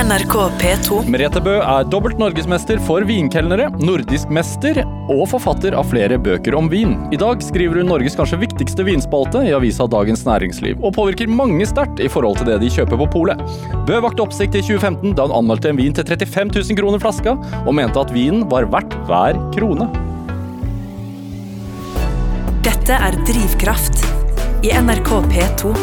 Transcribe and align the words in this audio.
NRK 0.00 0.34
P2. 0.60 0.98
Merete 1.12 1.42
Bø 1.44 1.58
er 1.60 1.84
dobbelt 1.92 2.16
norgesmester 2.16 2.78
for 2.86 3.04
vinkelnere, 3.04 3.66
nordisk 3.84 4.30
mester 4.32 4.78
og 5.12 5.26
forfatter 5.28 5.76
av 5.76 5.90
flere 5.90 6.16
bøker 6.16 6.56
om 6.56 6.70
vin. 6.72 6.94
I 7.12 7.18
dag 7.20 7.42
skriver 7.44 7.82
hun 7.82 7.90
Norges 7.92 8.16
kanskje 8.16 8.38
viktigste 8.40 8.86
vinspalte 8.86 9.42
i 9.44 9.52
avisa 9.52 9.84
Dagens 9.92 10.24
Næringsliv, 10.24 10.80
og 10.80 10.94
påvirker 10.96 11.28
mange 11.28 11.68
sterkt 11.68 12.00
i 12.00 12.08
forhold 12.08 12.40
til 12.40 12.48
det 12.48 12.56
de 12.62 12.72
kjøper 12.72 13.02
på 13.02 13.10
polet. 13.12 13.44
Bø 13.84 14.00
vakte 14.00 14.24
oppsikt 14.24 14.56
i 14.56 14.64
2015 14.64 15.18
da 15.20 15.28
hun 15.28 15.36
anmeldte 15.42 15.74
en 15.74 15.82
vin 15.82 15.92
til 15.92 16.08
35 16.08 16.56
000 16.56 16.80
kroner 16.80 17.04
flaska, 17.04 17.36
og 17.66 17.76
mente 17.76 18.00
at 18.00 18.16
vinen 18.16 18.48
var 18.48 18.70
verdt 18.72 18.96
hver 19.10 19.36
krone. 19.52 19.92
Dette 22.64 22.96
er 22.96 23.20
Drivkraft 23.28 24.06
i 24.64 24.72
NRK 24.80 25.16
P2. 25.28 25.76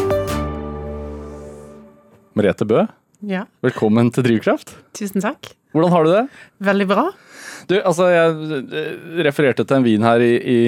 Merete 2.38 2.66
Bø, 2.66 2.88
Ja, 3.26 3.46
velkommen 3.66 4.12
til 4.14 4.22
Drivkraft. 4.22 4.76
tusen 4.94 5.22
takk. 5.24 5.48
Hvordan 5.74 5.90
har 5.90 6.04
du 6.06 6.10
det? 6.12 6.24
Veldig 6.64 6.86
bra. 6.88 7.08
Du, 7.68 7.74
altså, 7.82 8.06
jeg 8.12 8.60
eh, 8.70 9.22
refererte 9.26 9.64
til 9.66 9.76
en 9.80 9.84
vin 9.86 10.04
her 10.06 10.22
i, 10.22 10.34
i 10.38 10.60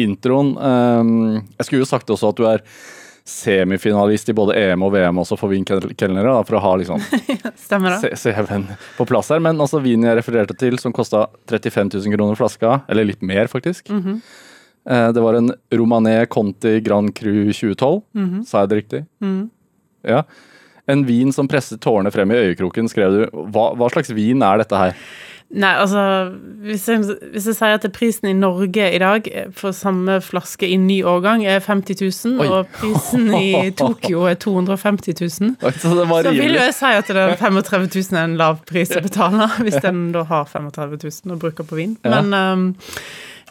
introen. 0.00 0.54
Um, 0.56 1.10
jeg 1.58 1.66
skulle 1.68 1.82
jo 1.84 1.88
sagt 1.90 2.08
også 2.10 2.30
at 2.32 2.40
du 2.40 2.46
er 2.48 2.64
semifinalist 3.26 4.30
i 4.30 4.34
både 4.38 4.54
EM 4.56 4.84
og 4.86 4.92
VM 4.94 5.20
også 5.20 5.36
for 5.38 5.50
vinkelnere, 5.52 6.32
for 6.46 6.56
å 6.58 6.62
ha 6.64 6.72
liksom 6.80 7.02
CV-en 8.22 8.66
på 8.96 9.06
plass 9.10 9.32
her. 9.34 9.42
Men 9.44 9.60
altså 9.60 9.82
vinen 9.84 10.08
jeg 10.08 10.20
refererte 10.22 10.56
til, 10.58 10.78
som 10.80 10.94
kosta 10.96 11.26
35 11.50 11.92
000 11.98 12.16
kroner 12.16 12.38
flaska, 12.40 12.80
eller 12.88 13.08
litt 13.12 13.22
mer 13.26 13.50
faktisk. 13.52 13.90
Mm 13.90 14.02
-hmm. 14.02 14.20
uh, 14.90 15.12
Det 15.12 15.20
var 15.22 15.34
en 15.34 15.52
Romané 15.70 16.26
Conti 16.26 16.80
Grand 16.80 17.14
Cru 17.14 17.52
2012, 17.52 18.02
Mhm. 18.14 18.44
sa 18.46 18.60
jeg 18.60 18.68
det 18.68 18.76
riktig? 18.76 19.06
Mm. 19.20 19.50
Ja. 20.04 20.22
En 20.90 21.06
vin 21.06 21.32
som 21.34 21.48
presset 21.50 21.80
tårene 21.82 22.12
frem 22.14 22.30
i 22.30 22.42
øyekroken, 22.48 22.90
skrev 22.90 23.14
du. 23.14 23.22
Hva, 23.54 23.72
hva 23.78 23.88
slags 23.92 24.12
vin 24.14 24.44
er 24.46 24.62
dette 24.62 24.82
her? 24.82 24.98
Nei, 25.46 25.70
altså 25.78 26.00
hvis 26.66 26.88
jeg, 26.90 27.04
hvis 27.30 27.44
jeg 27.46 27.54
sier 27.54 27.76
at 27.76 27.84
prisen 27.94 28.26
i 28.26 28.34
Norge 28.34 28.88
i 28.90 28.98
dag 28.98 29.28
for 29.54 29.74
samme 29.76 30.16
flaske 30.24 30.66
i 30.66 30.74
ny 30.80 30.96
årgang 31.06 31.44
er 31.46 31.60
50 31.62 32.00
000, 32.02 32.40
Oi. 32.42 32.48
og 32.50 32.72
prisen 32.74 33.28
i 33.30 33.70
Tokyo 33.78 34.24
er 34.26 34.34
250 34.42 35.14
000, 35.22 35.54
Oi, 35.62 35.72
Så 35.78 35.92
så 35.94 36.32
vil 36.34 36.58
jo 36.58 36.64
jeg 36.64 36.74
si 36.74 36.90
at 36.90 37.12
det 37.14 37.22
er 37.22 37.38
35 37.38 37.86
000 37.94 38.18
er 38.18 38.24
en 38.24 38.36
lav 38.40 38.58
pris 38.66 38.90
å 38.90 39.04
betale, 39.04 39.46
hvis 39.62 39.78
den 39.86 40.10
da 40.16 40.26
har 40.26 40.50
35 40.50 40.98
000 41.06 41.36
og 41.36 41.42
bruker 41.46 41.68
på 41.68 41.78
vin. 41.78 41.94
Men 42.02 42.34
eh, 42.34 42.90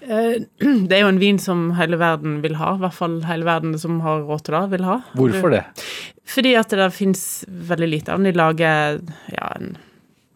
det 0.89 0.97
er 0.97 1.03
jo 1.03 1.11
en 1.13 1.21
vin 1.21 1.39
som 1.41 1.69
hele 1.79 1.99
verden 2.01 2.41
vil 2.43 2.57
ha, 2.59 2.75
i 2.75 2.83
hvert 2.83 2.97
fall 2.97 3.19
hele 3.29 3.47
verden 3.47 3.77
som 3.79 4.01
har 4.03 4.25
råd 4.27 4.45
til 4.45 4.57
det, 4.57 4.65
vil 4.75 4.87
ha. 4.89 4.99
Hvorfor 5.15 5.53
det? 5.55 5.63
Fordi 6.29 6.55
at 6.59 6.73
det 6.73 6.91
fins 6.95 7.45
veldig 7.47 7.89
lite 7.91 8.13
av 8.13 8.19
den. 8.19 8.31
De 8.31 8.39
lager 8.39 8.99
ja, 9.31 9.49
en 9.55 9.75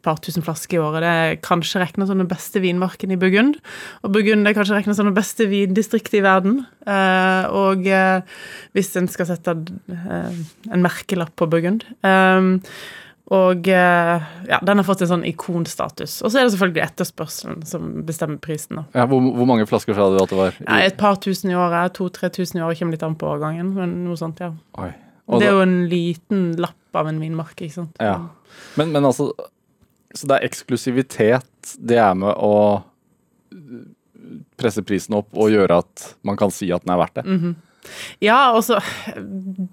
par 0.06 0.20
tusen 0.24 0.46
flasker 0.46 0.78
i 0.78 0.82
året. 0.82 1.04
Det 1.04 1.10
er 1.12 1.42
kanskje 1.44 1.82
regna 1.82 2.08
som 2.08 2.22
den 2.22 2.30
beste 2.30 2.62
vinmarken 2.64 3.12
i 3.12 3.20
Burgund. 3.20 3.58
Og 4.06 4.14
Burgund 4.16 4.48
er 4.48 4.56
kanskje 4.56 4.78
regna 4.78 4.96
som 4.96 5.10
det 5.10 5.18
beste 5.18 5.50
vindistriktet 5.52 6.22
i 6.22 6.24
verden. 6.26 6.62
Eh, 6.88 7.44
og 7.52 7.90
eh, 7.90 8.40
hvis 8.78 8.94
en 9.00 9.10
skal 9.12 9.28
sette 9.32 9.58
eh, 9.92 10.40
en 10.70 10.86
merkelapp 10.86 11.36
på 11.40 11.50
Burgund 11.52 11.84
eh, 12.00 12.56
Og 13.30 13.68
eh, 13.70 14.24
ja, 14.50 14.58
den 14.66 14.82
har 14.82 14.86
fått 14.88 15.04
en 15.06 15.12
sånn 15.12 15.26
ikonstatus. 15.30 16.16
Og 16.26 16.32
så 16.32 16.40
er 16.40 16.48
det 16.48 16.54
selvfølgelig 16.56 16.82
etterspørselen 16.88 17.60
som 17.70 17.92
bestemmer 18.08 18.40
prisen. 18.42 18.80
da. 18.80 18.86
Ja, 18.98 19.06
hvor, 19.12 19.22
hvor 19.22 19.50
mange 19.50 19.68
flasker 19.70 19.94
sa 19.94 20.08
du 20.10 20.18
at 20.18 20.34
det 20.34 20.40
var? 20.40 20.58
Ja, 20.66 20.80
et 20.88 20.98
par 20.98 21.20
tusen 21.22 21.54
i 21.54 21.58
året, 21.58 21.94
to-tre 22.00 22.32
tusen 22.34 22.58
i 22.58 22.64
året, 22.66 22.80
kommer 22.82 22.98
litt 22.98 23.06
an 23.06 23.18
på 23.20 23.30
årgangen, 23.30 23.70
men 23.78 24.00
noe 24.08 24.18
sånt, 24.18 24.42
ja. 24.42 24.50
Det 25.30 25.46
er 25.46 25.54
jo 25.54 25.62
en 25.62 25.78
liten 25.92 26.44
lapp 26.58 26.98
av 26.98 27.12
en 27.12 27.22
vinmark, 27.22 27.54
ikke 27.62 27.76
sant. 27.84 28.02
Ja. 28.02 28.18
Men, 28.80 28.90
men 28.96 29.06
altså 29.06 29.30
Så 30.18 30.26
det 30.26 30.40
er 30.40 30.48
eksklusivitet 30.48 31.76
det 31.78 32.00
er 32.02 32.16
med 32.18 32.34
å 32.34 32.82
presse 34.60 34.82
prisen 34.86 35.16
opp 35.18 35.30
og 35.38 35.52
gjøre 35.54 35.80
at 35.84 36.14
man 36.26 36.38
kan 36.40 36.50
si 36.54 36.72
at 36.74 36.82
den 36.86 36.94
er 36.96 37.02
verdt 37.04 37.20
det. 37.22 37.26
Mhm. 37.30 37.58
Ja, 38.24 38.54
altså 38.54 38.80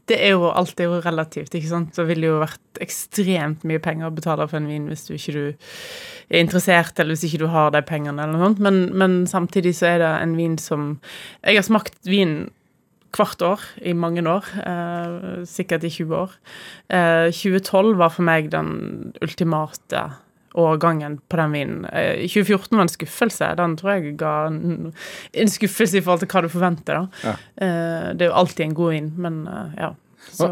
Det 0.08 0.18
er 0.18 0.34
jo 0.34 0.50
alt 0.50 0.80
er 0.80 0.90
jo 0.90 1.00
relativt, 1.04 1.54
ikke 1.54 1.70
sant. 1.70 1.94
Så 1.96 2.06
ville 2.08 2.26
det 2.26 2.32
jo 2.32 2.42
vært 2.42 2.82
ekstremt 2.82 3.64
mye 3.68 3.82
penger 3.82 4.10
å 4.10 4.14
betale 4.14 4.46
for 4.50 4.60
en 4.60 4.68
vin 4.70 4.88
hvis 4.90 5.06
du 5.08 5.14
ikke 5.16 5.36
du 5.36 5.44
er 5.46 6.42
interessert, 6.42 6.98
eller 6.98 7.14
hvis 7.14 7.26
ikke 7.28 7.44
du 7.44 7.48
har 7.52 7.72
de 7.74 7.82
pengene, 7.86 8.18
eller 8.22 8.34
noe 8.34 8.48
sånt. 8.48 8.62
Men, 8.62 8.82
men 8.98 9.18
samtidig 9.30 9.76
så 9.78 9.92
er 9.94 10.02
det 10.02 10.12
en 10.20 10.36
vin 10.38 10.56
som 10.60 10.96
Jeg 11.44 11.60
har 11.60 11.66
smakt 11.66 11.98
vin 12.08 12.46
hvert 13.16 13.42
år 13.44 13.62
i 13.86 13.94
mange 13.96 14.24
år, 14.28 14.44
eh, 14.60 15.44
sikkert 15.48 15.86
i 15.86 15.90
20 15.90 16.16
år. 16.16 16.36
Eh, 16.90 17.30
2012 17.32 17.96
var 17.96 18.12
for 18.12 18.26
meg 18.26 18.50
den 18.52 19.14
ultimate 19.22 20.02
årgangen 20.56 21.18
på 21.28 21.38
den 21.40 21.52
vinen. 21.52 21.84
Eh, 21.84 22.24
2014 22.26 22.76
var 22.76 22.86
en 22.86 22.92
skuffelse. 22.92 23.50
Den 23.58 23.76
tror 23.76 23.92
jeg 23.92 24.16
ga 24.20 24.34
en, 24.48 24.92
skuffelse 25.52 26.00
i 26.00 26.04
forhold 26.04 26.24
til 26.24 26.32
hva 26.32 26.42
du 26.44 26.50
forventer. 26.52 27.00
da. 27.00 27.22
Ja. 27.22 27.34
Eh, 27.66 28.08
det 28.16 28.26
er 28.26 28.32
jo 28.32 28.38
alltid 28.42 28.66
en 28.66 28.76
god 28.78 28.94
vin, 28.96 29.12
men 29.16 29.42
eh, 29.46 29.78
ja. 29.84 29.92
Så 30.32 30.48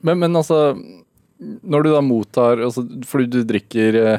Men, 0.00 0.18
men 0.18 0.36
altså 0.36 0.74
Når 1.62 1.82
du 1.84 1.88
da 1.92 2.00
mottar 2.02 2.58
altså, 2.58 2.82
Fordi 3.06 3.28
du 3.30 3.44
drikker 3.46 3.98
eh, 4.00 4.18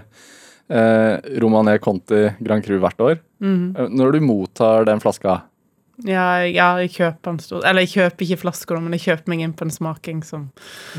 eh, 0.72 1.18
Romané 1.42 1.78
Conti 1.84 2.30
Grand 2.40 2.64
Cru 2.64 2.80
hvert 2.80 3.02
år. 3.02 3.20
Mm 3.40 3.76
-hmm. 3.76 3.90
Når 3.90 4.12
du 4.12 4.20
mottar 4.20 4.86
den 4.86 5.00
flaska, 5.00 5.42
ja, 6.04 6.44
ja, 6.44 6.68
jeg 6.84 6.92
kjøper 6.92 7.32
en 7.32 7.38
stor 7.40 7.64
Eller 7.64 7.86
jeg 7.86 7.94
kjøper 7.94 8.26
ikke 8.26 8.42
flasker, 8.42 8.82
men 8.84 8.98
jeg 8.98 9.06
kjøper 9.06 9.32
meg 9.32 9.46
inn 9.46 9.54
på 9.56 9.68
en 9.68 9.72
smaking 9.72 10.24
som 10.28 10.50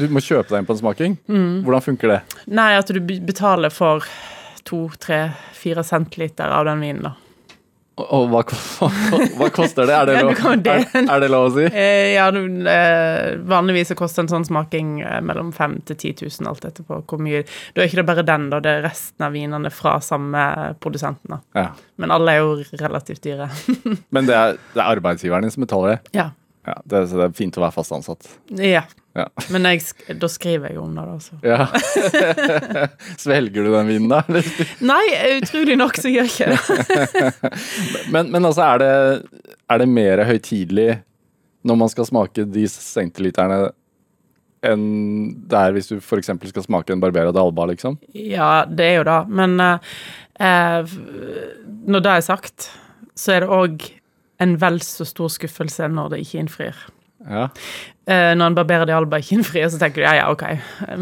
du 0.00 0.06
må 0.08 0.22
kjøpe 0.24 0.48
deg 0.48 0.62
inn 0.62 0.68
på 0.68 0.76
en 0.76 0.80
smaking. 0.80 1.18
Mm. 1.28 1.60
Hvordan 1.66 1.84
funker 1.84 2.14
det? 2.14 2.20
Nei, 2.48 2.70
at 2.78 2.88
du 2.92 3.00
betaler 3.04 3.74
for 3.74 4.06
to, 4.66 4.86
tre, 5.00 5.20
fire 5.54 5.84
centiliter 5.86 6.50
av 6.50 6.64
den 6.70 6.82
vinen, 6.82 7.04
da. 7.10 7.14
Og, 7.96 8.26
hva, 8.28 8.42
hva 9.38 9.46
koster 9.56 9.88
det? 9.88 9.94
Er 9.96 10.10
det, 10.10 10.16
lov, 10.20 10.32
er, 10.68 10.82
er 11.00 11.22
det 11.22 11.30
lov 11.32 11.46
å 11.48 11.52
si? 11.54 11.64
Eh, 11.86 12.12
ja, 12.12 12.26
du, 12.34 12.42
eh, 12.68 13.36
vanligvis 13.48 13.92
så 13.92 13.96
koster 13.96 14.24
en 14.24 14.30
sånn 14.30 14.44
smaking 14.44 14.98
eh, 15.00 15.20
mellom 15.24 15.48
5000 15.56 15.86
til 15.88 16.12
10 16.12 16.28
000, 16.42 16.50
alt 16.50 16.66
etterpå 16.68 17.00
hvor 17.08 17.22
mye 17.22 17.42
Da 17.46 17.82
er 17.82 17.88
ikke 17.88 18.02
det 18.02 18.08
bare 18.08 18.24
den, 18.26 18.48
da, 18.52 18.60
det 18.64 18.74
er 18.74 18.84
resten 18.84 19.24
av 19.24 19.32
vinene 19.36 19.72
fra 19.72 19.96
samme 20.04 20.44
produsenten. 20.82 21.38
Ja. 21.56 21.70
Men 21.96 22.12
alle 22.12 22.36
er 22.36 22.44
jo 22.44 22.80
relativt 22.82 23.24
dyre. 23.24 23.48
Men 24.14 24.28
det 24.28 24.36
er, 24.36 24.58
det 24.74 24.82
er 24.82 24.90
arbeidsgiveren 24.90 25.48
din 25.48 25.56
som 25.56 25.64
betaler 25.64 25.96
det? 25.96 26.18
ja. 26.20 26.32
Ja, 26.66 26.76
det, 26.84 27.06
så 27.08 27.18
det 27.20 27.28
er 27.28 27.36
fint 27.38 27.56
å 27.58 27.64
være 27.64 27.76
fast 27.76 27.94
ansatt. 27.96 28.30
ja. 28.60 28.86
Ja. 29.16 29.24
Men 29.48 29.64
jeg, 29.64 29.80
da 30.20 30.28
skriver 30.28 30.74
jeg 30.74 30.76
om 30.76 30.92
det, 30.92 31.04
da. 31.08 31.14
Så. 31.24 31.38
Ja. 31.40 32.90
Svelger 33.22 33.64
du 33.64 33.70
den 33.72 33.88
vinen 33.88 34.10
da? 34.12 34.18
eller? 34.28 34.50
Nei, 34.84 35.04
utrolig 35.38 35.78
nok 35.80 35.96
så 35.96 36.12
gjør 36.12 36.28
jeg 36.28 36.34
ikke 36.34 36.50
det. 36.52 37.30
Men, 38.12 38.28
men 38.28 38.44
altså, 38.44 38.66
er 38.66 38.82
det, 38.82 38.90
er 39.72 39.80
det 39.80 39.88
mer 39.88 40.20
høytidelig 40.28 40.90
når 41.66 41.78
man 41.80 41.90
skal 41.90 42.06
smake 42.06 42.44
de 42.52 42.66
centiliterne 42.70 43.70
enn 44.66 44.84
det 45.48 45.58
er 45.58 45.74
hvis 45.74 45.90
du 45.90 45.96
f.eks. 45.98 46.30
skal 46.52 46.64
smake 46.64 46.92
en 46.92 47.02
Barbera 47.02 47.32
d'Alba, 47.34 47.66
liksom? 47.72 47.96
Ja, 48.12 48.66
det 48.68 48.86
er 48.90 48.98
jo 49.00 49.06
det. 49.08 49.18
Men 49.40 49.56
uh, 49.62 49.92
uh, 50.40 50.96
når 51.86 52.04
det 52.04 52.14
er 52.14 52.26
sagt, 52.26 52.68
så 53.16 53.36
er 53.36 53.46
det 53.46 53.52
òg 53.52 53.88
en 54.42 54.56
vel 54.60 54.80
så 54.84 55.06
stor 55.08 55.32
skuffelse 55.32 55.88
når 55.92 56.14
det 56.14 56.24
ikke 56.24 56.44
innfrir. 56.44 56.86
Ja. 57.26 57.48
Eh, 58.06 58.32
når 58.38 58.52
en 58.52 58.56
barberer 58.56 58.86
de 58.86 58.94
alba 58.94 59.18
ikke 59.18 59.38
innfrir, 59.40 59.66
så 59.72 59.80
tenker 59.80 60.02
du 60.02 60.06
ja, 60.06 60.14
ja, 60.20 60.26
ok. 60.30 60.44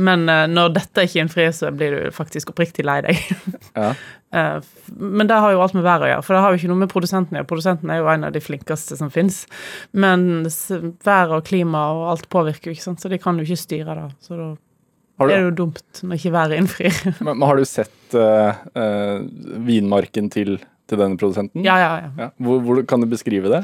Men 0.00 0.24
eh, 0.32 0.46
når 0.48 0.72
dette 0.78 1.04
ikke 1.04 1.20
innfrir, 1.24 1.50
så 1.52 1.68
blir 1.74 1.92
du 1.96 2.14
faktisk 2.14 2.54
oppriktig 2.54 2.86
lei 2.86 3.00
deg. 3.06 3.24
ja. 3.80 3.94
Eh, 4.34 4.56
men 4.98 5.28
det 5.30 5.36
har 5.38 5.52
jo 5.54 5.60
alt 5.62 5.76
med 5.76 5.84
været 5.86 6.02
å 6.02 6.08
gjøre, 6.08 6.22
for 6.26 6.34
det 6.34 6.38
har 6.42 6.50
jo 6.50 6.58
ikke 6.58 6.68
noe 6.72 6.78
med 6.80 6.90
produsenten 6.90 7.36
å 7.36 7.38
gjøre. 7.38 7.46
Produsenten 7.52 7.90
er 7.94 8.00
jo 8.00 8.08
en 8.10 8.24
av 8.26 8.32
de 8.34 8.40
flinkeste 8.42 8.96
som 8.98 9.12
fins. 9.14 9.36
Men 9.94 10.24
været 11.06 11.36
og 11.36 11.44
klima 11.46 11.84
og 11.94 12.08
alt 12.16 12.26
påvirker 12.34 12.66
jo, 12.66 12.74
ikke 12.74 12.82
sant, 12.82 12.98
så 12.98 13.12
de 13.12 13.20
kan 13.22 13.38
jo 13.38 13.46
ikke 13.46 13.60
styre 13.62 13.94
det. 13.94 14.08
Så 14.26 14.40
da 14.40 14.48
er 15.22 15.30
det 15.30 15.36
du, 15.38 15.44
jo 15.44 15.54
dumt 15.60 16.02
når 16.02 16.18
ikke 16.18 16.34
været 16.34 16.58
innfrir. 16.58 16.98
men, 17.20 17.30
men 17.30 17.46
har 17.46 17.62
du 17.62 17.68
sett 17.76 18.18
vinmarken 19.70 20.34
til, 20.34 20.56
til 20.90 21.00
denne 21.00 21.18
produsenten? 21.20 21.64
ja, 21.64 21.76
ja, 21.80 21.92
ja. 22.04 22.10
Ja. 22.18 22.28
Hvor, 22.38 22.60
hvor 22.64 22.82
kan 22.88 23.00
du 23.00 23.08
beskrive 23.10 23.50
det? 23.52 23.62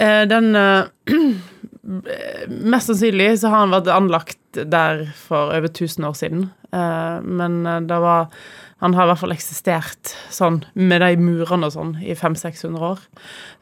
Eh, 0.00 0.24
den 0.30 0.54
eh, 0.56 0.86
Mest 1.84 2.88
sannsynlig 2.88 3.34
så 3.42 3.50
har 3.52 3.66
han 3.66 3.74
vært 3.74 3.90
anlagt 3.92 4.38
der 4.56 5.04
for 5.18 5.52
over 5.52 5.68
1000 5.68 6.06
år 6.08 6.14
siden. 6.16 6.46
Eh, 6.72 7.16
men 7.24 7.64
eh, 7.66 7.80
det 7.84 7.98
var 8.00 8.30
Han 8.80 8.94
har 8.94 9.06
i 9.06 9.10
hvert 9.12 9.20
fall 9.20 9.32
eksistert 9.32 10.10
sånn 10.34 10.58
med 10.74 11.00
de 11.00 11.14
murene 11.16 11.68
og 11.68 11.72
sånn 11.72 11.94
i 12.04 12.16
500-600 12.18 12.82
år. 12.84 13.04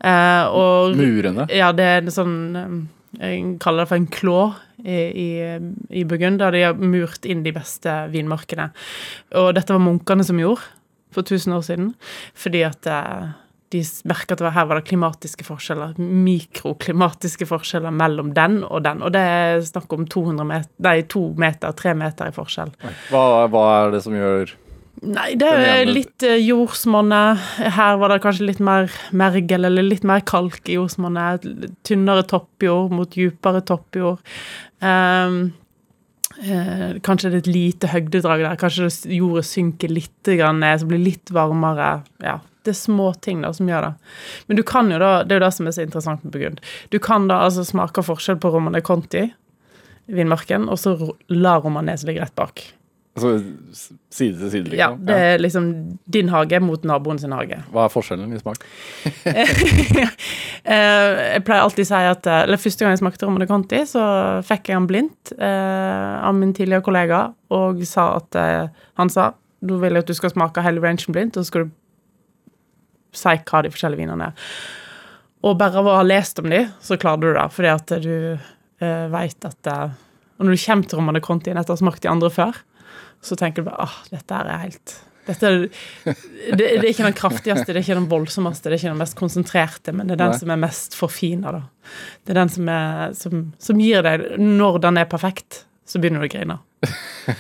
Eh, 0.02 0.44
og 0.50 0.96
Murene? 0.98 1.46
Ja, 1.52 1.70
det 1.76 1.84
er 1.86 2.08
sånn 2.10 2.36
eh, 2.58 2.76
Jeg 3.20 3.42
kaller 3.62 3.84
det 3.84 3.90
for 3.90 4.00
en 4.00 4.08
klå 4.10 4.38
i, 4.82 4.98
i, 4.98 5.28
i 6.00 6.02
Burgund, 6.08 6.40
der 6.42 6.54
de 6.56 6.62
har 6.64 6.78
murt 6.80 7.26
inn 7.28 7.44
de 7.44 7.52
beste 7.54 7.92
vinmarkene. 8.10 8.70
Og 9.38 9.52
dette 9.54 9.74
var 9.76 9.84
munkene 9.84 10.24
som 10.26 10.40
gjorde 10.42 10.64
for 11.14 11.26
1000 11.26 11.56
år 11.56 11.64
siden, 11.68 11.94
fordi 12.34 12.64
at 12.66 12.88
eh, 12.90 13.32
de 13.72 13.82
merka 14.08 14.36
at 14.36 14.44
her 14.54 14.66
var 14.68 14.80
det 14.80 14.88
klimatiske 14.90 15.46
forskjeller, 15.46 15.94
mikroklimatiske 15.98 17.48
forskjeller 17.48 17.94
mellom 17.94 18.34
den 18.36 18.60
og 18.68 18.84
den. 18.84 19.00
Og 19.02 19.14
det 19.14 19.22
er 19.22 19.62
snakk 19.64 19.92
om 19.96 20.04
200 20.06 20.48
meter, 20.48 20.72
nei, 20.84 20.98
to 21.08 21.30
meter, 21.40 21.72
tre 21.78 21.94
meter 21.96 22.28
i 22.28 22.36
forskjell. 22.36 22.74
Hva, 23.12 23.24
hva 23.52 23.64
er 23.78 23.96
det 23.96 24.04
som 24.04 24.16
gjør 24.16 24.58
Nei, 25.02 25.32
det 25.34 25.48
er 25.48 25.88
litt 25.88 26.22
jordsmonnet. 26.22 27.40
Her 27.74 27.96
var 27.98 28.12
det 28.12 28.20
kanskje 28.22 28.44
litt 28.52 28.60
mer 28.62 28.92
mergel 29.18 29.66
eller 29.66 29.82
litt 29.82 30.04
mer 30.06 30.20
kalk 30.28 30.68
i 30.70 30.76
jordsmonnet. 30.76 31.48
Tynnere 31.88 32.22
toppjord 32.30 32.92
mot 32.94 33.10
dypere 33.10 33.64
toppjord. 33.66 34.20
Ehm, 34.84 35.40
eh, 36.40 36.96
kanskje 37.04 37.32
det 37.32 37.36
er 37.36 37.44
et 37.44 37.52
lite 37.52 37.90
høgdedrag 37.92 38.44
der. 38.44 38.58
Kanskje 38.60 38.88
jordet 39.16 39.44
synker 39.48 39.92
litt 39.92 40.32
ned, 40.32 40.80
så 40.80 40.88
blir 40.88 40.98
det 40.98 41.10
litt 41.10 41.32
varmere. 41.34 42.02
Ja, 42.22 42.38
det 42.64 42.74
er 42.74 42.78
små 42.78 43.12
ting 43.14 43.42
da 43.42 43.52
som 43.52 43.70
gjør 43.70 43.88
det. 43.88 43.92
Men 44.46 44.60
du 44.60 44.64
kan 44.66 44.90
jo 44.92 45.00
da, 45.02 45.12
det 45.24 45.36
er 45.36 45.40
jo 45.40 45.46
det 45.46 45.54
som 45.56 45.68
er 45.68 45.76
så 45.76 45.86
interessant 45.86 46.24
med 46.24 46.34
Burgund. 46.34 46.60
Du 46.90 46.98
kan 47.02 47.28
da 47.30 47.42
altså 47.46 47.64
smake 47.66 48.04
forskjell 48.06 48.38
på 48.42 48.52
Romane 48.54 48.82
Conti, 48.84 49.28
vinmarken, 50.06 50.68
og 50.70 50.78
så 50.82 50.96
la 51.32 51.58
Romanes 51.62 52.06
ligge 52.06 52.24
rett 52.24 52.38
bak. 52.38 52.64
Altså, 53.16 53.32
Side 54.12 54.36
til 54.38 54.50
side, 54.52 54.68
liksom? 54.68 54.78
Ja, 54.78 54.88
det 55.08 55.18
er 55.24 55.40
liksom 55.40 55.68
din 56.12 56.28
hage 56.28 56.58
mot 56.60 56.82
naboen 56.84 57.20
sin 57.20 57.32
hage. 57.32 57.62
Hva 57.72 57.86
er 57.86 57.92
forskjellen 57.94 58.32
i 58.32 58.40
smak? 58.42 58.66
Eh, 60.62 61.16
jeg 61.34 61.42
pleier 61.42 61.64
alltid 61.64 61.82
å 61.82 61.88
si 61.88 62.00
at 62.06 62.26
eh, 62.30 62.44
Eller 62.44 62.60
første 62.62 62.84
gang 62.84 62.92
jeg 62.92 63.00
smakte 63.00 63.26
Romano 63.26 63.48
Conti, 63.50 63.80
så 63.90 64.02
fikk 64.46 64.68
jeg 64.70 64.76
han 64.78 64.84
blindt 64.86 65.32
eh, 65.34 66.12
av 66.22 66.36
min 66.38 66.52
tidligere 66.54 66.84
kollega, 66.86 67.22
og 67.50 67.80
sa 67.88 68.04
at 68.20 68.38
eh, 68.38 68.84
han 69.00 69.10
sa 69.10 69.32
du 69.62 69.74
vil 69.82 69.98
at 69.98 70.06
du 70.06 70.14
skal 70.14 70.30
smake 70.30 70.62
hele 70.62 70.82
rangen 70.82 71.14
blindt, 71.14 71.34
og 71.34 71.42
så 71.42 71.50
skal 71.50 71.66
du 71.66 71.74
si 73.12 73.34
hva 73.34 73.62
de 73.62 73.70
forskjellige 73.72 74.02
vinene 74.02 74.30
er. 74.30 74.48
Og 75.42 75.58
bare 75.58 75.80
av 75.80 75.88
å 75.90 75.98
ha 75.98 76.06
lest 76.06 76.38
om 76.42 76.50
de, 76.50 76.64
så 76.82 76.98
klarer 77.00 77.22
du 77.22 77.36
det, 77.36 77.46
fordi 77.54 77.70
at 77.72 77.94
du 78.04 78.14
eh, 78.32 79.06
veit 79.12 79.48
at 79.48 79.70
eh, 79.70 79.94
Og 80.38 80.46
når 80.46 80.56
du 80.56 80.62
kommer 80.64 80.88
til 80.88 80.98
Romano 80.98 81.20
Conti 81.22 81.50
etter 81.52 81.70
å 81.70 81.76
ha 81.76 81.82
smakt 81.82 82.02
de 82.02 82.10
andre 82.10 82.30
før, 82.32 82.56
så 83.22 83.38
tenker 83.38 83.62
du 83.62 83.70
bare 83.70 83.86
ah, 83.88 83.96
dette 84.10 84.42
er 84.42 84.62
helt 84.66 84.98
dette 85.26 85.46
er, 85.46 85.58
det, 86.50 86.56
det 86.58 86.82
er 86.82 86.88
ikke 86.90 87.06
den 87.06 87.14
kraftigste, 87.14 87.68
det 87.70 87.78
er 87.78 87.84
ikke 87.84 87.98
den 88.00 88.08
voldsommeste, 88.10 88.66
det 88.66 88.74
er 88.74 88.80
ikke 88.80 88.90
den 88.90 89.02
mest 89.04 89.18
konsentrerte, 89.18 89.94
men 89.94 90.08
det 90.08 90.16
er 90.16 90.22
den 90.24 90.32
Nei. 90.34 90.40
som 90.40 90.50
er 90.50 90.62
mest 90.64 90.96
forfina, 90.98 91.52
da. 91.54 91.92
Det 92.26 92.34
er 92.34 92.40
den 92.40 92.50
som, 92.50 92.70
er, 92.72 93.14
som, 93.18 93.44
som 93.62 93.82
gir 93.82 94.02
deg 94.06 94.24
Når 94.40 94.80
den 94.82 94.98
er 94.98 95.06
perfekt, 95.10 95.62
så 95.86 96.02
begynner 96.02 96.24
du 96.24 96.30
å 96.30 96.32
grine. 96.32 96.58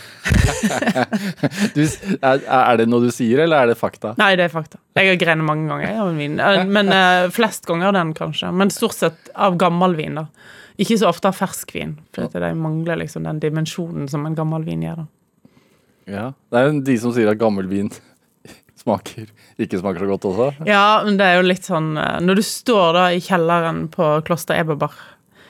Du, 1.74 1.80
er, 1.82 2.42
er 2.46 2.76
det 2.78 2.84
noe 2.86 3.02
du 3.02 3.10
sier, 3.12 3.42
eller 3.42 3.64
er 3.64 3.72
det 3.72 3.78
fakta? 3.80 4.12
Nei, 4.20 4.30
det 4.38 4.46
er 4.46 4.52
fakta. 4.52 4.78
Jeg 4.94 5.10
har 5.10 5.18
grenet 5.18 5.46
mange 5.46 5.66
ganger 5.66 6.12
vin. 6.14 6.36
Eh, 6.38 6.62
Men 6.70 6.92
uh, 6.94 7.26
flest 7.34 7.66
ganger 7.66 7.94
den, 7.96 8.12
kanskje. 8.16 8.52
Men 8.54 8.70
stort 8.72 8.94
sett 8.94 9.32
av 9.34 9.58
gammel 9.60 9.96
vin, 9.98 10.20
da. 10.20 10.28
Ikke 10.80 10.96
så 11.00 11.10
ofte 11.10 11.32
av 11.32 11.36
fersk 11.36 11.74
vin, 11.74 11.96
for 12.14 12.30
de 12.30 12.52
mangler 12.58 13.02
liksom 13.02 13.26
den 13.26 13.42
dimensjonen 13.42 14.06
som 14.08 14.24
en 14.28 14.38
gammel 14.38 14.64
vin 14.68 14.86
gjør. 14.86 15.02
da. 15.02 15.08
Ja. 16.10 16.32
Det 16.50 16.58
er 16.58 16.68
jo 16.70 16.80
de 16.86 16.96
som 16.98 17.12
sier 17.14 17.30
at 17.30 17.38
gammel 17.40 17.68
vin 17.70 17.90
smaker 18.82 19.28
ikke 19.62 19.78
smaker 19.78 20.02
så 20.02 20.08
godt 20.10 20.24
også. 20.30 20.48
Ja, 20.66 21.02
men 21.06 21.18
det 21.20 21.26
er 21.28 21.38
jo 21.38 21.46
litt 21.46 21.66
sånn 21.68 21.92
eh, 22.00 22.16
Når 22.24 22.40
du 22.40 22.42
står 22.46 22.96
da 22.96 23.04
i 23.14 23.20
kjelleren 23.22 23.84
på 23.92 24.08
kloster 24.26 24.58
Eberbar 24.58 24.96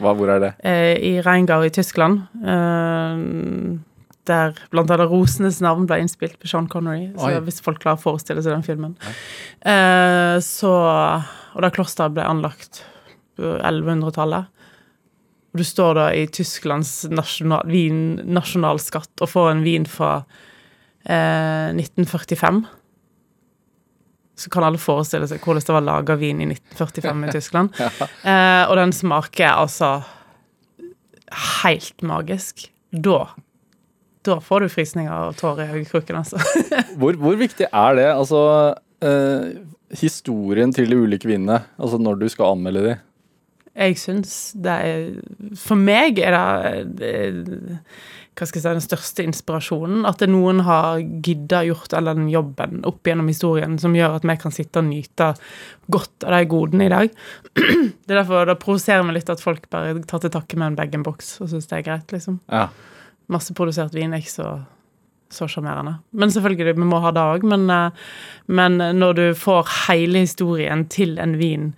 Hva, 0.02 0.12
hvor 0.18 0.28
er 0.34 0.42
det? 0.42 0.50
eh, 0.66 0.92
i 0.98 1.12
Reingau 1.24 1.62
i 1.64 1.70
Tyskland, 1.72 2.24
eh, 2.42 3.78
der 4.28 4.52
blant 4.70 4.90
annet 4.94 5.10
Rosenes 5.10 5.60
navn 5.64 5.86
ble 5.90 5.98
innspilt 6.02 6.36
på 6.38 6.46
Sean 6.50 6.68
Connery, 6.70 7.08
så 7.16 7.30
Oi. 7.32 7.40
hvis 7.46 7.62
folk 7.64 7.80
klarer 7.82 7.98
å 7.98 8.02
forestille 8.04 8.42
seg 8.44 8.54
den 8.54 8.62
filmen. 8.66 8.92
Ja. 9.02 10.38
så 10.38 10.70
Og 11.56 11.64
da 11.64 11.70
klosteret 11.74 12.14
ble 12.14 12.22
anlagt 12.22 12.84
på 13.34 13.56
1100-tallet. 13.58 14.46
Og 15.52 15.60
du 15.60 15.64
står 15.68 15.98
da 15.98 16.06
i 16.16 16.24
Tysklands 16.32 17.02
nasjonal, 17.12 17.66
vin, 17.68 18.16
nasjonalskatt 18.24 19.24
og 19.24 19.28
får 19.28 19.50
en 19.50 19.64
vin 19.66 19.84
fra 19.88 20.14
eh, 21.04 21.68
1945. 21.76 22.62
Så 24.42 24.50
kan 24.52 24.64
alle 24.64 24.80
forestille 24.80 25.28
seg 25.28 25.44
hvordan 25.44 25.66
det 25.68 25.76
var 25.76 25.84
laga 25.84 26.16
vin 26.20 26.40
i 26.40 26.48
1945 26.54 27.24
i 27.28 27.36
Tyskland. 27.36 27.80
eh, 28.32 28.64
og 28.64 28.76
den 28.80 28.96
smaker 28.96 29.52
altså 29.52 29.94
helt 31.62 32.04
magisk. 32.04 32.70
Da 32.92 33.26
da 34.22 34.38
får 34.42 34.62
du 34.62 34.70
frysninger 34.70 35.10
og 35.10 35.36
tårer 35.38 35.66
i 35.66 35.80
øyekroken, 35.80 36.20
altså. 36.20 36.38
Hvor, 37.00 37.16
hvor 37.18 37.38
viktig 37.38 37.66
er 37.66 37.96
det? 37.98 38.06
Altså 38.12 38.42
eh, 39.02 39.48
historien 39.98 40.72
til 40.74 40.90
de 40.90 40.98
ulike 40.98 41.28
vinene, 41.28 41.62
altså 41.78 41.98
når 41.98 42.20
du 42.20 42.28
skal 42.30 42.54
anmelde 42.54 42.84
de. 42.86 42.94
Jeg 43.72 43.96
syns 43.96 44.32
det 44.60 44.72
er 44.84 45.04
For 45.56 45.80
meg 45.80 46.18
er 46.20 46.34
det, 46.36 46.98
det 46.98 47.12
hva 48.32 48.46
skal 48.48 48.58
jeg 48.58 48.64
si, 48.64 48.72
den 48.72 48.84
største 48.84 49.24
inspirasjonen. 49.28 50.06
At 50.08 50.22
noen 50.24 50.62
har 50.64 51.02
gidda 51.24 51.62
gjort 51.68 51.92
all 51.96 52.08
den 52.08 52.30
jobben 52.32 52.80
opp 52.88 53.04
gjennom 53.04 53.28
historien 53.28 53.76
som 53.80 53.96
gjør 53.96 54.16
at 54.16 54.26
vi 54.28 54.36
kan 54.40 54.54
sitte 54.54 54.80
og 54.80 54.88
nyte 54.88 55.32
godt 55.92 56.24
av 56.24 56.38
de 56.38 56.48
godene 56.48 56.88
i 56.88 56.92
dag. 56.92 57.12
Det 57.52 58.14
er 58.16 58.22
derfor 58.22 58.48
det 58.48 58.56
provoserer 58.62 59.04
meg 59.04 59.18
litt 59.18 59.32
at 59.32 59.42
folk 59.44 59.68
bare 59.72 60.00
tar 60.08 60.24
til 60.24 60.32
takke 60.32 60.56
med 60.56 60.72
en 60.72 60.78
bag-in-box 60.80 61.34
og 61.44 61.52
syns 61.52 61.68
det 61.68 61.78
er 61.78 61.84
greit, 61.86 62.14
liksom. 62.14 62.40
Ja. 62.48 62.70
Masseprodusert 63.32 63.94
vin 63.96 64.12
er 64.12 64.24
ikke 64.24 64.36
så 64.40 64.52
så 65.32 65.46
sjarmerende. 65.48 65.94
Men 66.12 66.28
selvfølgelig, 66.28 66.74
vi 66.76 66.84
må 66.84 66.98
ha 67.00 67.08
det 67.16 67.22
òg. 67.24 67.44
Men, 67.48 67.62
eh, 67.72 68.02
men 68.52 68.76
når 68.98 69.14
du 69.16 69.22
får 69.32 69.70
hele 69.86 70.26
historien 70.26 70.84
til 70.92 71.16
en 71.22 71.38
vin 71.40 71.70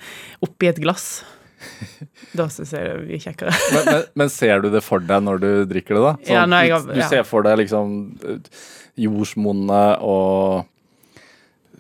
oppi 0.42 0.66
et 0.72 0.80
glass, 0.82 1.22
da 2.38 2.46
syns 2.52 2.72
jeg 2.76 2.86
det 2.88 2.98
blir 3.06 3.22
kjekkere. 3.22 3.54
Men, 3.74 3.84
men, 3.90 4.04
men 4.22 4.30
ser 4.32 4.60
du 4.64 4.70
det 4.74 4.82
for 4.84 5.02
deg 5.04 5.24
når 5.26 5.42
du 5.42 5.50
drikker 5.70 5.98
det, 5.98 6.04
da? 6.04 6.14
Sånn, 6.20 6.54
Ja, 6.54 6.62
jeg 6.64 6.72
ja. 6.74 6.78
du, 6.88 7.02
ser 7.10 7.26
for 7.28 7.46
deg 7.46 7.58
liksom 7.64 7.94
eh, 8.24 8.62
jordsmonnet 9.04 10.02
og 10.04 10.64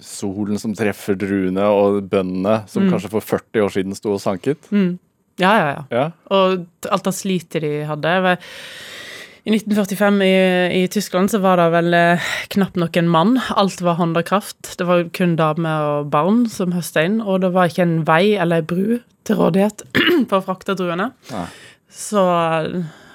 solen 0.04 0.58
som 0.60 0.74
treffer 0.76 1.16
druene, 1.16 1.64
og 1.70 2.02
bøndene 2.10 2.58
Mm. 2.64 2.68
som 2.68 2.88
kanskje 2.90 3.10
for 3.12 3.20
40 3.24 3.62
år 3.64 3.70
siden 3.72 3.94
sto 3.96 4.12
og 4.16 4.20
sanket. 4.20 4.66
Ja, 5.40 5.52
ja, 5.58 5.68
ja. 5.70 5.84
Ja. 5.90 6.06
Og 6.34 6.66
alt 6.90 7.04
det 7.08 7.14
slitet 7.16 7.62
de 7.62 7.70
hadde. 7.88 8.36
I 9.44 9.52
1945 9.52 10.22
i, 10.24 10.36
i 10.82 10.84
Tyskland 10.88 11.28
så 11.30 11.38
var 11.44 11.60
det 11.60 11.66
vel 11.74 11.94
eh, 11.94 12.28
knapt 12.54 12.78
nok 12.80 12.96
en 12.96 13.10
mann. 13.12 13.34
Alt 13.52 13.82
var 13.84 13.98
håndakraft. 13.98 14.70
Det 14.80 14.86
var 14.88 15.02
kun 15.12 15.34
damer 15.36 15.88
og 15.88 16.06
barn 16.14 16.46
som 16.48 16.72
høsta 16.72 17.04
inn, 17.04 17.18
og 17.20 17.42
det 17.42 17.50
var 17.52 17.68
ikke 17.68 17.84
en 17.84 17.98
vei 18.08 18.38
eller 18.40 18.62
ei 18.62 18.68
bru 18.70 19.02
til 19.28 19.36
rådighet 19.36 19.84
for 20.30 20.38
å 20.38 20.46
frakte 20.46 20.76
druene. 20.78 21.10
Ja. 21.28 21.44
Så 21.92 22.24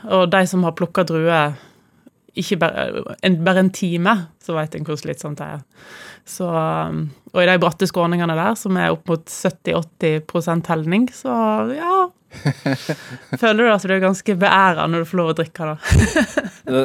Og 0.10 0.30
de 0.32 0.44
som 0.48 0.62
har 0.64 0.78
plukka 0.78 1.04
druer 1.04 1.58
ikke 2.38 2.60
bare 2.62 2.86
en, 3.26 3.40
bare 3.44 3.66
en 3.66 3.74
time, 3.74 4.14
så 4.40 4.54
veit 4.56 4.78
en 4.78 4.86
hvor 4.86 5.02
slitsomt 5.02 5.42
det 5.42 5.48
er. 5.58 5.66
Så, 6.30 6.46
og 6.46 7.42
i 7.42 7.50
de 7.50 7.58
bratte 7.60 7.90
skråningene 7.90 8.38
der, 8.38 8.54
som 8.56 8.78
er 8.78 8.94
opp 8.94 9.10
mot 9.10 9.26
70-80% 9.26 10.70
helning, 10.70 11.10
så 11.10 11.34
ja 11.74 12.06
Føler 13.42 13.64
du 13.64 13.70
at 13.74 13.86
du 13.86 13.94
er 13.96 14.04
ganske 14.04 14.36
beæra 14.40 14.88
når 14.90 15.06
du 15.06 15.10
får 15.12 15.22
lov 15.22 15.32
å 15.34 15.38
drikke? 15.40 15.78
Det, 16.70 16.84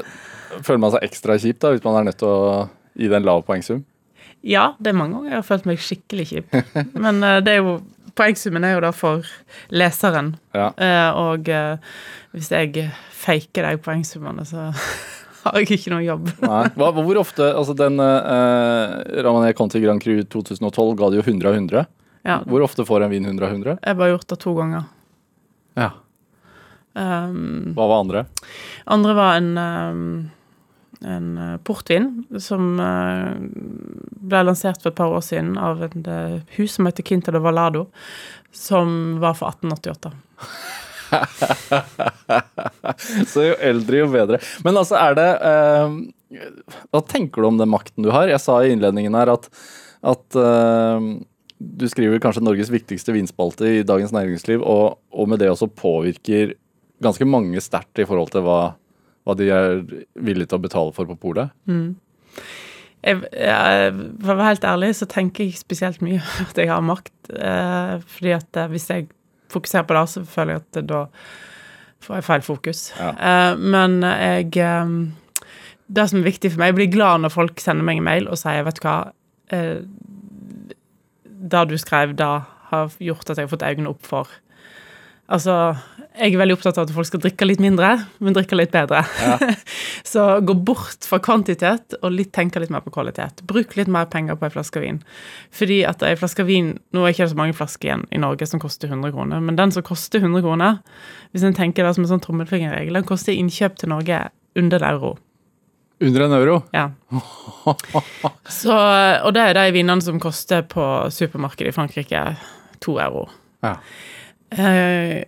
føler 0.62 0.80
man 0.80 0.94
seg 0.94 1.04
ekstra 1.06 1.36
kjip 1.40 1.58
da, 1.62 1.74
hvis 1.74 1.84
man 1.84 1.98
er 1.98 2.08
nødt 2.08 2.20
til 2.22 2.30
å 2.30 2.62
gi 2.94 3.10
det 3.10 3.18
en 3.18 3.26
lav 3.26 3.42
poengsum? 3.46 3.82
Ja, 4.44 4.74
det 4.78 4.92
er 4.92 4.96
mange 4.96 5.16
ganger 5.16 5.32
jeg 5.32 5.40
har 5.40 5.46
følt 5.48 5.66
meg 5.68 5.82
skikkelig 5.82 6.26
kjip. 6.30 6.56
Men 6.92 7.24
eh, 7.24 7.40
det 7.44 7.56
er 7.56 7.62
jo 7.62 7.78
poengsummen 8.14 8.64
er 8.66 8.76
jo 8.76 8.84
da 8.84 8.92
for 8.94 9.26
leseren. 9.74 10.34
Ja. 10.54 10.70
Uh, 10.78 11.10
og 11.32 11.50
uh, 11.50 11.98
hvis 12.34 12.52
jeg 12.54 12.88
faker 13.24 13.66
de 13.66 13.80
poengsummene, 13.82 14.46
så 14.48 14.68
har 15.44 15.60
jeg 15.60 15.78
ikke 15.78 15.94
noe 15.94 16.04
jobb. 16.04 16.30
Hva, 16.44 16.90
hvor 16.96 17.20
ofte 17.20 17.50
Altså, 17.50 17.76
den 17.78 18.00
uh, 18.00 19.00
Ramané 19.24 19.52
Conti 19.56 19.82
Grand 19.82 20.02
Cru 20.02 20.22
2012 20.22 20.94
ga 21.00 21.10
det 21.10 21.20
jo 21.20 21.26
100 21.26 21.50
av 21.50 21.60
100. 21.60 21.86
Ja, 22.24 22.38
Hvor 22.48 22.62
ofte 22.64 22.86
får 22.88 23.04
en 23.04 23.12
vin 23.12 23.26
100 23.26 23.44
av 23.44 23.52
100? 23.52 23.78
jeg 23.82 23.90
har 23.90 23.96
bare 23.98 24.14
gjort 24.14 24.30
det 24.30 24.38
to 24.40 24.54
ganger. 24.56 24.86
Ja. 25.78 25.90
Um, 26.94 27.74
Hva 27.74 27.88
var 27.90 28.04
andre? 28.04 28.20
andre 28.86 29.14
var 29.18 29.38
en, 29.40 29.48
um, 29.58 30.30
en 31.02 31.38
eh, 31.38 31.56
portvin 31.66 32.06
som 32.38 32.76
uh, 32.78 33.34
ble 34.22 34.44
lansert 34.46 34.78
for 34.82 34.92
et 34.92 35.00
par 35.00 35.10
år 35.10 35.24
siden 35.26 35.56
av 35.58 35.82
et 35.82 35.96
eh, 36.06 36.36
hus 36.54 36.76
som 36.76 36.86
heter 36.86 37.06
Quinta 37.06 37.34
de 37.34 37.42
Valado, 37.42 37.88
som 38.54 39.18
var 39.22 39.34
for 39.40 39.50
1888. 39.50 40.14
Så 43.32 43.42
jo 43.48 43.54
eldre, 43.62 43.96
jo 44.02 44.08
bedre. 44.10 44.38
Men 44.64 44.76
altså, 44.80 44.94
er 44.98 45.14
det 45.18 45.30
uh, 45.42 45.90
Hva 46.90 47.00
tenker 47.10 47.42
du 47.42 47.46
om 47.50 47.58
den 47.60 47.70
makten 47.70 48.02
du 48.06 48.10
har? 48.14 48.30
Jeg 48.30 48.42
sa 48.42 48.54
i 48.62 48.72
innledningen 48.74 49.14
her 49.18 49.28
at, 49.34 49.44
at 50.04 50.36
eh, 50.38 51.00
du 51.58 51.86
skriver 51.88 52.20
kanskje 52.22 52.42
Norges 52.44 52.70
viktigste 52.72 53.14
vinspalte 53.14 53.68
i 53.78 53.84
Dagens 53.86 54.12
Næringsliv, 54.14 54.62
og, 54.62 54.98
og 55.14 55.28
med 55.30 55.40
det 55.42 55.50
også 55.52 55.70
påvirker 55.70 56.56
ganske 57.04 57.26
mange 57.28 57.60
sterkt 57.62 58.00
i 58.02 58.06
forhold 58.08 58.32
til 58.34 58.44
hva, 58.46 58.74
hva 59.24 59.36
de 59.38 59.48
er 59.52 59.80
villige 60.14 60.50
til 60.50 60.58
å 60.58 60.64
betale 60.64 60.94
for 60.96 61.08
på 61.10 61.18
polet. 61.28 61.54
jeg, 63.04 63.22
jeg, 63.32 63.96
For 64.22 64.34
å 64.34 64.38
være 64.38 64.52
helt 64.52 64.68
ærlig 64.68 64.92
så 64.98 65.08
tenker 65.10 65.44
jeg 65.44 65.54
ikke 65.54 65.64
spesielt 65.64 66.04
mye 66.04 66.22
at 66.46 66.60
jeg 66.60 66.70
har 66.72 66.84
makt. 66.84 67.14
Eh, 67.30 67.96
fordi 68.16 68.36
at 68.36 68.60
eh, 68.60 68.70
hvis 68.72 68.88
jeg 68.90 69.10
fokuserer 69.52 69.86
på 69.88 69.98
det, 69.98 70.06
så 70.10 70.24
føler 70.28 70.56
jeg 70.56 70.64
at 70.64 70.78
det, 70.78 70.86
da 70.90 71.04
får 72.04 72.18
jeg 72.18 72.28
feil 72.30 72.46
fokus. 72.46 72.86
Ja. 72.98 73.12
Eh, 73.14 73.60
men 73.60 74.00
jeg 74.04 74.56
eh, 74.60 74.96
Det 75.86 76.08
som 76.10 76.20
er 76.20 76.30
viktig 76.30 76.50
for 76.50 76.62
meg 76.62 76.72
Jeg 76.72 76.78
blir 76.78 76.92
glad 76.96 77.22
når 77.22 77.32
folk 77.34 77.60
sender 77.60 77.86
meg 77.86 78.00
en 78.00 78.08
mail 78.08 78.28
og 78.28 78.40
sier, 78.40 78.64
vet 78.66 78.80
du 78.80 78.86
hva 78.86 78.98
eh, 79.52 79.84
Det 81.44 81.66
du 81.68 81.76
skrev 81.80 82.14
da, 82.16 82.32
har 82.70 82.96
gjort 83.02 83.28
at 83.28 83.38
jeg 83.38 83.46
har 83.46 83.52
fått 83.52 83.66
øynene 83.66 83.92
opp 83.92 84.08
for 84.08 84.32
Altså, 85.24 85.54
jeg 86.20 86.34
er 86.34 86.36
veldig 86.36 86.54
opptatt 86.58 86.76
av 86.76 86.84
at 86.84 86.92
folk 86.92 87.08
skal 87.08 87.20
drikke 87.24 87.46
litt 87.46 87.60
mindre, 87.62 87.94
men 88.20 88.34
drikke 88.36 88.58
litt 88.58 88.74
bedre. 88.74 89.00
så 90.12 90.26
gå 90.44 90.56
bort 90.68 91.08
fra 91.08 91.16
kvantitet 91.24 91.96
og 92.02 92.12
litt, 92.12 92.28
tenke 92.36 92.60
litt 92.60 92.72
mer 92.72 92.84
på 92.84 92.92
kvalitet. 92.92 93.40
Bruk 93.48 93.72
litt 93.78 93.88
mer 93.88 94.04
penger 94.12 94.36
på 94.36 94.44
ei 94.44 94.52
flaske 94.52 94.82
vin. 94.84 95.00
Fordi 95.54 95.80
at 95.88 96.04
ei 96.04 96.12
flaske 96.20 96.44
vin 96.44 96.74
Nå 96.92 97.02
er 97.02 97.08
det 97.08 97.16
ikke 97.16 97.30
så 97.32 97.40
mange 97.40 97.56
flasker 97.56 97.88
igjen 97.88 98.04
i 98.12 98.20
Norge 98.20 98.46
som 98.50 98.60
koster 98.60 98.92
100 98.92 99.14
kroner, 99.16 99.40
men 99.40 99.56
den 99.56 99.72
som 99.72 99.86
koster 99.86 100.20
100 100.20 100.44
kroner, 100.44 100.82
hvis 101.32 101.46
en 101.48 101.56
tenker 101.56 101.88
det 101.88 101.96
som 101.96 102.04
en 102.04 102.12
sånn 102.12 102.24
tommelfingerregel, 102.24 103.00
den 103.00 103.08
koster 103.08 103.32
innkjøp 103.32 103.80
til 103.80 103.94
Norge 103.94 104.26
under 104.60 104.84
euro. 104.92 105.16
Under 106.00 106.24
en 106.26 106.32
euro? 106.32 106.58
Ja. 106.74 106.88
Så, 108.50 108.74
og 108.74 109.34
det 109.36 109.44
er 109.44 109.56
de 109.56 109.70
vinene 109.76 110.02
som 110.02 110.18
koster 110.22 110.64
på 110.66 110.84
supermarkedet 111.14 111.70
i 111.70 111.76
Frankrike 111.76 112.24
to 112.84 112.96
euro. 113.00 113.28
Ja. 113.64 113.76
Eh, 114.50 115.22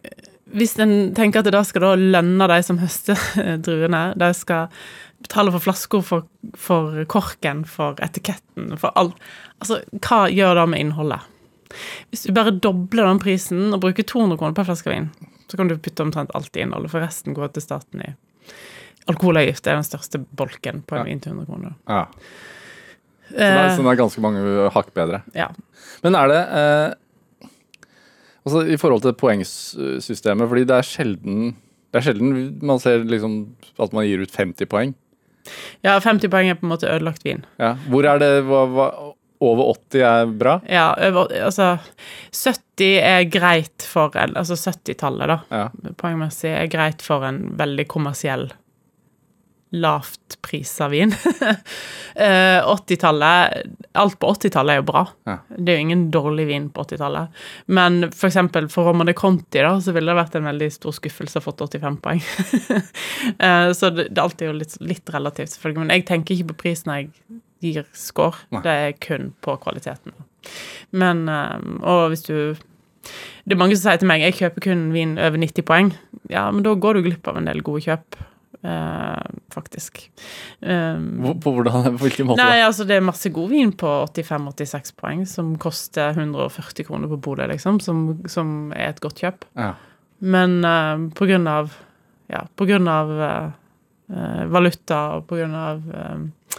hvis 0.57 0.77
en 0.83 1.15
tenker 1.17 1.41
at 1.41 1.49
det 1.49 1.55
da 1.57 1.63
skal 1.67 1.85
da 1.85 1.95
lønne 1.99 2.49
de 2.51 2.59
som 2.67 2.81
høster 2.83 3.21
druene, 3.67 4.09
de 4.19 4.31
skal 4.37 4.69
betale 5.23 5.55
for 5.55 5.65
flasker, 5.65 6.05
for, 6.05 6.27
for 6.59 6.99
korken, 7.11 7.65
for 7.69 7.99
etiketten, 8.05 8.75
for 8.81 8.95
alt 8.99 9.17
Altså, 9.57 9.79
hva 10.05 10.27
gjør 10.29 10.59
det 10.59 10.67
med 10.69 10.83
innholdet? 10.85 11.25
Hvis 12.13 12.27
du 12.27 12.35
bare 12.37 12.53
dobler 12.53 13.07
den 13.09 13.21
prisen 13.23 13.71
og 13.73 13.81
bruker 13.81 14.05
200 14.05 14.37
kroner 14.37 14.57
per 14.59 14.67
flaske 14.69 14.93
vin, 14.93 15.07
så 15.49 15.57
kan 15.57 15.71
du 15.71 15.79
putte 15.81 16.05
omtrent 16.05 16.35
alt 16.37 16.59
i 16.59 16.61
innholdet, 16.61 16.91
for 16.93 17.01
resten 17.01 17.33
går 17.33 17.55
til 17.55 17.65
staten 17.65 18.03
i 18.05 18.11
Alkoholavgift 19.09 19.67
er 19.71 19.77
den 19.79 19.87
største 19.87 20.19
bolken 20.37 20.83
på 20.87 20.97
en 20.97 21.03
Ja. 21.03 21.05
vin 21.11 21.21
til 21.21 21.33
100 21.33 21.47
kroner. 21.47 21.75
ja. 21.89 22.07
Så 23.29 23.35
det 23.35 23.43
er, 23.43 23.65
Eh, 23.67 23.77
så 23.77 23.83
det 23.83 23.91
er 23.91 23.97
ganske 24.03 24.21
mange 24.23 24.71
hakk 24.71 24.93
bedre. 24.95 25.23
ja. 25.35 25.49
Men 26.03 26.15
er 26.15 26.29
det 26.29 26.43
eh, 26.49 26.95
Altså 28.47 28.61
i 28.71 28.77
forhold 28.79 29.03
til 29.03 29.13
poengsystemet, 29.19 30.47
fordi 30.49 30.65
det 30.65 30.77
er 30.77 30.87
sjelden 30.87 31.57
det 31.93 31.99
er 32.03 32.13
sjelden 32.13 32.59
man 32.63 32.79
ser 32.79 33.03
liksom 33.09 33.55
at 33.81 33.93
man 33.93 34.05
gir 34.07 34.21
ut 34.23 34.31
50 34.37 34.67
poeng. 34.69 34.95
ja, 35.83 35.99
50 35.99 36.29
poeng 36.31 36.51
er 36.51 36.55
på 36.55 36.67
en 36.67 36.71
måte 36.71 36.87
ødelagt 36.91 37.25
vin. 37.25 37.45
Ja. 37.59 37.75
Hvor 37.89 38.05
er 38.05 38.19
det 38.19 38.45
hva, 38.45 38.67
hva, 38.71 39.13
Over 39.39 39.75
80 39.75 40.01
er 40.03 40.27
bra? 40.33 40.61
Ja, 40.67 40.95
over, 41.11 41.27
altså 41.45 41.79
70 42.33 43.03
er 43.03 43.25
greit 43.29 43.83
for 43.85 44.11
en 44.17 44.33
Altså 44.35 44.55
70-tallet, 44.57 45.27
da. 45.29 45.39
Ja. 45.51 45.93
Poengmessig 46.01 46.49
er 46.57 46.67
greit 46.73 47.03
for 47.03 47.23
en 47.27 47.43
veldig 47.59 47.87
kommersiell 47.87 48.51
lavt 49.71 50.43
prisa 50.43 50.89
vin. 50.89 51.15
Eh, 52.17 52.65
80-tallet 52.65 53.67
Alt 53.93 54.15
på 54.19 54.31
80-tallet 54.33 54.73
er 54.73 54.79
jo 54.79 54.85
bra. 54.89 55.03
Ja. 55.29 55.35
Det 55.53 55.73
er 55.73 55.77
jo 55.77 55.83
ingen 55.85 56.05
dårlig 56.11 56.47
vin 56.49 56.71
på 56.73 56.87
80-tallet. 56.87 57.43
Men 57.69 58.07
for 58.09 58.31
eksempel 58.31 58.71
for 58.73 58.89
Romane 58.89 59.13
Conti 59.13 59.61
da, 59.61 59.75
så 59.85 59.93
ville 59.93 60.09
det 60.09 60.17
vært 60.17 60.39
en 60.39 60.49
veldig 60.49 60.71
stor 60.73 60.95
skuffelse 60.97 61.43
å 61.43 61.45
fått 61.45 61.61
85 61.67 61.99
poeng. 62.01 62.23
Eh, 63.37 63.69
så 63.77 63.91
det, 63.93 64.07
det 64.15 64.17
er 64.17 64.23
alltid 64.23 64.49
jo 64.49 64.55
litt, 64.57 64.77
litt 64.81 65.13
relativt, 65.13 65.53
selvfølgelig. 65.53 65.83
Men 65.83 65.93
jeg 65.93 66.07
tenker 66.09 66.35
ikke 66.37 66.55
på 66.55 66.57
pris 66.63 66.87
når 66.87 67.03
jeg 67.03 67.11
gir 67.67 67.91
score. 67.93 68.47
Nei. 68.55 68.63
Det 68.65 68.77
er 68.87 68.97
kun 69.03 69.29
på 69.45 69.59
kvaliteten. 69.61 70.15
Men 70.97 71.27
eh, 71.29 71.69
Og 71.85 72.15
hvis 72.15 72.25
du 72.29 72.57
Det 72.57 73.53
er 73.53 73.61
mange 73.61 73.77
som 73.77 73.91
sier 73.91 74.01
til 74.01 74.09
meg 74.09 74.25
jeg 74.25 74.39
kjøper 74.41 74.65
kun 74.71 74.89
vin 74.95 75.19
over 75.21 75.37
90 75.43 75.69
poeng. 75.69 75.93
Ja, 76.33 76.47
men 76.49 76.65
da 76.65 76.73
går 76.73 76.97
du 76.97 77.11
glipp 77.11 77.29
av 77.29 77.43
en 77.43 77.53
del 77.53 77.61
gode 77.67 77.85
kjøp. 77.85 78.25
Eh, 78.65 79.25
faktisk. 79.53 80.05
Um, 80.61 81.09
Hvor- 81.25 81.41
På, 81.43 81.53
hvordan, 81.57 81.91
på 81.97 82.07
hvilken 82.07 82.31
måte? 82.31 82.45
Nei, 82.45 82.61
altså 82.65 82.87
det 82.89 82.97
er 82.97 83.09
masse 83.09 83.31
god 83.35 83.51
vin 83.51 83.73
på 83.73 83.91
85-86 84.13 84.95
poeng 84.97 85.27
som 85.27 85.57
koster 85.61 86.15
140 86.17 86.87
kroner 86.89 87.11
på 87.13 87.21
polet, 87.31 87.51
liksom, 87.53 87.81
som, 87.81 88.07
som 88.31 88.73
er 88.77 88.95
et 88.95 89.03
godt 89.05 89.25
kjøp. 89.25 89.45
Ja. 89.57 89.75
Men 90.21 90.63
uh, 90.65 91.11
på 91.17 91.29
grunn 91.29 91.47
av 91.51 91.75
ja, 92.27 92.47
på 92.57 92.67
grunn 92.67 92.89
av 92.89 93.13
eh, 93.23 93.49
eh, 94.17 94.45
valuta 94.51 95.03
og 95.17 95.29
på 95.31 95.39
grunn 95.39 95.55
av 95.55 95.85
uh, 95.87 96.59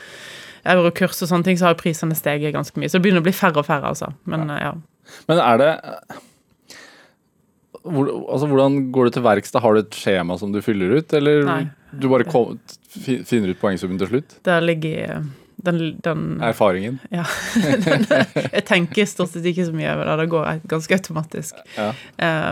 eurokurs 0.68 1.22
og 1.24 1.32
sånne 1.32 1.48
ting, 1.48 1.60
så 1.60 1.70
har 1.70 1.80
prisene 1.80 2.16
steget 2.18 2.56
ganske 2.56 2.80
mye. 2.80 2.89
Så 2.92 3.00
det 3.00 3.08
begynner 3.08 3.24
å 3.24 3.27
bli 3.27 3.36
færre 3.36 3.62
og 3.62 3.68
færre, 3.68 3.92
altså. 3.94 4.12
Men 4.30 4.50
eh, 4.54 4.63
ja. 4.63 4.74
Men 5.30 5.44
er 5.44 5.62
det 5.62 5.72
hvor, 7.94 8.12
altså, 8.27 8.51
Hvordan 8.51 8.77
går 8.96 9.10
du 9.10 9.17
til 9.17 9.25
verks? 9.25 9.56
Har 9.56 9.74
du 9.74 9.82
et 9.84 9.98
skjema 9.98 10.38
som 10.39 10.53
du 10.53 10.62
fyller 10.65 11.00
ut, 11.00 11.17
eller 11.17 11.44
Nei. 11.48 11.63
du 11.91 12.08
bare 12.12 12.27
kom, 12.27 12.60
finner 12.98 13.53
ut 13.53 13.62
poengsummen 13.62 14.00
til 14.01 14.12
slutt? 14.12 14.39
Der 14.48 14.63
ligger 14.63 15.22
den, 15.58 15.98
den 16.03 16.41
Erfaringen? 16.44 17.00
Ja. 17.10 17.24
den, 17.86 18.06
jeg 18.53 18.63
tenker 18.67 19.08
stort 19.10 19.34
sett 19.34 19.46
ikke 19.50 19.65
så 19.65 19.74
mye 19.75 19.89
over 19.96 20.06
det. 20.06 20.17
Det 20.22 20.27
går 20.34 20.62
ganske 20.70 21.00
automatisk. 21.00 21.63
Ja. 21.77 21.89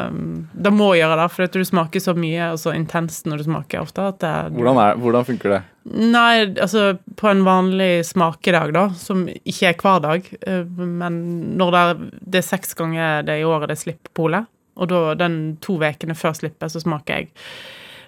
Um, 0.10 0.48
det 0.54 0.74
må 0.74 0.90
gjøre 0.98 1.20
det, 1.22 1.28
for 1.36 1.54
du 1.54 1.62
smaker 1.68 2.02
så 2.02 2.16
mye 2.18 2.50
og 2.56 2.60
så 2.62 2.74
intenst 2.74 3.30
når 3.30 3.44
du 3.44 3.48
smaker 3.50 3.86
ofte. 3.86 4.10
det, 4.24 4.34
Hvordan, 4.58 4.82
er, 4.82 4.98
hvordan 5.04 5.28
funker 5.28 5.54
det? 5.54 5.62
Nei, 5.86 6.48
altså 6.50 6.96
på 7.14 7.30
en 7.30 7.46
vanlig 7.46 8.08
smakedag, 8.10 8.74
da, 8.74 8.88
som 8.98 9.28
ikke 9.30 9.70
er 9.70 9.78
hver 9.78 10.02
dag, 10.02 10.32
eh, 10.50 10.66
men 10.66 11.20
når 11.60 11.76
det 11.76 11.82
er, 11.84 12.04
det 12.26 12.42
er 12.42 12.48
seks 12.48 12.74
ganger 12.80 13.22
det 13.28 13.38
i 13.44 13.46
året 13.46 13.70
det 13.70 13.78
slipper 13.84 14.16
polet, 14.18 14.50
og 14.76 14.90
da 14.92 15.14
den 15.16 15.58
to 15.62 15.78
ukene 15.80 16.16
før 16.16 16.34
slippet, 16.36 16.72
så 16.72 16.82
smaker 16.84 17.22
jeg 17.22 17.30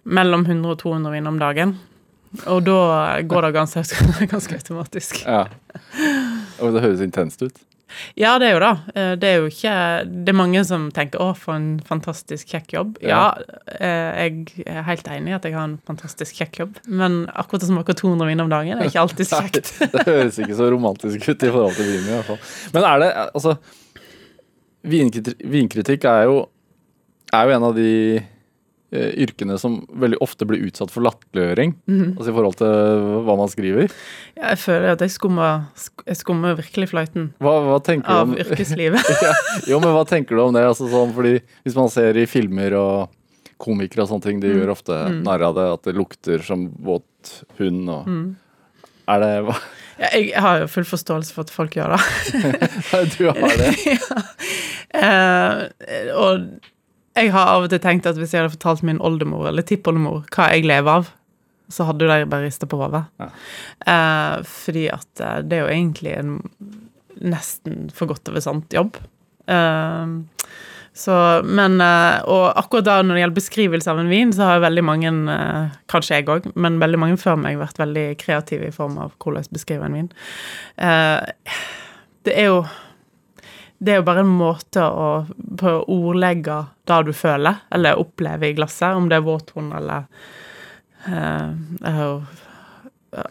mellom 0.03 0.45
100 0.45 0.71
og 0.71 0.79
200 0.83 1.12
vin 1.15 1.27
om 1.27 1.39
dagen. 1.39 1.77
Og 2.45 2.65
da 2.67 3.21
går 3.24 3.47
det 3.47 3.53
ganske, 3.55 3.83
ganske 4.33 4.55
automatisk. 4.59 5.24
Ja. 5.25 5.45
Og 6.59 6.74
det 6.75 6.83
høres 6.83 7.01
intenst 7.01 7.41
ut. 7.41 7.63
Ja, 8.19 8.33
det 8.36 8.50
er 8.50 8.53
jo 8.57 8.59
det. 8.59 8.71
Eh, 9.00 9.13
Det 9.15 9.27
er 9.29 9.38
jo 9.39 9.45
ikke 9.47 9.74
Det 10.25 10.29
er 10.33 10.36
mange 10.36 10.59
som 10.67 10.89
tenker 10.91 11.19
'å, 11.24 11.29
for 11.39 11.55
en 11.55 11.79
fantastisk 11.79 12.47
kjekk 12.51 12.67
jobb'. 12.75 12.97
Ja, 13.01 13.31
ja, 13.79 14.27
jeg 14.27 14.65
er 14.67 14.83
helt 14.83 15.07
enig 15.07 15.31
i 15.31 15.36
at 15.38 15.45
jeg 15.47 15.53
har 15.55 15.63
en 15.63 15.77
fantastisk 15.88 16.36
kjekk 16.36 16.59
jobb, 16.59 16.75
men 16.86 17.27
akkurat 17.31 17.63
å 17.63 17.69
smake 17.71 17.95
200 17.95 18.27
vin 18.27 18.41
om 18.43 18.50
dagen 18.51 18.77
er 18.77 18.89
ikke 18.91 19.00
alltid 19.00 19.25
så 19.31 19.39
kjekt. 19.47 19.71
Det 19.79 20.03
høres 20.05 20.38
ikke 20.38 20.59
så 20.59 20.67
romantisk 20.69 21.29
ut 21.29 21.43
i 21.47 21.50
forhold 21.55 21.75
til 21.79 21.86
vinen, 21.86 22.09
i 22.12 22.15
hvert 22.19 22.25
fall. 22.25 22.39
Men 22.74 22.83
er 22.83 23.00
det 23.00 23.12
Altså, 23.33 23.55
vinkritikk 24.83 26.05
er 26.05 26.24
jo 26.27 26.50
er 27.34 27.46
jo 27.50 27.55
en 27.57 27.63
av 27.67 27.75
de 27.75 27.89
eh, 28.17 29.12
yrkene 29.19 29.57
som 29.60 29.81
veldig 30.00 30.17
ofte 30.24 30.46
blir 30.48 30.62
utsatt 30.67 30.91
for 30.93 31.03
latterliggjøring. 31.03 31.74
Mhm. 31.89 32.13
Altså 32.17 32.31
i 32.31 32.36
forhold 32.38 32.55
til 32.62 33.03
hva 33.27 33.36
man 33.38 33.50
skriver. 33.51 33.91
Ja, 34.38 34.53
jeg 34.53 34.62
føler 34.63 34.91
at 34.96 35.03
jeg 35.03 35.12
skummer, 35.12 35.65
jeg 36.07 36.15
skummer 36.22 36.55
virkelig 36.55 36.88
fløyten 36.93 37.34
Hva, 37.43 37.57
hva 37.67 37.77
tenker 37.84 38.07
du 38.07 38.15
av 38.15 38.29
om 38.29 38.38
yrkeslivet. 38.43 39.12
ja, 39.22 39.34
Jo, 39.74 39.79
men 39.84 39.91
hva 39.96 40.05
tenker 40.07 40.36
du 40.38 40.41
om 40.46 40.53
det? 40.55 40.63
Altså, 40.63 40.88
sånn, 40.91 41.12
fordi 41.17 41.39
Hvis 41.65 41.75
man 41.75 41.89
ser 41.91 42.15
i 42.17 42.25
filmer 42.29 42.74
og 42.79 43.13
komikere 43.60 44.03
og 44.05 44.12
sånne 44.12 44.22
ting, 44.24 44.39
de 44.39 44.51
Mm. 44.53 44.57
gjør 44.62 44.69
ofte 44.75 44.93
Mm. 45.10 45.24
narr 45.25 45.41
av 45.48 45.55
det, 45.57 45.63
at 45.74 45.84
det 45.89 45.96
lukter 45.98 46.43
som 46.46 46.67
våt 46.77 47.43
hund 47.57 47.89
og 47.89 48.05
Mm. 48.07 48.36
Er 49.10 49.19
det 49.24 49.43
hva? 49.48 49.55
Ja, 50.00 50.07
jeg 50.13 50.34
har 50.36 50.60
jo 50.60 50.67
full 50.67 50.84
forståelse 50.84 51.31
for 51.34 51.41
at 51.41 51.50
folk 51.50 51.72
gjør 51.74 51.96
det. 51.96 52.01
Du 53.17 53.25
har 53.31 53.57
det? 53.57 53.72
ja. 53.88 54.22
eh, 54.93 56.12
og 56.13 56.60
jeg 57.17 57.33
har 57.33 57.51
av 57.51 57.65
og 57.65 57.71
til 57.74 57.81
tenkt 57.83 58.07
at 58.09 58.17
hvis 58.19 58.33
jeg 58.33 58.43
hadde 58.43 58.55
fortalt 58.55 58.86
min 58.88 59.01
oldemor 59.03 59.50
eller 59.50 59.65
tippoldemor 59.65 60.25
hva 60.33 60.50
jeg 60.53 60.67
lever 60.69 61.01
av, 61.01 61.12
så 61.74 61.88
hadde 61.89 62.07
de 62.07 62.29
bare 62.31 62.45
rista 62.47 62.67
på 62.69 62.79
hodet. 62.79 63.03
Ja. 63.19 63.27
Eh, 63.93 64.36
fordi 64.47 64.88
at 64.93 65.24
eh, 65.24 65.41
det 65.43 65.57
er 65.57 65.65
jo 65.65 65.74
egentlig 65.74 66.13
en 66.15 66.38
nesten 67.17 67.88
for 67.95 68.09
godt 68.12 68.29
over 68.31 68.43
sant 68.45 68.74
jobb. 68.75 69.00
Eh, 69.50 70.13
så, 70.97 71.15
men 71.45 71.81
eh, 71.81 72.24
Og 72.25 72.45
akkurat 72.57 72.88
da 72.88 72.95
når 73.05 73.17
det 73.17 73.21
gjelder 73.21 73.38
beskrivelse 73.38 73.91
av 73.91 74.00
en 74.01 74.09
vin, 74.09 74.31
så 74.33 74.47
har 74.47 74.63
veldig 74.63 74.86
mange, 74.86 75.12
eh, 75.33 75.75
kanskje 75.91 76.21
jeg 76.21 76.29
òg, 76.33 76.47
men 76.55 76.79
veldig 76.81 77.01
mange 77.03 77.19
før 77.21 77.38
meg 77.41 77.59
vært 77.59 77.81
veldig 77.81 78.07
kreative 78.21 78.71
i 78.71 78.74
form 78.74 78.97
av 79.03 79.13
hvordan 79.21 79.45
beskrive 79.53 79.86
en 79.86 79.97
vin. 80.00 80.09
Eh, 80.81 81.59
det 82.25 82.33
er 82.33 82.50
jo 82.50 82.62
det 83.77 83.93
er 83.93 84.00
jo 84.01 84.07
bare 84.07 84.24
en 84.25 84.34
måte 84.39 84.81
å 84.81 85.10
prøve 85.29 85.84
å 85.84 86.00
ordlegge 86.10 86.57
det 86.89 86.98
du 87.05 87.13
føler, 87.15 87.62
eller 87.74 88.00
opplever 88.01 88.50
i 88.50 88.57
glasset, 88.57 88.96
om 88.98 89.10
det 89.10 89.19
er 89.19 89.27
våt 89.27 89.53
hund 89.57 89.75
eller 89.77 90.07
uh, 91.07 91.50
ja, 93.17 93.25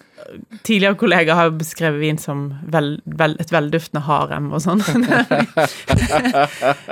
Tidligere 0.67 0.99
kollegaer 0.99 1.39
har 1.39 1.49
jo 1.51 1.59
beskrevet 1.61 2.01
vin 2.03 2.19
som 2.19 2.49
vel, 2.73 2.97
vel, 3.05 3.37
et 3.43 3.53
velduftende 3.55 4.03
harem 4.09 4.49
og 4.57 4.63
sånn. 4.65 4.83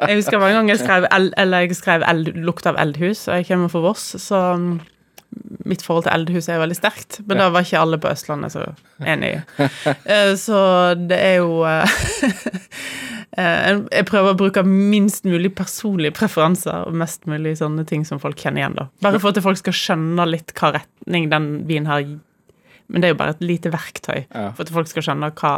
jeg 0.06 0.18
husker 0.20 0.38
mange 0.38 0.54
ganger 0.54 0.75
jeg 0.75 0.82
skrev, 0.84 1.08
el, 1.16 1.30
eller 1.40 1.64
jeg 1.64 1.78
skrev 1.80 2.04
el, 2.06 2.23
lukt 2.46 2.68
av 2.70 2.78
eldhus, 2.78 3.25
og 3.26 3.40
jeg 3.40 3.49
kommer 3.49 3.73
fra 3.73 3.82
Voss, 3.88 4.04
så 4.23 4.38
mitt 5.64 5.83
forhold 5.83 6.05
til 6.07 6.12
eldehus 6.14 6.49
er 6.53 6.61
veldig 6.61 6.76
sterkt, 6.76 7.21
men 7.26 7.38
da 7.41 7.47
var 7.55 7.64
ikke 7.64 7.81
alle 7.81 7.99
på 8.03 8.11
Østlandet 8.12 8.53
så 8.55 8.64
enig 9.05 9.31
i. 9.38 9.69
Eh, 10.05 10.35
så 10.41 10.59
det 11.00 11.17
er 11.17 11.37
jo 11.41 11.62
eh, 11.64 11.95
eh, 13.38 13.81
Jeg 13.91 14.07
prøver 14.09 14.35
å 14.35 14.38
bruke 14.38 14.64
minst 14.67 15.25
mulig 15.29 15.53
personlige 15.57 16.14
preferanser 16.17 16.87
og 16.88 16.97
mest 17.00 17.25
mulig 17.31 17.57
sånne 17.61 17.87
ting 17.88 18.05
som 18.09 18.21
folk 18.23 18.38
kjenner 18.41 18.62
igjen, 18.64 18.76
da. 18.79 18.88
Bare 19.05 19.21
for 19.23 19.33
at 19.35 19.43
folk 19.45 19.61
skal 19.61 19.76
skjønne 19.76 20.26
litt 20.31 20.55
hva 20.59 20.75
retning 20.79 21.31
den 21.33 21.49
vinen 21.69 21.88
her 21.91 22.05
Men 22.87 23.00
det 23.00 23.09
er 23.09 23.14
jo 23.14 23.21
bare 23.23 23.37
et 23.38 23.45
lite 23.45 23.73
verktøy 23.73 24.26
Ja. 24.29 24.50
for 24.53 24.64
at 24.67 24.73
folk 24.75 24.91
skal 24.91 25.07
skjønne 25.09 25.33
hva, 25.41 25.55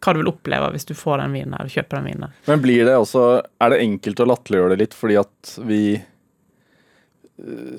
hva 0.00 0.12
du 0.16 0.22
vil 0.22 0.32
oppleve 0.32 0.72
hvis 0.72 0.88
du 0.88 0.94
får 0.96 1.20
den 1.22 1.36
vinen 1.36 1.56
her 1.58 1.68
kjøper 1.68 2.00
den 2.00 2.08
vinen. 2.10 2.28
her. 2.30 2.36
Men 2.48 2.62
blir 2.64 2.84
det 2.88 2.96
også 2.96 3.26
Er 3.60 3.70
det 3.74 3.82
enkelt 3.84 4.20
å 4.24 4.28
latterliggjøre 4.32 4.74
det 4.74 4.78
litt 4.86 4.96
fordi 4.96 5.18
at 5.20 5.56
vi 5.68 5.82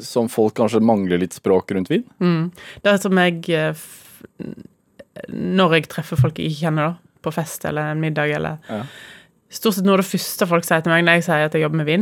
som 0.06 0.28
folk 0.30 0.54
kanskje 0.60 0.82
mangler 0.86 1.22
litt 1.24 1.34
språk 1.38 1.72
rundt 1.74 1.90
vin? 1.90 2.04
Mm. 2.22 2.52
Det 2.84 2.92
er 2.92 3.00
som 3.02 3.18
jeg 3.18 3.40
eh, 3.58 3.86
Når 5.34 5.74
jeg 5.78 5.88
treffer 5.90 6.20
folk 6.20 6.38
jeg 6.38 6.52
ikke 6.52 6.68
kjenner, 6.68 6.92
da, 6.94 7.18
på 7.26 7.34
fest 7.34 7.66
eller 7.66 7.94
en 7.96 8.04
middag 8.04 8.34
eller 8.38 8.60
Ja. 8.70 8.84
Stort 9.50 9.78
sett 9.78 9.86
noe 9.88 9.96
av 9.96 10.02
det 10.04 10.10
første 10.12 10.46
folk 10.50 10.66
sier 10.68 10.82
til 10.84 10.92
meg 10.92 11.06
når 11.08 11.18
jeg 11.22 11.24
sier 11.30 11.46
at 11.48 11.54
jeg 11.56 11.64
jobber 11.64 11.80
med 11.80 11.88
vin, 11.88 12.02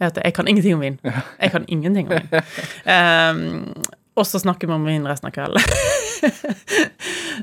er 0.00 0.06
at 0.08 0.16
jeg 0.24 0.32
kan 0.34 0.48
ingenting 0.48 0.78
om 0.78 0.80
vin. 0.80 0.94
Jeg 1.04 1.50
kan 1.52 1.66
ingenting 1.68 2.08
om 2.08 2.14
vin. 2.16 2.46
Um, 2.88 3.82
og 4.16 4.24
så 4.26 4.40
snakker 4.40 4.70
vi 4.70 4.72
om 4.72 4.86
vin 4.88 5.04
resten 5.08 5.28
av 5.28 5.34
kvelden. 5.36 5.60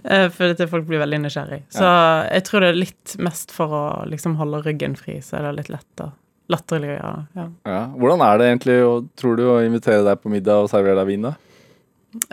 Eh, 0.06 0.29
For 0.32 0.48
dette 0.48 0.68
folk 0.70 0.86
blir 0.88 1.01
veldig 1.01 1.18
nysgjerrig. 1.24 1.63
Så 1.74 1.84
jeg 2.29 2.44
tror 2.48 2.62
det 2.63 2.68
er 2.70 2.77
litt 2.77 3.15
mest 3.25 3.50
for 3.51 3.74
å 3.74 3.82
liksom 4.08 4.36
holde 4.39 4.62
ryggen 4.63 4.94
fri, 4.96 5.18
så 5.25 5.39
er 5.39 5.48
det 5.48 5.53
litt 5.58 5.72
lett 5.74 6.03
å 6.06 6.12
latterliggjøre. 6.50 7.27
Ja. 7.38 7.46
Ja. 7.70 7.82
Hvordan 8.00 8.24
er 8.25 8.38
det 8.41 8.48
egentlig, 8.50 8.79
tror 9.20 9.38
du, 9.38 9.44
å 9.53 9.60
invitere 9.65 10.03
deg 10.08 10.22
på 10.24 10.32
middag 10.34 10.63
og 10.65 10.70
servere 10.72 10.98
deg 11.01 11.08
vin, 11.12 11.27
da? 11.29 11.34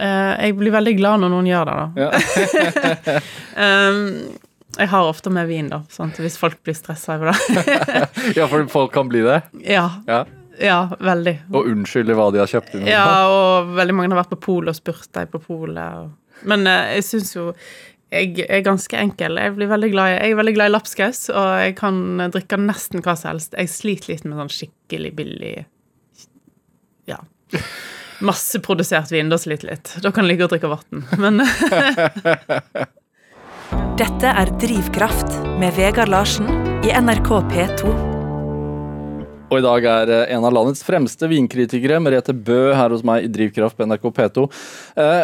Eh, 0.01 0.33
jeg 0.47 0.57
blir 0.57 0.73
veldig 0.73 0.95
glad 0.97 1.21
når 1.21 1.33
noen 1.35 1.49
gjør 1.51 1.69
det, 1.69 1.77
da. 1.77 1.87
Ja. 2.01 3.21
Um, 3.57 4.01
jeg 4.81 4.89
har 4.93 5.09
ofte 5.09 5.31
med 5.33 5.49
vin, 5.51 5.69
da, 5.73 5.83
sånn 5.93 6.13
hvis 6.17 6.39
folk 6.41 6.59
blir 6.65 6.77
stressa 6.77 7.17
over 7.19 7.33
det. 7.33 7.65
ja, 8.39 8.49
for 8.51 8.65
folk 8.73 8.93
kan 8.97 9.09
bli 9.13 9.23
det? 9.27 9.41
ja, 9.69 9.87
Ja. 10.09 10.23
ja, 10.61 10.79
veldig. 11.01 11.37
Og 11.53 11.69
unnskylde 11.73 12.17
hva 12.17 12.31
de 12.35 12.41
har 12.43 12.51
kjøpt 12.51 12.77
inn? 12.79 12.87
Ja, 12.89 13.07
og 13.29 13.75
veldig 13.77 13.97
mange 13.97 14.13
har 14.15 14.23
vært 14.25 14.33
på 14.37 14.41
polet 14.49 14.73
og 14.75 14.79
spurt 14.81 15.09
deg 15.17 15.29
på 15.33 15.41
polet. 15.45 16.01
og- 16.03 16.45
Men 16.49 16.67
eh, 16.67 16.95
jeg 16.99 17.05
syns 17.13 17.35
jo 17.37 17.51
jeg 18.17 18.47
er 18.49 18.65
ganske 18.67 18.99
enkel. 18.99 19.39
Jeg, 19.41 19.55
blir 19.57 19.71
veldig 19.71 19.91
glad 19.93 20.13
i, 20.13 20.17
jeg 20.17 20.35
er 20.35 20.41
veldig 20.41 20.55
glad 20.57 20.71
i 20.71 20.75
lapskaus, 20.75 21.21
og 21.33 21.49
jeg 21.63 21.77
kan 21.79 22.01
drikke 22.35 22.59
nesten 22.61 23.05
hva 23.05 23.17
som 23.19 23.35
helst. 23.35 23.57
Jeg 23.57 23.73
sliter 23.73 24.15
litt 24.15 24.27
med 24.27 24.41
sånn 24.43 24.55
skikkelig 24.59 25.13
billig 25.19 25.55
Ja. 27.11 27.21
Masseprodusert 28.25 29.13
vin, 29.13 29.29
da 29.31 29.39
sliter 29.39 29.69
jeg 29.69 29.77
litt. 29.77 29.97
Da 30.03 30.11
kan 30.11 30.25
jeg 30.25 30.35
ligge 30.35 30.49
og 30.49 30.55
drikke 30.55 30.73
vann. 30.73 31.05
Men 31.21 31.45
Dette 34.01 34.29
er 34.29 34.51
Drivkraft 34.61 35.39
med 35.61 35.73
Vegard 35.77 36.11
Larsen 36.13 36.49
i 36.85 36.93
NRK 36.97 37.31
P2. 37.53 37.95
Og 39.47 39.61
i 39.61 39.63
dag 39.65 39.87
er 39.89 40.11
eh, 40.13 40.35
en 40.35 40.45
av 40.47 40.55
landets 40.55 40.83
fremste 40.85 41.29
vinkritikere, 41.31 42.01
Merete 42.03 42.35
Bø, 42.35 42.75
her 42.75 42.91
hos 42.93 43.05
meg 43.07 43.29
i 43.29 43.31
Drivkraft 43.31 43.79
på 43.79 43.87
NRK 43.87 44.09
P2. 44.17 44.47
Eh, 44.99 45.23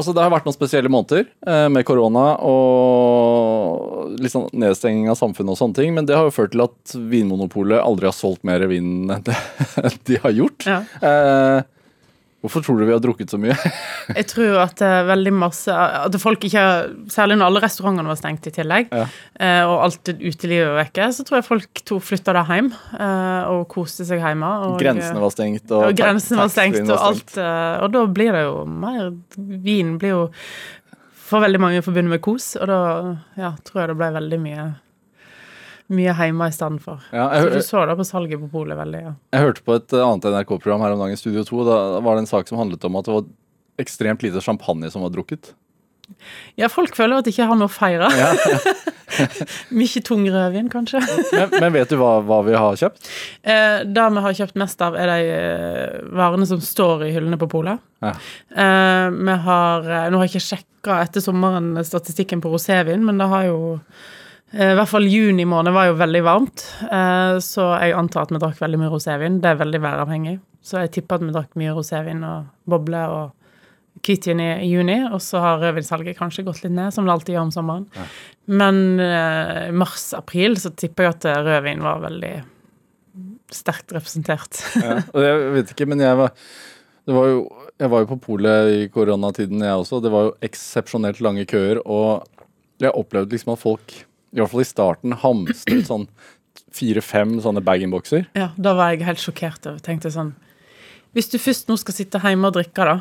altså, 0.00 0.14
det 0.16 0.24
har 0.24 0.32
vært 0.32 0.48
noen 0.48 0.56
spesielle 0.56 0.92
måneder 0.92 1.26
eh, 1.46 1.66
med 1.72 1.86
korona 1.88 2.26
og 2.46 4.16
sånn 4.30 4.48
nedstenging 4.60 5.10
av 5.12 5.18
samfunnet 5.20 5.54
og 5.54 5.60
sånne 5.60 5.78
ting, 5.78 5.92
men 5.96 6.08
det 6.08 6.16
har 6.18 6.28
jo 6.28 6.34
ført 6.34 6.54
til 6.54 6.64
at 6.64 6.94
Vinmonopolet 7.12 7.82
aldri 7.82 8.08
har 8.10 8.16
solgt 8.16 8.46
mer 8.48 8.64
vin 8.70 9.10
enn 9.12 9.26
det 9.26 9.36
de 10.08 10.18
har 10.24 10.34
gjort. 10.36 10.66
ja. 10.66 10.80
Eh, 11.00 11.60
hvorfor 12.40 12.64
tror 12.64 12.80
du 12.80 12.86
vi 12.88 12.94
har 12.94 13.02
drukket 13.04 13.32
så 13.32 13.38
mye? 13.40 13.54
Jeg 14.18 14.26
tror 14.30 14.58
at 14.64 14.80
er 14.84 15.06
veldig 15.08 15.32
masse 15.36 15.74
At 15.74 16.16
folk 16.22 16.44
ikke 16.48 16.62
Særlig 17.12 17.36
når 17.38 17.50
alle 17.50 17.62
restaurantene 17.64 18.10
var 18.10 18.18
stengt 18.18 18.48
i 18.48 18.54
tillegg, 18.54 18.90
Ja. 18.96 19.04
uh, 19.06 19.62
og 19.70 19.76
alt 19.86 20.12
utelivet 20.12 20.70
var 20.70 20.78
vekke, 20.80 21.08
så 21.14 21.24
tror 21.26 21.40
jeg 21.40 21.48
folk 21.48 21.82
to 21.86 22.00
flytta 22.02 22.34
da 22.36 22.44
hjem 22.48 22.72
uh, 22.72 23.50
og 23.52 23.64
koste 23.72 24.06
seg 24.08 24.22
hjemme. 24.22 24.50
Og, 24.66 24.76
Grensene 24.80 25.22
var 25.22 25.32
stengt, 25.34 25.66
og, 25.70 25.86
og 25.90 25.96
grensene 25.98 26.40
var 26.40 26.52
stengt, 26.52 26.82
og 26.86 27.06
alt. 27.10 27.34
Og 27.84 27.88
da 27.94 28.04
blir 28.10 28.36
det 28.36 28.44
jo 28.46 28.60
mer 28.68 29.10
Vin 29.36 29.96
blir 30.00 30.14
jo 30.14 30.22
for 31.30 31.44
veldig 31.44 31.60
mange 31.62 31.82
forbundet 31.86 32.16
med 32.16 32.22
kos, 32.24 32.54
og 32.58 32.70
da 32.70 32.78
ja, 33.38 33.52
tror 33.66 33.84
jeg 33.84 33.92
det 33.92 33.98
ble 34.00 34.08
veldig 34.16 34.40
mye 34.42 34.64
mye 35.90 36.14
hjemme 36.14 36.48
i 36.48 36.54
stedet 36.54 36.82
for. 36.84 37.02
Ja, 37.14 37.28
Så 37.42 37.50
du 37.54 37.60
så 37.66 37.84
det 37.88 37.96
på 37.98 38.06
salget 38.06 38.40
på 38.42 38.50
polet 38.52 38.78
veldig, 38.78 39.00
ja. 39.08 39.14
Jeg 39.34 39.46
hørte 39.46 39.64
på 39.66 39.76
et 39.78 39.96
annet 39.98 40.28
NRK-program 40.30 40.84
her 40.84 40.94
om 40.94 41.02
dagen, 41.02 41.18
Studio 41.20 41.44
2. 41.46 41.64
Da 41.68 41.78
var 42.04 42.16
det 42.16 42.24
en 42.26 42.30
sak 42.30 42.48
som 42.50 42.60
handlet 42.62 42.84
om 42.86 43.00
at 43.00 43.08
det 43.08 43.16
var 43.16 43.26
ekstremt 43.80 44.22
lite 44.22 44.42
champagne 44.44 44.90
som 44.92 45.02
var 45.02 45.12
drukket. 45.14 45.52
Ja, 46.58 46.68
folk 46.70 46.96
føler 46.98 47.20
at 47.20 47.26
de 47.26 47.32
ikke 47.34 47.46
har 47.46 47.58
noe 47.58 47.70
å 47.70 47.72
feire. 47.72 48.08
Ja. 48.18 48.30
Mye 49.80 50.02
tung 50.06 50.24
rødvin, 50.30 50.70
kanskje. 50.72 51.00
Men, 51.32 51.54
men 51.62 51.74
vet 51.74 51.92
du 51.92 51.98
hva, 52.00 52.16
hva 52.26 52.40
vi 52.46 52.54
har 52.58 52.78
kjøpt? 52.78 53.10
Eh, 53.42 53.82
det 53.86 54.06
vi 54.14 54.24
har 54.26 54.36
kjøpt 54.40 54.58
mest 54.60 54.82
av, 54.86 54.96
er 54.98 55.10
de 55.10 55.34
eh, 55.34 55.98
varene 56.18 56.48
som 56.50 56.62
står 56.64 57.06
i 57.08 57.12
hyllene 57.14 57.38
på 57.40 57.50
polet. 57.50 57.82
Ja. 58.04 58.14
Eh, 58.50 59.06
vi 59.16 59.36
har 59.46 59.90
eh, 59.90 60.08
Nå 60.10 60.20
har 60.20 60.26
jeg 60.28 60.34
ikke 60.34 60.46
sjekka 60.48 61.00
etter 61.04 61.24
sommeren 61.24 61.72
statistikken 61.86 62.42
på 62.42 62.52
rosévin, 62.54 63.04
men 63.06 63.20
det 63.20 63.28
har 63.30 63.48
jo 63.50 63.60
I 64.50 64.72
hvert 64.74 64.90
fall 64.90 65.06
juni 65.06 65.44
måned 65.46 65.74
var 65.74 65.90
jo 65.90 65.98
veldig 66.00 66.20
varmt, 66.26 66.64
eh, 66.90 67.36
så 67.44 67.68
jeg 67.78 67.94
antar 67.94 68.26
at 68.26 68.32
vi 68.34 68.40
drakk 68.42 68.58
veldig 68.58 68.80
mye 68.80 68.90
rosévin. 68.90 69.36
Det 69.42 69.52
er 69.52 69.60
veldig 69.60 69.80
væravhengig, 69.84 70.38
så 70.66 70.82
jeg 70.82 70.96
tipper 70.96 71.20
at 71.20 71.26
vi 71.26 71.34
drakk 71.36 71.60
mye 71.60 71.74
rosévin 71.76 72.24
og 72.26 72.48
boble 72.70 73.04
og 73.14 73.36
hvitvin 74.06 74.40
i 74.42 74.66
juni, 74.66 74.96
og 75.06 75.20
så 75.22 75.42
har 75.44 75.60
rødvinsalget 75.62 76.18
kanskje 76.18 76.44
gått 76.46 76.64
litt 76.64 76.74
ned, 76.74 76.94
som 76.94 77.06
det 77.06 77.14
alltid 77.14 77.36
gjør 77.36 77.46
om 77.46 77.54
sommeren. 77.54 77.86
Men 78.50 78.82
eh, 79.02 79.68
i 79.68 79.76
mars-april 79.76 80.58
så 80.58 80.72
tipper 80.74 81.06
jeg 81.06 81.16
at 81.18 81.28
eh, 81.30 81.40
rødvin 81.46 81.86
var 81.86 82.02
veldig 82.08 82.34
sterkt 83.54 83.94
representert. 83.94 84.62
Ja. 84.82 84.98
Og 85.14 85.24
jeg 85.26 85.54
vet 85.56 85.72
ikke, 85.74 85.88
men 85.90 86.02
jeg 86.02 86.18
var, 86.18 86.34
det 87.06 87.14
var 87.16 87.30
jo, 87.30 87.40
jeg 87.78 87.94
var 87.94 88.02
jo 88.02 88.10
på 88.12 88.20
polet 88.26 88.74
i 88.74 88.84
koronatiden, 88.92 89.62
jeg 89.66 89.82
også. 89.84 90.02
Det 90.02 90.12
var 90.14 90.28
jo 90.28 90.36
eksepsjonelt 90.50 91.22
lange 91.22 91.46
køer, 91.50 91.82
og 91.86 92.26
jeg 92.80 92.94
opplevde 92.96 93.36
liksom 93.36 93.54
at 93.54 93.62
folk, 93.62 94.00
i 94.30 94.40
hvert 94.40 94.52
fall 94.52 94.62
i 94.62 94.68
starten, 94.68 95.16
hamstret 95.24 95.86
sånn 95.90 96.06
fire-fem 96.74 97.36
sånne 97.42 97.62
bag-in-bokser. 97.66 98.28
Ja, 98.38 98.50
da 98.60 98.74
var 98.78 98.92
jeg 98.92 99.06
helt 99.08 99.22
sjokkert 99.22 99.66
og 99.70 99.80
Tenkte 99.86 100.12
sånn 100.14 100.34
Hvis 101.16 101.30
du 101.32 101.38
først 101.42 101.70
nå 101.70 101.76
skal 101.80 101.96
sitte 101.96 102.20
hjemme 102.22 102.50
og 102.50 102.54
drikke, 102.54 102.86
da, 102.86 103.00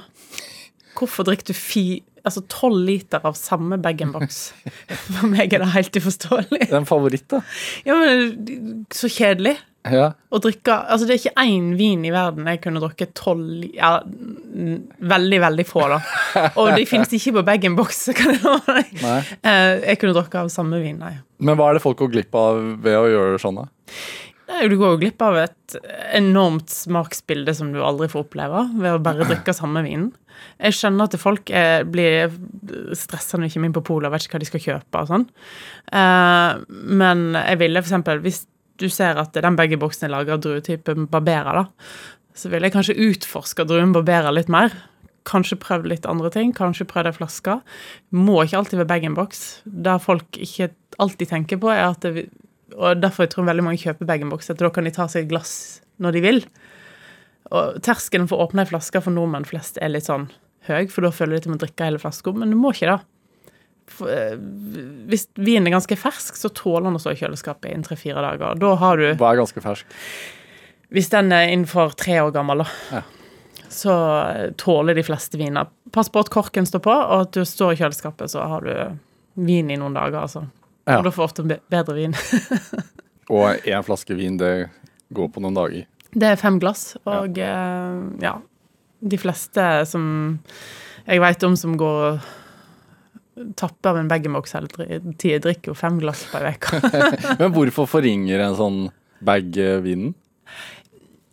hvorfor 0.98 1.28
drikker 1.28 1.52
du 1.52 1.58
fi, 1.58 2.02
altså 2.26 2.42
tolv 2.50 2.82
liter 2.88 3.22
av 3.26 3.38
samme 3.38 3.78
bag-in-box? 3.82 4.40
For 5.14 5.30
meg 5.30 5.54
er 5.54 5.62
det 5.62 5.74
helt 5.76 6.00
uforståelig. 6.02 6.64
Det 6.66 6.74
er 6.74 6.80
en 6.82 6.90
favoritt, 6.90 7.28
da. 7.30 7.44
Ja, 7.86 8.00
men 8.02 8.88
så 8.94 9.12
kjedelig. 9.14 9.60
Ja. 9.88 10.10
Og 10.36 10.42
drikke 10.44 10.74
Altså, 10.92 11.06
det 11.08 11.14
er 11.16 11.22
ikke 11.22 11.44
én 11.48 11.70
vin 11.80 12.02
i 12.06 12.12
verden 12.12 12.48
jeg 12.52 12.60
kunne 12.62 12.82
drukket 12.84 13.14
tolv 13.16 13.64
Ja, 13.74 14.02
veldig, 14.04 15.40
veldig 15.46 15.66
få, 15.70 15.86
da. 15.94 16.00
Og 16.60 16.74
de 16.76 16.86
finnes 16.90 17.14
ikke 17.16 17.38
på 17.40 17.46
bag-in-box, 17.48 18.02
kan 18.18 18.34
jeg 18.36 18.42
love 18.44 18.76
deg. 18.76 18.92
Eh, 19.00 19.76
Jeg 19.88 20.02
kunne 20.02 20.18
drukket 20.18 20.42
av 20.44 20.52
samme 20.54 20.82
vin, 20.84 21.00
nei. 21.00 21.14
Men 21.40 21.56
hva 21.60 21.70
er 21.72 21.80
det 21.80 21.84
folk 21.86 22.02
går 22.04 22.12
glipp 22.18 22.36
av 22.36 22.60
ved 22.84 22.98
å 23.00 23.06
gjøre 23.08 23.38
det 23.38 23.44
sånn, 23.46 23.62
da? 23.62 23.70
Nei, 24.50 24.68
Du 24.68 24.76
går 24.82 24.96
jo 24.96 25.02
glipp 25.06 25.22
av 25.24 25.38
et 25.46 25.78
enormt 26.18 26.70
smaksbilde 26.74 27.54
som 27.56 27.72
du 27.72 27.80
aldri 27.86 28.10
får 28.12 28.26
oppleve 28.28 28.66
ved 28.82 28.98
å 28.98 29.02
bare 29.06 29.28
drikke 29.30 29.54
samme 29.56 29.84
vinen. 29.86 30.12
Jeg 30.60 30.76
skjønner 30.76 31.08
at 31.08 31.18
folk 31.22 31.50
er, 31.56 31.84
blir 31.88 32.32
stressa 32.98 33.38
når 33.38 33.48
de 33.48 33.54
kommer 33.56 33.70
inn 33.70 33.76
på 33.80 33.86
polet 33.92 34.10
og 34.10 34.16
vet 34.16 34.26
ikke 34.26 34.38
hva 34.38 34.44
de 34.44 34.50
skal 34.50 34.64
kjøpe. 34.66 35.02
og 35.04 35.12
sånn. 35.12 35.28
Uh, 35.94 36.60
men 36.68 37.30
jeg 37.38 37.60
ville 37.62 37.84
eksempel, 37.84 38.24
hvis 38.26 38.44
du 38.80 38.88
ser 38.92 39.20
at 39.22 39.36
den 39.36 39.58
begge 39.60 39.80
boksene 39.80 40.10
er 40.10 40.16
laga 40.16 40.38
av 40.38 40.44
druetypen 40.44 41.10
Barbera, 41.12 41.64
da, 41.64 41.66
så 42.38 42.52
ville 42.52 42.70
jeg 42.70 42.76
kanskje 42.78 42.98
utforske 43.10 43.66
druen 43.68 43.94
Barbera 43.96 44.32
litt 44.34 44.52
mer. 44.52 44.74
Kanskje 45.28 45.60
prøve 45.60 45.92
litt 45.92 46.08
andre 46.10 46.32
ting. 46.34 46.54
Kanskje 46.56 46.88
prøve 46.90 47.12
ei 47.12 47.18
flaske. 47.18 47.60
Må 48.16 48.40
ikke 48.44 48.62
alltid 48.62 48.80
være 48.80 48.92
bag-in-box. 48.94 49.44
Det 49.68 49.98
folk 50.02 50.40
ikke 50.40 50.72
alltid 51.04 51.34
tenker 51.34 51.60
på, 51.62 51.70
er 51.74 51.90
at 51.90 52.06
det, 52.08 52.30
Og 52.78 53.02
derfor 53.02 53.26
jeg 53.26 53.34
tror 53.34 53.50
veldig 53.50 53.66
mange 53.66 53.82
kjøper 53.82 54.08
bag-in-box, 54.08 54.50
at 54.50 54.62
da 54.62 54.70
kan 54.70 54.88
de 54.88 54.94
ta 54.96 55.08
seg 55.12 55.26
et 55.26 55.32
glass 55.34 55.82
når 56.00 56.16
de 56.16 56.22
vil. 56.24 56.44
Og 57.52 57.80
terskelen 57.84 58.30
for 58.30 58.40
å 58.40 58.48
åpne 58.48 58.64
ei 58.64 58.70
flaske 58.70 59.02
for 59.02 59.14
nordmenn 59.14 59.48
flest 59.48 59.80
er 59.82 59.92
litt 59.92 60.08
sånn 60.08 60.30
høy, 60.70 60.88
for 60.88 61.06
da 61.06 61.12
føler 61.12 61.36
de 61.36 61.42
at 61.42 61.48
de 61.48 61.54
må 61.54 61.60
drikke 61.62 61.88
hele 61.88 62.02
flaska, 62.02 62.34
men 62.36 62.54
du 62.54 62.58
må 62.60 62.74
ikke 62.76 62.92
det. 62.92 63.00
Eh, 64.08 64.36
hvis 65.10 65.28
vinen 65.36 65.68
er 65.68 65.76
ganske 65.78 65.98
fersk, 66.00 66.38
så 66.40 66.52
tåler 66.56 66.88
den 66.90 66.98
å 67.00 67.02
stå 67.04 67.14
i 67.16 67.20
kjøleskapet 67.20 67.72
i 67.74 67.80
tre-fire 67.86 68.22
dager. 68.26 68.60
Da 68.62 68.74
har 68.82 68.98
du 69.02 69.08
Hva 69.20 69.32
er 69.34 69.42
ganske 69.42 69.64
fersk? 69.64 69.86
hvis 70.90 71.10
den 71.14 71.32
er 71.36 71.52
innenfor 71.54 71.92
tre 72.00 72.16
år 72.24 72.32
gammel, 72.34 72.64
da, 72.64 72.68
Ja. 72.98 73.02
så 73.70 73.94
tåler 74.58 74.96
de 74.98 75.04
fleste 75.06 75.38
viner. 75.38 75.68
Pass 75.94 76.10
på 76.10 76.20
at 76.24 76.30
korken 76.34 76.66
står 76.66 76.82
på, 76.82 76.90
og 76.94 77.22
at 77.28 77.32
du 77.38 77.42
står 77.46 77.74
i 77.74 77.80
kjøleskapet, 77.84 78.30
så 78.34 78.42
har 78.48 78.62
du 78.66 78.98
vin 79.36 79.70
i 79.70 79.78
noen 79.78 79.94
dager, 79.94 80.22
altså. 80.24 80.48
Ja. 80.88 80.98
Og 80.98 81.04
da 81.06 81.12
får 81.14 81.24
ofte 81.28 81.44
bedre 81.70 81.94
vin. 81.94 82.16
Og 83.30 83.62
én 83.70 83.84
flaske 83.86 84.16
vin, 84.18 84.38
det 84.42 84.70
går 85.14 85.28
på 85.30 85.42
noen 85.44 85.54
dager. 85.54 85.86
Det 86.18 86.26
er 86.32 86.36
fem 86.42 86.58
glass, 86.58 86.96
og 87.06 87.38
ja. 87.38 87.94
ja. 88.24 88.32
De 89.06 89.18
fleste 89.22 89.86
som 89.86 90.40
jeg 91.06 91.22
veit 91.22 91.44
om 91.46 91.54
som 91.56 91.76
går 91.78 92.00
og 92.08 92.20
tapper 93.60 93.94
av 93.94 93.98
en 94.02 94.08
bag-in-box 94.12 94.56
hele 94.58 94.70
tida, 95.20 95.40
drikker 95.48 95.72
jo 95.72 95.78
fem 95.78 96.00
glass 96.02 96.26
på 96.32 96.42
ei 96.42 96.56
uke. 96.56 96.80
Men 97.42 97.54
hvorfor 97.56 97.88
forringer 97.90 98.44
en 98.48 98.58
sånn 98.60 98.80
bag 99.26 99.56
eh, 99.60 99.78
vinen? 99.84 100.14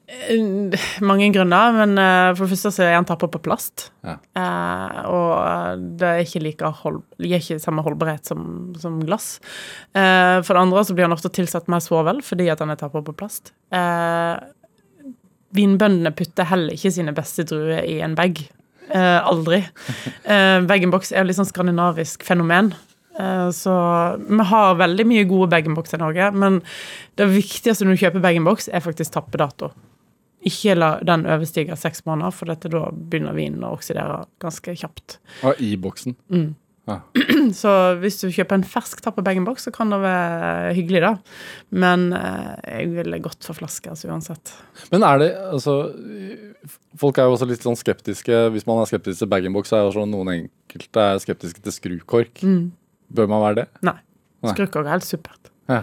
Eh, 0.07 0.77
Mange 1.03 1.27
grunner, 1.35 1.73
men 1.75 1.97
eh, 1.99 2.29
for 2.37 2.47
det 2.47 2.53
første 2.55 2.71
så 2.77 2.85
er 2.87 2.93
den 2.95 3.07
tappa 3.09 3.27
på 3.31 3.41
plast. 3.43 3.89
Ja. 4.07 4.15
Eh, 4.39 4.99
og 5.11 5.83
det 5.99 6.11
er 6.13 6.23
ikke 6.23 6.43
like 6.45 6.71
hold, 6.83 7.01
gir 7.19 7.41
ikke 7.43 7.59
samme 7.63 7.83
holdbarhet 7.87 8.27
som, 8.31 8.45
som 8.81 9.01
glass. 9.03 9.37
Eh, 9.99 10.39
for 10.47 10.55
det 10.55 10.63
andre 10.63 10.85
så 10.87 10.95
blir 10.95 11.09
den 11.09 11.17
ofte 11.17 11.33
tilsatt 11.35 11.67
mer 11.73 11.83
svovel 11.85 12.23
fordi 12.27 12.47
at 12.53 12.63
den 12.63 12.71
er 12.75 12.79
tappa 12.81 13.03
på 13.07 13.17
plast. 13.19 13.51
Eh, 13.75 14.35
vinbøndene 15.57 16.15
putter 16.17 16.49
heller 16.51 16.75
ikke 16.79 16.95
sine 16.95 17.15
beste 17.17 17.45
druer 17.49 17.83
i 17.87 17.99
en 18.05 18.15
bag. 18.19 18.45
Eh, 18.91 19.21
aldri. 19.27 19.65
Eh, 20.25 20.61
bag-in-box 20.67 21.13
er 21.13 21.23
jo 21.25 21.29
litt 21.31 21.39
sånn 21.39 21.49
skandinavisk 21.51 22.23
fenomen. 22.27 22.73
Eh, 23.19 23.49
Så 23.51 23.73
vi 24.29 24.45
har 24.45 24.75
veldig 24.79 25.07
mye 25.07 25.25
gode 25.29 25.51
bag-in-box 25.51 25.95
i 25.95 26.01
Norge, 26.03 26.31
men 26.35 26.61
det 27.17 27.29
viktigste 27.33 27.85
når 27.87 27.97
du 27.97 28.03
kjøper 28.05 28.23
bag-in-box, 28.23 28.69
er 28.69 28.81
faktisk 28.85 29.13
tappedato. 29.17 29.73
Ikke 30.47 30.77
la 30.79 30.93
den 31.03 31.25
overstige 31.27 31.75
seks 31.77 32.05
måneder, 32.07 32.31
for 32.33 32.47
dette, 32.47 32.71
da 32.71 32.91
begynner 32.93 33.35
vinen 33.35 33.65
å 33.67 33.73
oksidere 33.75 34.25
ganske 34.39 34.77
kjapt. 34.79 35.19
Ja, 35.43 35.55
I 35.59 35.77
boksen. 35.77 36.15
Så 37.61 37.71
hvis 37.99 38.21
du 38.21 38.29
kjøper 38.31 38.61
en 38.61 38.67
fersk 38.67 39.01
tappe 39.03 39.23
bag-in-box, 39.27 39.67
så 39.67 39.73
kan 39.75 39.91
det 39.91 39.99
være 40.05 40.75
hyggelig, 40.77 41.03
da. 41.03 41.11
Men 41.85 42.09
eh, 42.15 42.53
jeg 42.63 42.93
ville 42.95 43.19
gått 43.25 43.47
for 43.47 43.59
flaske, 43.59 43.91
altså 43.91 44.11
uansett. 44.13 44.53
Men 44.93 45.07
er 45.07 45.23
det 45.23 45.31
altså 45.51 45.77
Folk 46.97 47.19
er 47.19 47.27
jo 47.29 47.35
også 47.35 47.49
litt 47.51 47.65
sånn 47.67 47.77
skeptiske. 47.79 48.39
Hvis 48.55 48.65
man 48.69 48.81
er 48.81 48.89
skeptisk 48.89 49.21
til 49.21 49.31
bag-in-box, 49.31 49.73
så 49.73 49.81
er 49.81 49.89
jo 49.89 49.97
sånn 49.99 50.15
noen 50.15 50.31
enkelte 50.33 51.03
er 51.13 51.21
skeptiske 51.23 51.61
til 51.65 51.75
skrukork. 51.75 52.41
Bør 53.13 53.29
man 53.31 53.43
være 53.49 53.59
det? 53.61 53.67
Nei. 53.87 53.99
Nei. 54.47 54.55
Skrukork 54.55 54.87
er 54.87 54.95
helt 54.97 55.07
supert. 55.09 55.51
Ja. 55.71 55.83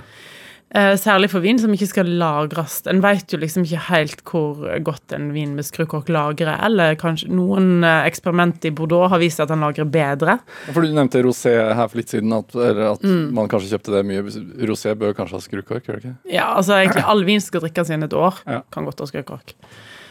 Eh, 0.73 0.95
særlig 0.97 1.29
for 1.29 1.43
vin 1.43 1.59
som 1.61 1.73
ikke 1.75 1.85
skal 1.85 2.07
lagres. 2.17 2.79
En 2.89 3.01
vet 3.03 3.29
jo 3.29 3.37
liksom 3.37 3.61
ikke 3.67 3.81
helt 3.91 4.23
hvor 4.25 4.63
godt 4.81 5.13
en 5.13 5.27
vin 5.35 5.51
med 5.53 5.67
skrukork 5.67 6.07
lagrer. 6.09 6.55
Eller 6.65 6.95
kanskje 6.97 7.29
noen 7.29 7.85
eh, 7.85 8.07
eksperiment 8.09 8.65
i 8.65 8.71
Bordeaux 8.73 9.11
har 9.13 9.21
vist 9.21 9.43
at 9.43 9.51
den 9.53 9.61
lagrer 9.61 9.85
bedre. 9.85 10.39
For 10.71 10.81
Du 10.81 10.89
nevnte 10.89 11.21
rosé 11.21 11.53
her 11.53 11.85
for 11.85 12.01
litt 12.01 12.15
siden, 12.15 12.33
at, 12.33 12.57
at 12.57 13.05
man 13.05 13.51
kanskje 13.51 13.75
kjøpte 13.75 13.93
det 13.93 14.01
mye. 14.09 14.23
Rosé 14.65 14.95
bør 14.97 15.13
kanskje 15.19 15.37
ha 15.37 15.45
skrukork, 15.45 15.85
gjør 15.85 15.99
det 15.99 16.07
ikke? 16.07 16.15
Ja, 16.39 16.47
altså 16.55 16.79
egentlig 16.79 17.05
all 17.13 17.21
vin 17.27 17.45
skal 17.45 17.65
drikkes 17.67 17.93
inn 17.93 18.07
et 18.07 18.17
år. 18.17 18.41
Ja. 18.49 18.63
Kan 18.73 18.89
godt 18.89 19.05
ha 19.05 19.09
skrukork. 19.11 19.53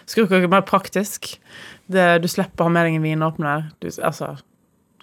Skrukork 0.07 0.46
er 0.46 0.55
mer 0.55 0.62
praktisk. 0.68 1.33
Det, 1.90 2.07
du 2.22 2.31
slipper 2.31 2.62
å 2.62 2.70
ha 2.70 2.77
med 2.79 2.87
deg 2.87 3.01
en 3.01 3.09
vinåpner. 3.09 3.66
Du, 3.83 3.90
altså, 3.98 4.37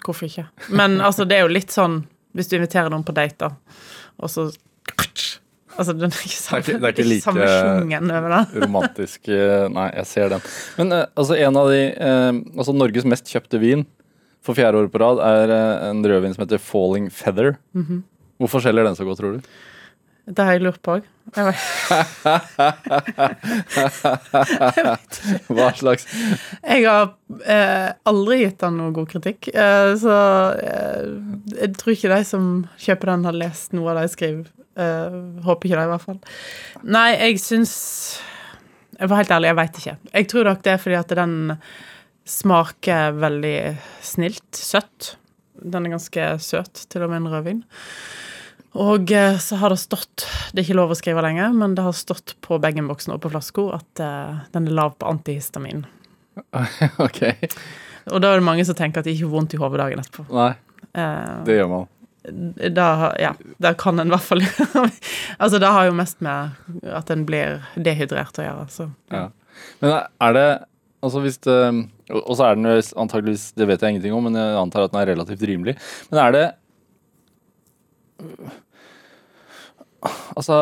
hvorfor 0.06 0.30
ikke? 0.30 0.48
Men 0.72 1.02
altså, 1.04 1.28
det 1.28 1.36
er 1.36 1.44
jo 1.44 1.52
litt 1.52 1.76
sånn 1.76 2.00
hvis 2.32 2.48
du 2.48 2.56
inviterer 2.56 2.88
noen 2.92 3.04
på 3.04 3.12
date, 3.12 3.50
da, 3.50 3.80
og 4.22 4.30
så 4.30 4.44
Altså, 5.80 5.94
den 5.96 6.10
er 6.12 6.16
ikke 6.20 6.36
samme, 6.36 6.60
Det 6.60 6.68
er 6.68 6.72
ikke- 6.74 6.80
det 6.80 6.88
er 6.88 6.92
ikke 6.92 7.08
like- 7.08 7.24
sjungen 7.24 8.10
over 8.18 8.28
det. 8.34 8.42
Romantisk 8.66 9.20
eh, 9.32 9.64
Nei, 9.72 9.86
jeg 9.96 10.06
ser 10.10 10.28
den. 10.34 10.42
Men 10.76 10.92
eh, 10.98 11.06
altså 11.16 11.34
en 11.40 11.56
av 11.56 11.66
de 11.72 11.80
eh, 11.96 12.32
Altså 12.60 12.72
Norges 12.76 13.04
mest 13.08 13.24
kjøpte 13.32 13.56
vin 13.62 13.86
for 14.44 14.52
fjerde 14.56 14.76
år 14.80 14.88
på 14.92 14.98
rad 15.00 15.18
er 15.24 15.48
eh, 15.56 15.88
en 15.90 16.04
rødvin 16.04 16.34
som 16.36 16.44
heter 16.46 16.58
Falling 16.60 17.08
Feather. 17.12 17.56
Hvorfor 18.40 18.60
selger 18.64 18.84
den 18.88 18.96
så 18.96 19.04
godt, 19.08 19.18
tror 19.20 19.32
du? 19.38 19.42
Det 20.30 20.44
har 20.44 20.52
jeg 20.54 20.62
lurt 20.62 20.78
på 20.84 20.90
òg. 21.00 21.04
Hva 25.50 25.70
slags 25.78 26.06
Jeg 26.62 26.84
har 26.86 27.10
eh, 27.44 27.90
aldri 28.08 28.40
gitt 28.44 28.60
den 28.62 28.78
noe 28.80 28.92
god 28.96 29.08
kritikk, 29.10 29.48
eh, 29.54 29.92
så 30.00 30.14
eh, 30.60 31.04
jeg 31.56 31.74
tror 31.80 31.94
ikke 31.96 32.12
de 32.14 32.20
som 32.28 32.48
kjøper 32.80 33.06
den, 33.14 33.26
har 33.28 33.36
lest 33.36 33.74
noe 33.76 33.90
av 33.92 33.96
det 34.00 34.06
jeg 34.08 34.14
skriver. 34.16 34.46
Eh, 34.80 35.20
håper 35.44 35.68
ikke 35.68 35.78
det, 35.78 35.86
i 35.86 35.92
hvert 35.92 36.06
fall. 36.06 36.18
Nei, 36.96 37.08
jeg 37.18 37.40
syns 37.42 37.74
Jeg 38.96 39.08
var 39.08 39.22
helt 39.22 39.32
ærlig, 39.32 39.48
jeg 39.48 39.58
veit 39.58 39.78
ikke. 39.80 39.96
Jeg 40.12 40.28
tror 40.28 40.48
nok 40.50 40.64
det 40.64 40.72
er 40.74 40.80
fordi 40.80 40.96
at 40.98 41.12
den 41.16 41.36
smaker 42.28 43.14
veldig 43.16 43.56
snilt. 44.04 44.48
Søtt. 44.56 45.14
Den 45.60 45.86
er 45.86 45.94
ganske 45.94 46.26
søt, 46.40 46.82
til 46.92 47.04
og 47.04 47.12
med 47.12 47.22
en 47.22 47.30
rødvin. 47.32 47.62
Og 48.80 49.12
eh, 49.12 49.38
så 49.42 49.58
har 49.58 49.72
det 49.72 49.80
stått 49.82 50.26
Det 50.52 50.60
er 50.60 50.66
ikke 50.68 50.78
lov 50.78 50.92
å 50.94 50.98
skrive 50.98 51.24
lenger, 51.24 51.54
men 51.56 51.74
det 51.74 51.82
har 51.82 51.96
stått 51.96 52.36
på 52.44 52.60
bag-in-boksen 52.62 53.16
og 53.16 53.22
på 53.24 53.32
flaska 53.32 53.64
at 53.80 54.02
uh, 54.04 54.42
den 54.54 54.68
er 54.68 54.76
lav 54.78 54.94
på 54.98 55.08
antihistamin. 55.10 55.86
Ok. 57.06 57.24
Og 58.10 58.20
da 58.22 58.30
er 58.30 58.40
det 58.40 58.46
mange 58.46 58.64
som 58.64 58.76
tenker 58.78 59.02
at 59.02 59.08
de 59.08 59.12
ikke 59.12 59.26
får 59.26 59.34
vondt 59.34 59.56
i 59.56 59.58
hodet 59.60 59.80
dagen 59.82 60.00
etterpå. 60.02 60.24
Nei, 60.32 60.52
det 61.46 61.58
gjør 61.58 61.68
man. 61.72 61.90
Da, 62.22 63.14
ja, 63.18 63.34
da 63.58 63.72
kan 63.74 63.98
en 64.00 64.10
i 64.10 64.12
hvert 64.12 64.26
fall 64.26 64.42
Altså, 65.40 65.58
det 65.58 65.70
har 65.72 65.86
jo 65.88 65.96
mest 65.96 66.20
med 66.20 66.56
at 66.84 67.10
en 67.12 67.22
blir 67.28 67.62
dehydrert 67.80 68.36
å 68.36 68.44
gjøre. 68.44 68.66
Så. 68.72 68.88
Ja. 69.12 69.28
Men 69.80 69.96
er 69.96 70.36
det 70.36 70.48
Altså 71.00 71.22
hvis 71.24 71.38
det 71.46 71.56
Og 72.12 72.34
så 72.36 72.44
er 72.44 72.58
den 72.58 72.68
antakeligvis 72.68 73.50
Det 73.56 73.68
vet 73.70 73.80
jeg 73.80 73.96
ingenting 73.96 74.16
om, 74.16 74.26
men 74.28 74.36
jeg 74.36 74.58
antar 74.60 74.84
at 74.84 74.92
den 74.92 75.00
er 75.00 75.12
relativt 75.14 75.46
rimelig. 75.48 75.76
Men 76.12 76.22
er 76.26 76.36
det 76.36 76.46
Altså 80.36 80.58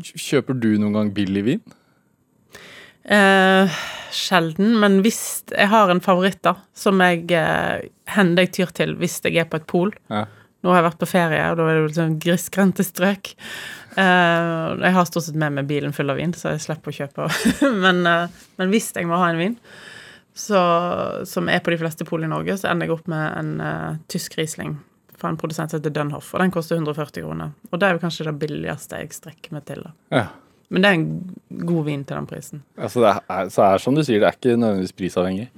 Kjøper 0.00 0.60
du 0.60 0.74
noen 0.78 0.94
gang 0.94 1.14
billig 1.14 1.46
vin? 1.48 1.62
Eh, 3.10 3.78
sjelden, 4.14 4.76
men 4.78 5.00
hvis 5.02 5.42
jeg 5.50 5.66
har 5.72 5.90
en 5.90 6.02
favoritt, 6.04 6.38
da, 6.46 6.52
som 6.76 7.00
jeg 7.02 7.24
eh, 7.34 7.88
hender 8.14 8.46
jeg 8.46 8.52
tyr 8.54 8.74
til 8.76 8.92
hvis 9.00 9.16
jeg 9.24 9.40
er 9.40 9.48
på 9.50 9.58
et 9.58 9.66
pol. 9.70 9.90
Ja. 10.12 10.28
Nå 10.60 10.72
har 10.72 10.80
jeg 10.80 10.88
vært 10.90 11.00
på 11.00 11.08
ferie, 11.08 11.44
og 11.48 11.56
da 11.56 11.66
er 11.66 11.78
det 11.78 11.84
jo 11.84 11.92
sånn 11.96 12.18
grisgrendte 12.20 12.84
strøk. 12.84 13.32
Uh, 13.96 14.76
jeg 14.76 14.92
har 14.96 15.08
stort 15.08 15.26
sett 15.26 15.38
med 15.40 15.56
meg 15.56 15.70
bilen 15.70 15.94
full 15.96 16.12
av 16.12 16.20
vin, 16.20 16.34
så 16.36 16.52
jeg 16.54 16.66
slipper 16.66 16.92
å 16.92 16.98
kjøpe. 16.98 17.30
men, 17.84 18.02
uh, 18.04 18.44
men 18.60 18.74
hvis 18.74 18.90
jeg 18.96 19.08
må 19.08 19.20
ha 19.20 19.30
en 19.32 19.40
vin, 19.40 19.56
så, 20.36 20.60
som 21.28 21.48
er 21.52 21.64
på 21.64 21.72
de 21.72 21.80
fleste 21.80 22.06
pol 22.08 22.24
i 22.24 22.30
Norge, 22.30 22.58
så 22.60 22.70
ender 22.70 22.88
jeg 22.88 22.98
opp 22.98 23.08
med 23.10 23.24
en 23.40 23.56
uh, 23.64 23.98
tysk 24.12 24.36
Riesling 24.38 24.76
fra 25.20 25.32
en 25.32 25.40
produsent 25.40 25.72
som 25.72 25.80
heter 25.80 25.92
Dunhoff, 25.96 26.30
og 26.34 26.44
den 26.44 26.52
koster 26.52 26.78
140 26.78 27.24
kroner. 27.24 27.56
Og 27.70 27.80
det 27.80 27.88
er 27.88 27.96
jo 27.96 28.04
kanskje 28.04 28.28
det 28.28 28.36
billigste 28.40 29.00
jeg 29.02 29.16
strekker 29.16 29.56
meg 29.56 29.66
til. 29.68 29.82
da. 29.84 29.96
Ja. 30.16 30.28
Men 30.70 30.84
det 30.84 30.90
er 30.90 30.98
en 31.00 31.66
god 31.66 31.88
vin 31.88 32.04
til 32.06 32.16
den 32.16 32.28
prisen. 32.30 32.62
Altså 32.78 33.02
det 33.02 33.10
er, 33.18 33.50
så 33.50 33.64
er 33.66 33.82
som 33.82 33.96
du 33.96 34.04
sier, 34.06 34.22
det 34.22 34.28
er 34.28 34.38
ikke 34.38 34.54
nødvendigvis 34.54 34.94
prisavhengig. 34.96 35.48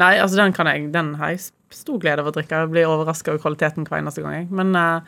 Nei, 0.00 0.16
altså 0.18 0.40
den 0.40 0.54
kan 0.56 0.66
jeg 0.66 0.88
Den 0.92 1.12
har 1.20 1.36
jeg 1.36 1.44
stor 1.74 1.98
glede 2.02 2.22
av 2.22 2.30
å 2.30 2.34
drikke. 2.34 2.62
Jeg 2.62 2.72
blir 2.72 2.88
overraska 2.88 3.32
over 3.32 3.42
kvaliteten 3.42 3.86
hver 3.88 4.00
eneste 4.00 4.24
gang. 4.24 4.34
jeg. 4.40 4.50
Men, 4.50 4.74
eh, 4.76 5.00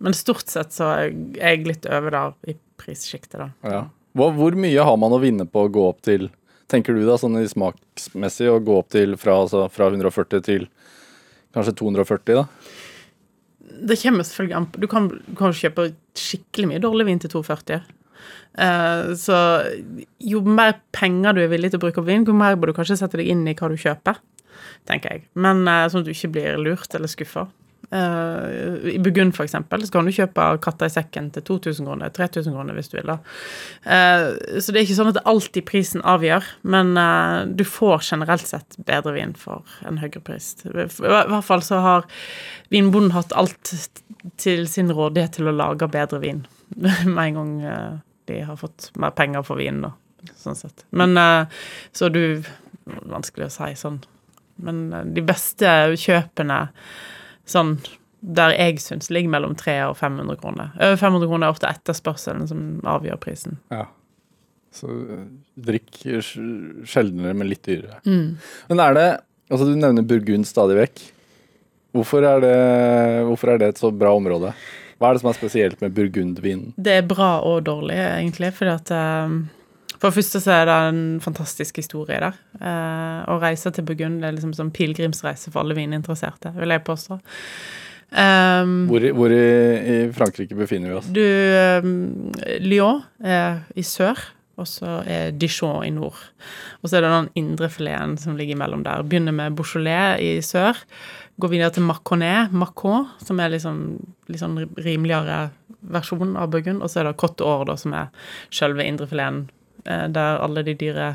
men 0.00 0.12
stort 0.12 0.48
sett 0.48 0.72
så 0.72 0.90
er 0.94 1.12
jeg 1.34 1.66
litt 1.66 1.86
over 1.86 2.10
der 2.10 2.34
i 2.48 2.56
prissjiktet, 2.78 3.38
da. 3.38 3.50
Ja. 3.62 3.84
Hvor, 4.16 4.32
hvor 4.32 4.56
mye 4.56 4.82
har 4.82 4.96
man 4.96 5.12
å 5.12 5.20
vinne 5.20 5.44
på 5.44 5.66
å 5.66 5.72
gå 5.72 5.88
opp 5.88 6.02
til 6.02 6.30
Tenker 6.66 6.96
du 6.96 7.04
da, 7.06 7.14
sånn 7.14 7.38
i 7.38 7.46
smaksmessig, 7.46 8.48
å 8.50 8.58
gå 8.58 8.74
opp 8.80 8.88
til 8.90 9.12
fra, 9.14 9.36
altså, 9.44 9.68
fra 9.70 9.86
140 9.86 10.40
til 10.42 10.64
kanskje 11.54 11.76
240, 11.78 12.40
da? 12.40 12.46
Det 13.86 13.98
kommer 14.00 14.26
selvfølgelig 14.26 14.56
an 14.56 14.66
på 14.72 14.80
Du 14.82 14.88
kan, 14.90 15.06
du 15.06 15.60
kjøpe 15.60 15.92
skikkelig 16.18 16.72
mye 16.72 16.82
dårlig 16.82 17.06
vin 17.06 17.22
til 17.22 17.30
240. 17.30 17.86
Uh, 18.56 19.14
så 19.20 19.38
jo 20.18 20.40
mer 20.42 20.78
penger 20.96 21.36
du 21.36 21.42
er 21.44 21.52
villig 21.52 21.70
til 21.70 21.78
å 21.78 21.84
bruke 21.84 22.00
på 22.00 22.08
vin, 22.08 22.26
jo 22.26 22.34
mer 22.34 22.58
bør 22.58 22.72
du 22.72 22.78
kanskje 22.80 22.98
sette 22.98 23.20
deg 23.20 23.30
inn 23.30 23.44
i 23.46 23.54
hva 23.54 23.70
du 23.70 23.76
kjøper, 23.78 24.18
tenker 24.88 25.16
jeg. 25.16 25.28
Men 25.38 25.66
eh, 25.70 25.86
sånn 25.92 26.04
at 26.04 26.08
du 26.08 26.14
ikke 26.14 26.34
blir 26.36 26.60
lurt 26.62 26.96
eller 26.96 27.10
skuffa. 27.10 27.48
Uh, 27.86 28.82
I 28.90 28.98
Burgund, 28.98 29.30
for 29.36 29.46
eksempel, 29.46 29.84
så 29.86 29.94
kan 29.94 30.08
du 30.08 30.10
kjøpe 30.10 30.42
katta 30.64 30.88
i 30.88 30.90
sekken 30.90 31.28
til 31.30 31.44
2000 31.46 31.86
kroner, 31.86 32.10
3000 32.10 32.50
kroner 32.50 32.74
hvis 32.74 32.90
du 32.90 32.96
vil. 32.96 33.12
da. 33.12 33.20
Uh, 33.86 34.58
så 34.58 34.74
det 34.74 34.80
er 34.80 34.86
ikke 34.88 34.96
sånn 34.98 35.12
at 35.12 35.18
det 35.20 35.22
alltid 35.30 35.68
prisen 35.68 36.02
avgjør, 36.02 36.48
men 36.66 36.96
uh, 36.98 37.44
du 37.46 37.62
får 37.62 38.08
generelt 38.08 38.50
sett 38.50 38.74
bedre 38.90 39.14
vin 39.14 39.36
for 39.38 39.62
en 39.86 40.00
høyere 40.02 40.24
pris. 40.26 40.56
I 40.66 40.74
hvert 40.74 41.46
fall 41.46 41.62
så 41.62 41.78
har 41.84 42.10
vinbonden 42.74 43.14
hatt 43.14 43.36
alt 43.38 43.74
til 44.42 44.66
sin 44.70 44.90
rådighet 44.90 45.38
til 45.38 45.46
å 45.46 45.54
lage 45.54 45.86
bedre 45.92 46.20
vin 46.24 46.42
med 47.06 47.22
en 47.28 47.38
gang 47.38 47.54
eh, 47.62 47.94
de 48.26 48.40
har 48.42 48.58
fått 48.58 48.90
mer 48.98 49.14
penger 49.14 49.46
for 49.46 49.60
vin, 49.60 49.84
da. 49.84 49.92
Sånn 50.34 50.58
sett. 50.58 50.86
Men 50.90 51.14
eh, 51.20 51.62
så 51.94 52.10
du 52.10 52.42
Vanskelig 52.86 53.48
å 53.48 53.50
si 53.50 53.72
sånn. 53.74 53.96
Men 54.62 54.82
eh, 54.92 55.06
de 55.16 55.24
beste 55.26 55.76
kjøpene 56.00 56.66
sånn 57.46 57.76
der 58.26 58.56
jeg 58.56 58.80
syns 58.82 59.10
ligger 59.12 59.30
mellom 59.36 59.52
300 59.54 59.92
og 59.92 59.98
500 60.00 60.40
kroner. 60.40 60.72
Over 60.80 60.96
500 60.98 61.30
kroner 61.30 61.46
er 61.46 61.54
ofte 61.54 61.68
etterspørselen 61.70 62.48
som 62.50 62.62
avgjør 62.88 63.20
prisen. 63.22 63.60
Ja. 63.70 63.84
Så 64.74 64.90
eh, 64.90 65.26
drikk 65.68 66.00
sjeldnere, 66.24 67.36
men 67.36 67.50
litt 67.52 67.64
dyrere. 67.68 68.00
Men 68.04 68.82
er 68.82 68.98
det 68.98 69.08
Altså, 69.46 69.68
du 69.70 69.76
nevner 69.78 70.02
Burgund 70.02 70.42
stadig 70.42 70.74
vekk. 70.74 71.04
Hvorfor 71.94 72.24
er, 72.26 72.40
det, 72.42 72.56
hvorfor 73.28 73.52
er 73.52 73.60
det 73.62 73.68
et 73.70 73.78
så 73.78 73.92
bra 73.94 74.10
område? 74.16 74.50
Hva 74.98 75.10
er 75.10 75.16
det 75.16 75.22
som 75.22 75.30
er 75.30 75.36
spesielt 75.36 75.82
med 75.84 75.94
burgundvinen? 75.96 76.72
Det 76.76 76.96
er 76.98 77.06
bra 77.08 77.36
og 77.44 77.60
dårlig, 77.68 77.96
egentlig, 78.00 78.50
fordi 78.56 78.72
at 78.72 78.92
eh, 78.96 79.36
For 79.96 80.10
det 80.10 80.18
første 80.18 80.42
så 80.44 80.52
er 80.58 80.68
det 80.68 80.76
en 80.90 81.02
fantastisk 81.24 81.80
historie 81.80 82.20
der. 82.22 82.38
Eh, 82.60 83.20
å 83.32 83.38
reise 83.42 83.72
til 83.74 83.86
Burgund 83.88 84.24
er 84.24 84.36
liksom 84.36 84.54
som 84.56 84.72
pilegrimsreise 84.74 85.52
for 85.52 85.62
alle 85.62 85.76
vininteresserte, 85.78 86.52
vil 86.56 86.74
jeg 86.74 86.84
påstå. 86.86 87.20
Um, 88.06 88.86
Hvor, 88.86 89.02
hvor 89.18 89.32
i, 89.34 89.46
i 89.90 89.94
Frankrike 90.14 90.54
befinner 90.54 90.92
vi 90.92 90.98
oss? 91.00 91.08
du 91.10 91.24
um, 91.82 92.28
Lyon 92.62 93.00
er 93.18 93.64
i 93.74 93.82
sør, 93.82 94.20
og 94.56 94.68
så 94.70 95.00
er 95.04 95.34
Dijon 95.36 95.82
i 95.84 95.90
nord. 95.92 96.20
Og 96.80 96.88
så 96.88 96.96
er 96.96 97.04
det 97.04 97.12
den 97.12 97.28
indre 97.42 97.68
fileten 97.72 98.14
som 98.20 98.38
ligger 98.38 98.56
imellom 98.56 98.84
der. 98.86 99.04
Begynner 99.04 99.34
med 99.36 99.58
Beaujolais 99.58 100.22
i 100.22 100.30
sør, 100.44 100.78
går 101.42 101.52
videre 101.52 101.74
til 101.76 101.84
Maconnais, 101.84 102.52
Macon, 102.52 103.10
som 103.20 103.40
er 103.42 103.52
liksom 103.52 103.82
sånn 104.32 104.62
rimeligere 104.80 105.50
versjon 105.92 106.36
av 106.40 106.50
Burgund, 106.54 106.82
og 106.82 106.90
så 106.90 107.02
er 107.02 107.10
det 107.10 107.18
Cotte 107.20 107.46
da, 107.68 107.76
som 107.78 107.94
er 107.94 108.08
selve 108.54 108.86
indrefileten, 108.86 109.44
eh, 109.50 109.55
der 109.86 110.40
alle 110.42 110.62
de 110.66 110.74
dyre 110.74 111.08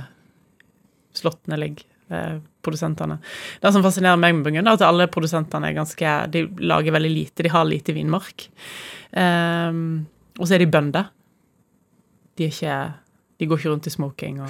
slottene 1.18 1.58
ligger. 1.60 1.86
eh, 2.10 2.40
Produsentene. 2.62 3.16
Det 3.60 3.72
som 3.74 3.82
fascinerer 3.82 4.20
meg 4.22 4.36
med 4.38 4.44
Burgund, 4.46 4.68
er 4.70 4.76
at 4.78 4.82
alle 4.86 5.08
produsentene 5.10 5.72
er 5.72 5.74
ganske 5.80 6.12
De 6.30 6.44
lager 6.62 6.94
veldig 6.94 7.10
lite, 7.10 7.42
de 7.44 7.50
har 7.50 7.66
lite 7.66 7.96
vinmark. 7.96 8.44
Um, 9.18 10.06
og 10.38 10.46
så 10.46 10.54
er 10.56 10.62
de 10.62 10.68
bønder. 10.70 11.08
De 12.38 12.46
er 12.46 12.54
ikke 12.54 12.76
De 13.42 13.48
går 13.50 13.58
ikke 13.58 13.72
rundt 13.74 13.88
i 13.90 13.94
smoking 13.96 14.38
og 14.46 14.50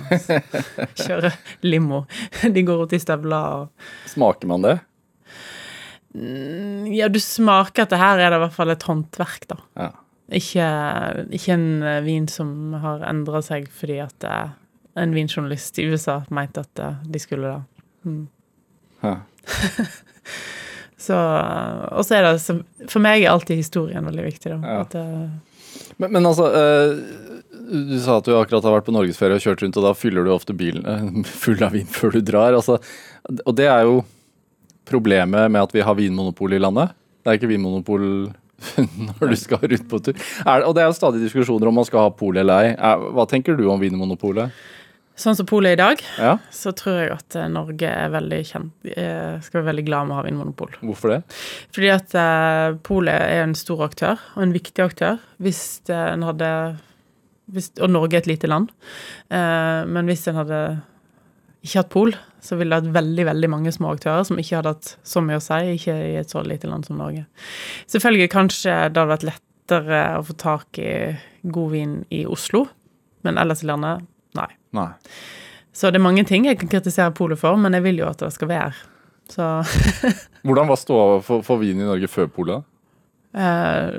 kjører 1.05 1.37
limo. 1.63 2.01
De 2.43 2.63
går 2.67 2.81
rundt 2.83 2.97
i 2.97 2.99
støvler 2.99 3.55
og 3.61 3.87
Smaker 4.11 4.51
man 4.51 4.61
det? 4.67 4.75
Mm, 6.13 6.91
Ja, 6.91 7.07
du 7.07 7.19
smaker 7.23 7.85
at 7.85 7.93
det 7.95 7.99
her 8.01 8.19
er 8.19 8.29
det 8.33 8.39
i 8.41 8.43
hvert 8.43 8.57
fall 8.59 8.73
et 8.73 8.83
håndverk, 8.83 9.47
da. 9.47 9.57
Ja. 9.79 9.89
Ikke, 10.31 10.65
ikke 11.35 11.55
en 11.57 11.83
eh, 11.83 12.01
vin 12.05 12.27
som 12.31 12.71
har 12.79 13.03
endra 13.09 13.41
seg 13.43 13.67
fordi 13.75 13.97
at 14.03 14.23
eh, 14.27 14.53
en 15.01 15.15
vinjournalist 15.15 15.79
i 15.81 15.87
USA 15.91 16.21
mente 16.31 16.63
at 16.63 16.79
eh, 16.79 17.01
de 17.03 17.19
skulle 17.19 17.51
det. 17.51 17.61
Mm. 18.07 18.27
Så, 21.01 21.17
og 21.17 22.03
så 22.05 22.13
er 22.13 22.27
det 22.27 22.35
så, 22.43 22.53
For 22.85 23.01
meg 23.01 23.23
er 23.23 23.31
alltid 23.31 23.57
historien 23.57 24.05
veldig 24.05 24.21
viktig, 24.27 24.51
da. 24.51 24.59
Ja. 24.61 24.83
At, 24.83 24.93
Men, 25.97 26.11
men 26.13 26.27
altså 26.29 26.45
Du 26.53 27.95
sa 28.03 28.19
at 28.19 28.27
du 28.27 28.35
akkurat 28.37 28.67
har 28.67 28.75
vært 28.75 28.85
på 28.85 28.93
norgesferie 28.93 29.39
og 29.39 29.41
kjørt 29.41 29.63
rundt, 29.65 29.79
og 29.81 29.87
da 29.87 29.95
fyller 29.97 30.27
du 30.27 30.29
ofte 30.29 30.53
bilen 30.53 31.25
full 31.41 31.57
av 31.65 31.73
vin 31.73 31.89
før 31.89 32.13
du 32.13 32.21
drar. 32.21 32.53
Altså, 32.53 32.77
og 33.33 33.57
det 33.57 33.65
er 33.71 33.87
jo 33.89 34.03
problemet 34.85 35.49
med 35.49 35.63
at 35.63 35.73
vi 35.73 35.81
har 35.81 35.97
vinmonopol 35.97 36.53
i 36.53 36.61
landet. 36.61 36.93
Det 37.25 37.33
er 37.33 37.41
ikke 37.41 37.49
vinmonopol 37.55 38.05
når 39.07 39.31
du 39.33 39.37
skal 39.39 39.63
rundt 39.63 39.87
på 39.91 40.01
tur. 40.05 40.19
Er, 40.45 40.65
og 40.67 40.75
det 40.77 40.83
er 40.83 40.91
jo 40.91 40.97
stadig 40.97 41.23
diskusjoner 41.23 41.69
om 41.71 41.79
man 41.81 41.87
skal 41.87 42.07
ha 42.07 42.13
pol 42.13 42.37
eller 42.41 42.67
ei. 42.71 42.75
Hva 43.15 43.25
tenker 43.29 43.57
du 43.59 43.65
om 43.71 43.81
Vinmonopolet? 43.81 44.53
sånn 45.21 45.35
som 45.37 45.45
polet 45.45 45.75
i 45.75 45.77
dag, 45.77 45.99
Ja, 46.17 46.37
så 46.55 46.71
tror 46.73 46.95
jeg 46.97 47.09
at 47.13 47.35
eh, 47.37 47.49
Norge 47.51 47.85
er 47.89 48.09
veldig 48.13 48.39
kjent 48.47 48.87
eh, 48.89 49.35
Skal 49.43 49.59
være 49.59 49.67
veldig 49.67 49.83
glad 49.85 50.07
med 50.07 50.15
å 50.15 50.17
ha 50.17 50.23
vinmonopol. 50.25 50.71
hvorfor 50.81 51.13
det? 51.13 51.17
Fordi 51.75 51.89
at 51.93 52.15
eh, 52.17 52.77
polet 52.87 53.19
er 53.27 53.43
en 53.43 53.53
stor 53.59 53.83
aktør, 53.85 54.23
og 54.33 54.45
en 54.47 54.55
viktig 54.55 54.81
aktør, 54.81 55.19
hvis 55.43 55.61
en 55.93 56.25
hadde 56.25 56.49
hvis, 57.51 57.69
Og 57.83 57.91
Norge 57.91 58.15
er 58.17 58.23
et 58.23 58.31
lite 58.31 58.47
land. 58.47 58.69
Men 59.29 60.07
hvis 60.07 60.23
en 60.31 60.37
hadde 60.39 60.59
ikke 61.61 61.77
hatt 61.77 61.91
pol, 61.93 62.15
så 62.41 62.57
ville 62.57 62.73
det 62.73 62.89
hatt 62.89 62.95
veldig 62.95 63.25
veldig 63.27 63.49
mange 63.53 63.73
små 63.73 63.93
aktører 63.93 64.25
som 64.25 64.39
ikke 64.41 64.57
hadde 64.57 64.73
hatt 64.73 64.93
så 65.05 65.21
mye 65.21 65.37
å 65.37 65.43
si, 65.45 65.59
ikke 65.75 65.93
i 65.93 66.15
et 66.21 66.33
så 66.33 66.41
lite 66.45 66.69
land 66.69 66.87
som 66.87 66.97
Norge. 67.01 67.27
Selvfølgelig 67.91 68.31
kanskje 68.33 68.73
det 68.89 68.97
hadde 68.97 69.11
vært 69.13 69.27
lettere 69.29 70.01
å 70.17 70.23
få 70.25 70.37
tak 70.41 70.81
i 70.81 70.95
god 71.43 71.69
vin 71.75 71.99
i 72.09 72.23
Oslo, 72.25 72.65
men 73.25 73.37
ellers 73.37 73.61
i 73.61 73.69
landet, 73.69 74.07
nei. 74.37 74.49
Nei. 74.77 74.89
Så 75.71 75.91
det 75.91 76.01
er 76.01 76.07
mange 76.07 76.25
ting 76.27 76.49
jeg 76.49 76.59
kan 76.59 76.71
kritisere 76.71 77.13
polet 77.15 77.39
for, 77.39 77.59
men 77.61 77.77
jeg 77.77 77.85
vil 77.85 78.01
jo 78.01 78.09
at 78.09 78.25
det 78.25 78.33
skal 78.35 78.49
være. 78.51 78.89
Så 79.31 79.47
Hvordan 80.47 80.67
var 80.67 80.79
ståa 80.81 81.21
for, 81.23 81.45
for 81.45 81.61
vin 81.61 81.79
i 81.79 81.87
Norge 81.87 82.09
før 82.11 82.27
polet? 82.33 82.67
Eh, 83.33 83.89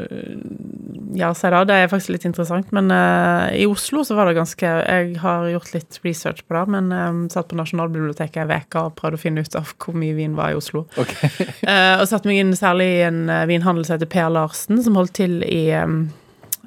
ja, 1.15 1.31
si 1.35 1.49
det. 1.49 1.61
Det 1.69 1.77
er 1.77 1.91
faktisk 1.91 2.13
litt 2.15 2.27
interessant. 2.29 2.73
Men 2.75 2.91
uh, 2.93 3.49
i 3.57 3.65
Oslo 3.69 4.05
så 4.05 4.17
var 4.17 4.29
det 4.29 4.37
ganske 4.37 4.69
Jeg 4.69 5.19
har 5.23 5.49
gjort 5.53 5.73
litt 5.75 5.99
research 6.05 6.45
på 6.47 6.57
det, 6.57 6.65
men 6.75 6.93
um, 6.93 7.23
satt 7.33 7.49
på 7.51 7.59
Nasjonalbiblioteket 7.59 8.45
ei 8.45 8.63
uke 8.65 8.87
og 8.87 8.97
prøvde 8.99 9.21
å 9.21 9.23
finne 9.23 9.45
ut 9.45 9.59
av 9.59 9.75
hvor 9.77 9.97
mye 9.99 10.17
vin 10.17 10.37
var 10.39 10.53
i 10.53 10.59
Oslo. 10.61 10.85
Okay. 11.01 11.31
uh, 11.65 11.99
og 12.01 12.07
satte 12.11 12.29
meg 12.31 12.43
inn 12.43 12.55
særlig 12.59 12.89
i 12.99 13.05
en 13.09 13.25
vinhandel 13.51 13.87
som 13.89 13.97
heter 13.97 14.13
Per 14.13 14.33
Larsen, 14.33 14.83
som 14.85 14.99
holdt 15.01 15.17
til 15.21 15.41
i 15.49 15.65
um, 15.81 16.05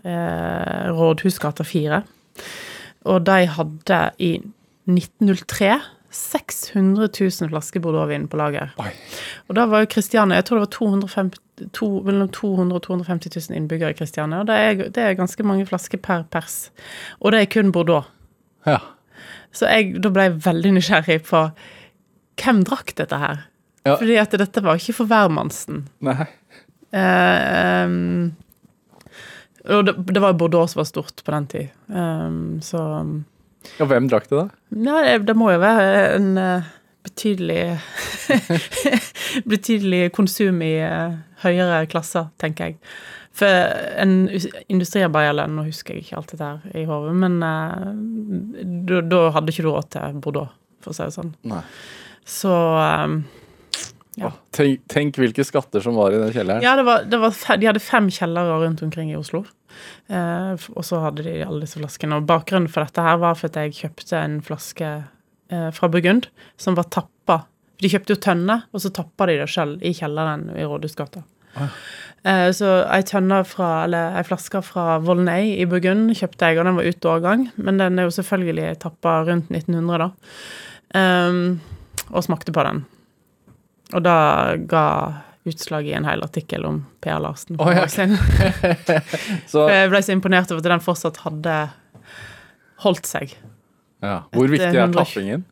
uh, 0.06 0.94
Rådhusgata 0.94 1.66
4. 1.66 2.02
Og 3.06 3.26
de 3.26 3.42
hadde 3.58 4.02
i 4.22 4.32
1903 4.90 5.76
600 6.16 7.10
000 7.20 7.50
flasker 7.52 7.84
Bordeauxvin 7.84 8.28
på 8.32 8.40
lager. 8.40 8.72
Oi. 8.82 8.92
Og 9.50 9.58
da 9.58 9.66
var 9.70 9.84
jo 9.84 9.90
Kristiania 9.92 10.40
Jeg 10.40 10.48
tror 10.48 10.62
det 10.62 10.66
var 10.66 10.74
250, 10.78 11.70
to, 11.76 11.90
mellom 12.06 12.30
200 12.32 12.76
og 12.78 12.84
250 12.88 13.50
000 13.50 13.58
innbyggere 13.60 13.92
i 13.92 13.98
Kristiania. 14.00 14.40
Og 14.44 14.50
det 14.50 14.56
er, 14.56 14.84
det 14.96 15.04
er 15.04 15.18
ganske 15.20 15.44
mange 15.44 15.68
flasker 15.68 16.00
per 16.02 16.24
pers. 16.32 16.70
Og 17.20 17.36
det 17.36 17.42
er 17.44 17.52
kun 17.52 17.74
Bordeaux. 17.76 18.08
Ja. 18.66 18.80
Så 19.56 19.68
jeg, 19.72 20.00
da 20.04 20.12
ble 20.12 20.30
jeg 20.30 20.40
veldig 20.46 20.74
nysgjerrig 20.78 21.20
på 21.28 21.44
hvem 22.42 22.64
drakk 22.68 22.96
dette 23.00 23.20
her. 23.20 23.46
Ja. 23.86 24.00
Fordi 24.00 24.18
at 24.20 24.34
dette 24.40 24.64
var 24.66 24.80
ikke 24.80 24.98
for 24.98 25.12
hvermannsen. 25.12 25.86
Nei. 26.06 26.26
Eh, 26.96 27.86
um, 27.86 28.34
og 29.66 29.88
det, 29.88 29.96
det 30.14 30.22
var 30.22 30.36
Bordeaux 30.38 30.72
som 30.72 30.82
var 30.82 30.90
stort 30.90 31.24
på 31.26 31.34
den 31.34 31.48
tid. 31.52 31.72
Um, 31.88 32.62
så 32.62 32.82
Ja, 33.80 33.88
hvem 33.90 34.10
drakk 34.12 34.30
det, 34.30 34.40
da? 34.40 34.48
Ja, 34.88 35.18
det, 35.22 35.36
må 35.38 35.52
jo 35.54 35.60
være 35.62 36.16
en 36.16 36.32
eh, 36.42 36.72
betydelig 37.06 37.78
Betydelig 39.52 40.10
konsum 40.16 40.62
i 40.66 40.74
eh, 40.84 41.18
høyere 41.44 41.86
klasser, 41.92 42.30
tenker 42.42 42.72
jeg. 42.72 42.80
For 43.36 43.52
en 44.00 44.30
industriarbeiderlønn, 44.72 45.58
nå 45.58 45.66
husker 45.68 45.98
jeg 45.98 46.06
ikke 46.06 46.20
alt 46.22 46.34
dette 46.34 46.52
her 46.52 46.80
i 46.80 46.86
hodet, 46.88 47.16
men 47.20 47.40
eh, 47.44 47.90
da 48.88 49.02
da 49.04 49.24
hadde 49.36 49.52
ikke 49.52 49.66
du 49.68 49.72
råd 49.74 49.90
til 49.98 50.22
Bordeaux, 50.24 50.54
for 50.84 50.94
å 50.94 50.98
si 50.98 51.04
det 51.04 51.18
sånn. 51.18 51.34
Nei. 51.52 51.64
Så 52.26 52.54
Ja. 54.20 54.32
Tenk, 54.56 54.86
tenk 54.92 55.18
hvilke 55.20 55.44
skatter 55.44 55.84
som 55.84 55.98
var 56.00 56.14
i 56.16 56.20
den 56.22 56.32
kjelleren. 56.32 56.64
Ja, 56.64 56.76
det 56.80 56.86
var, 56.88 57.04
det 57.10 57.20
var 57.20 57.36
de 57.36 57.68
hadde 57.68 57.84
fem 57.84 58.08
kjellere 58.14 58.60
rundt 58.64 58.84
omkring 58.86 59.12
i 59.12 59.18
Oslo. 59.20 59.44
Eh, 60.08 60.54
og 60.72 60.88
så 60.88 61.02
hadde 61.04 61.26
de 61.26 61.36
alle 61.44 61.66
disse 61.66 61.80
flaskene. 61.82 62.22
Og 62.22 62.30
bakgrunnen 62.30 62.72
for 62.72 62.86
dette 62.86 63.04
her 63.04 63.20
var 63.22 63.36
for 63.40 63.52
at 63.52 63.60
jeg 63.60 63.76
kjøpte 63.82 64.22
en 64.22 64.40
flaske 64.46 64.92
eh, 64.96 65.70
fra 65.76 65.92
Burgund 65.92 66.30
som 66.62 66.80
var 66.80 66.88
tappa. 66.96 67.44
De 67.84 67.92
kjøpte 67.92 68.16
jo 68.16 68.22
tønner, 68.24 68.68
og 68.72 68.84
så 68.84 68.94
tappa 68.96 69.28
de 69.28 69.40
det 69.42 69.50
selv 69.52 69.84
i 69.84 69.92
kjelleren 69.96 70.48
i 70.56 70.64
Rådhusgata. 70.64 71.26
Eh, 72.26 72.50
så 72.56 72.72
ei 72.92 73.04
tønne 73.08 73.44
fra, 73.48 73.70
eller 73.86 74.16
ei 74.20 74.26
flaske 74.28 74.64
fra 74.66 74.98
Volnay 75.04 75.54
i 75.60 75.68
Burgund 75.70 76.16
kjøpte 76.18 76.50
jeg, 76.50 76.60
og 76.60 76.70
den 76.70 76.80
var 76.80 76.88
ute 76.90 77.12
årgang. 77.12 77.48
Men 77.60 77.84
den 77.84 78.00
er 78.00 78.08
jo 78.08 78.16
selvfølgelig 78.16 78.80
tappa 78.84 79.20
rundt 79.28 79.52
1900, 79.52 80.08
da. 80.08 80.10
Ehm, 80.96 81.60
og 82.12 82.24
smakte 82.26 82.56
på 82.56 82.64
den. 82.66 82.86
Og 83.94 84.02
da 84.06 84.18
ga 84.66 84.86
utslag 85.46 85.88
i 85.88 85.94
en 85.94 86.08
hel 86.10 86.24
artikkel 86.26 86.66
om 86.66 86.80
Per 87.06 87.20
Larsen. 87.22 87.60
Oh, 87.62 87.70
ja. 87.70 87.86
Jeg 89.70 89.92
ble 89.92 90.02
så 90.02 90.16
imponert 90.16 90.50
over 90.50 90.64
at 90.64 90.72
den 90.72 90.82
fortsatt 90.84 91.20
hadde 91.22 91.58
holdt 92.86 93.06
seg. 93.10 93.36
ja. 94.02 94.24
Hvor 94.34 94.48
Et, 94.48 94.56
viktig 94.56 94.82
er 94.82 94.96
tappingen? 94.96 95.46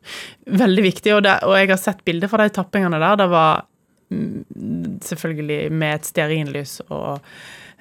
Veldig 0.64 0.84
viktig, 0.88 1.14
og, 1.14 1.22
det, 1.26 1.36
og 1.46 1.54
jeg 1.58 1.70
har 1.70 1.80
sett 1.80 2.02
bilder 2.06 2.30
fra 2.30 2.42
de 2.42 2.54
tappingene 2.54 2.98
der. 3.02 3.20
Det 3.22 3.28
var 3.32 3.64
mm, 4.10 4.98
selvfølgelig 5.06 5.60
med 5.72 6.00
et 6.00 6.10
stearinlys 6.10 6.76
og 6.88 7.22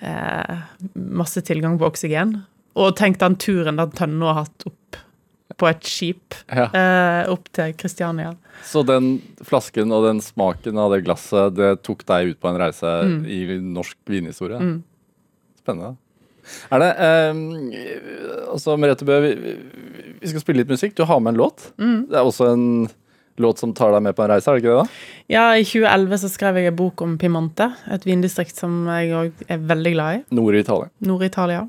eh, 0.06 0.64
masse 0.94 1.42
tilgang 1.50 1.80
på 1.82 1.90
oksygen. 1.90 2.38
Og 2.80 2.94
tenk 2.98 3.20
den 3.22 3.38
turen 3.42 3.82
den 3.82 3.98
tønna 3.98 4.32
har 4.32 4.46
hatt 4.46 4.70
opp 4.70 5.02
på 5.58 5.68
et 5.70 5.84
skip 5.84 6.36
Ja. 6.52 6.66
eh, 6.74 7.30
opp 7.32 7.50
til 7.54 7.74
Kristiania. 7.74 8.36
Så 8.64 8.86
den 8.86 9.22
flasken 9.44 9.92
og 9.92 10.06
den 10.08 10.22
smaken 10.22 10.78
av 10.80 10.92
det 10.94 11.04
glasset, 11.06 11.56
det 11.56 11.84
tok 11.84 12.06
deg 12.06 12.34
ut 12.34 12.40
på 12.42 12.50
en 12.50 12.60
reise 12.62 12.94
Mm. 13.04 13.26
i 13.28 13.60
norsk 13.60 13.98
vinhistorie? 14.08 14.60
Mm. 14.60 14.84
Spennende. 15.64 15.96
Er 16.72 16.80
det 16.80 16.90
eh, 17.00 18.50
Altså, 18.52 18.76
Merete 18.78 19.06
Bø, 19.08 19.20
vi, 19.24 19.56
vi 20.22 20.28
skal 20.32 20.42
spille 20.44 20.60
litt 20.64 20.70
musikk. 20.74 20.96
Du 20.98 21.06
har 21.08 21.20
med 21.24 21.34
en 21.34 21.40
låt. 21.40 21.70
Mm. 21.80 22.08
Det 22.10 22.18
er 22.20 22.24
også 22.28 22.50
en 22.54 22.66
låt 23.42 23.58
som 23.58 23.72
tar 23.74 23.92
deg 23.96 24.04
med 24.06 24.14
på 24.16 24.22
en 24.26 24.30
reise, 24.30 24.46
er 24.52 24.60
det 24.60 24.64
ikke 24.64 24.74
det? 24.76 24.84
da? 24.84 25.14
Ja, 25.34 25.46
i 25.58 25.64
2011 25.66 26.20
så 26.22 26.30
skrev 26.30 26.60
jeg 26.60 26.68
en 26.70 26.76
bok 26.78 27.02
om 27.02 27.16
Pimante, 27.18 27.72
et 27.92 28.04
vindistrikt 28.06 28.60
som 28.60 28.84
jeg 28.92 29.10
òg 29.18 29.32
er 29.50 29.58
veldig 29.72 29.94
glad 29.96 30.20
i. 30.20 30.36
Nord 30.38 30.54
i 30.54 30.62
Italia. 30.62 30.90
Nord-Italia. 31.02 31.64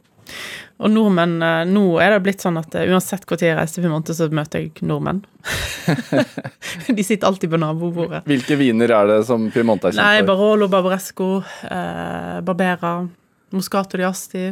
Og 0.83 0.91
nordmenn 0.91 1.39
eh, 1.45 1.63
Nå 1.71 1.85
er 2.03 2.15
det 2.15 2.23
blitt 2.25 2.43
sånn 2.43 2.59
at 2.59 2.75
eh, 2.75 2.89
uansett 2.91 3.27
tid 3.31 3.47
jeg 3.47 3.59
reiser 3.59 3.79
til 3.79 3.87
Piemonte, 3.87 4.17
så 4.17 4.27
møter 4.35 4.65
jeg 4.65 4.87
nordmenn. 4.87 5.23
De 6.97 7.07
sitter 7.07 7.29
alltid 7.29 7.53
på 7.53 7.61
nabobordet. 7.63 8.25
Hvilke 8.29 8.59
viner 8.61 8.95
er 8.99 9.11
det 9.13 9.21
som 9.29 9.47
Piemonte 9.55 9.91
er 9.91 9.95
kjent 9.97 10.03
for? 10.03 10.11
Nei, 10.11 10.27
Barolo, 10.27 10.69
Barbaresco, 10.73 11.29
eh, 11.69 12.39
Barbera, 12.47 12.97
Moscato 13.55 14.01
di 14.01 14.07
Asti. 14.09 14.49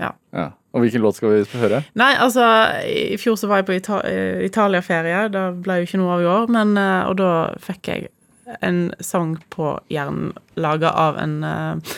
Ja. 0.00 0.12
Ja. 0.34 0.50
Og 0.72 0.84
hvilken 0.84 1.02
låt 1.04 1.18
skal 1.18 1.34
vi 1.34 1.60
høre? 1.60 1.82
Nei, 2.00 2.14
altså, 2.20 2.44
i 2.88 3.18
fjor 3.20 3.36
så 3.36 3.48
var 3.48 3.60
jeg 3.60 3.68
på 3.68 3.76
Ita 3.76 4.00
eh, 4.08 4.40
Italia-ferie. 4.46 5.26
Det 5.32 5.46
ble 5.64 5.80
jo 5.80 5.88
ikke 5.88 6.00
noe 6.00 6.16
av 6.16 6.24
i 6.24 6.32
år, 6.32 6.52
men 6.52 6.76
Og 6.80 7.16
da 7.20 7.32
fikk 7.60 7.92
jeg 7.92 8.12
en 8.60 8.92
sang 9.00 9.36
på 9.52 9.74
hjernen 9.92 10.32
laga 10.60 10.90
av 10.98 11.16
en 11.20 11.36
uh, 11.46 11.92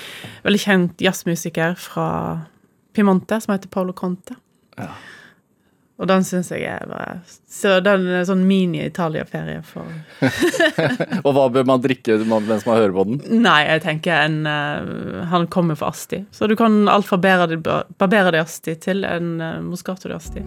veldig 0.45 0.61
kjent 0.61 1.03
jazzmusiker 1.03 1.75
fra 1.81 2.09
Piemonte 2.95 3.41
som 3.43 3.53
heter 3.55 3.69
Paolo 3.75 3.93
Conte. 3.97 4.37
Ja. 4.79 4.93
Og 5.95 6.09
den 6.11 6.25
syns 6.27 6.49
jeg 6.51 6.65
er 6.67 6.83
bare 6.91 7.21
Så 7.47 7.77
den 7.87 8.09
er 8.11 8.25
sånn 8.27 8.41
mini-Italia-ferie 8.49 9.61
for 9.63 9.87
Og 11.27 11.29
hva 11.37 11.45
bør 11.55 11.69
man 11.69 11.85
drikke 11.85 12.17
mens 12.27 12.67
man 12.67 12.81
hører 12.81 12.91
på 12.97 13.05
den? 13.13 13.21
Nei, 13.45 13.61
jeg 13.69 13.85
tenker 13.85 14.25
en 14.25 14.41
uh, 14.43 15.23
Han 15.31 15.47
kommer 15.55 15.79
fra 15.79 15.93
Asti. 15.95 16.25
Så 16.35 16.51
du 16.51 16.57
kan 16.59 16.89
alt 16.91 17.07
fra 17.07 17.21
Barbera 17.23 17.47
di- 17.47 17.63
Barbera 18.03 18.35
di 18.35 18.43
Asti 18.43 18.75
til 18.83 19.07
en 19.07 19.37
uh, 19.39 19.61
Moscato 19.63 20.11
di 20.11 20.19
Asti. 20.19 20.43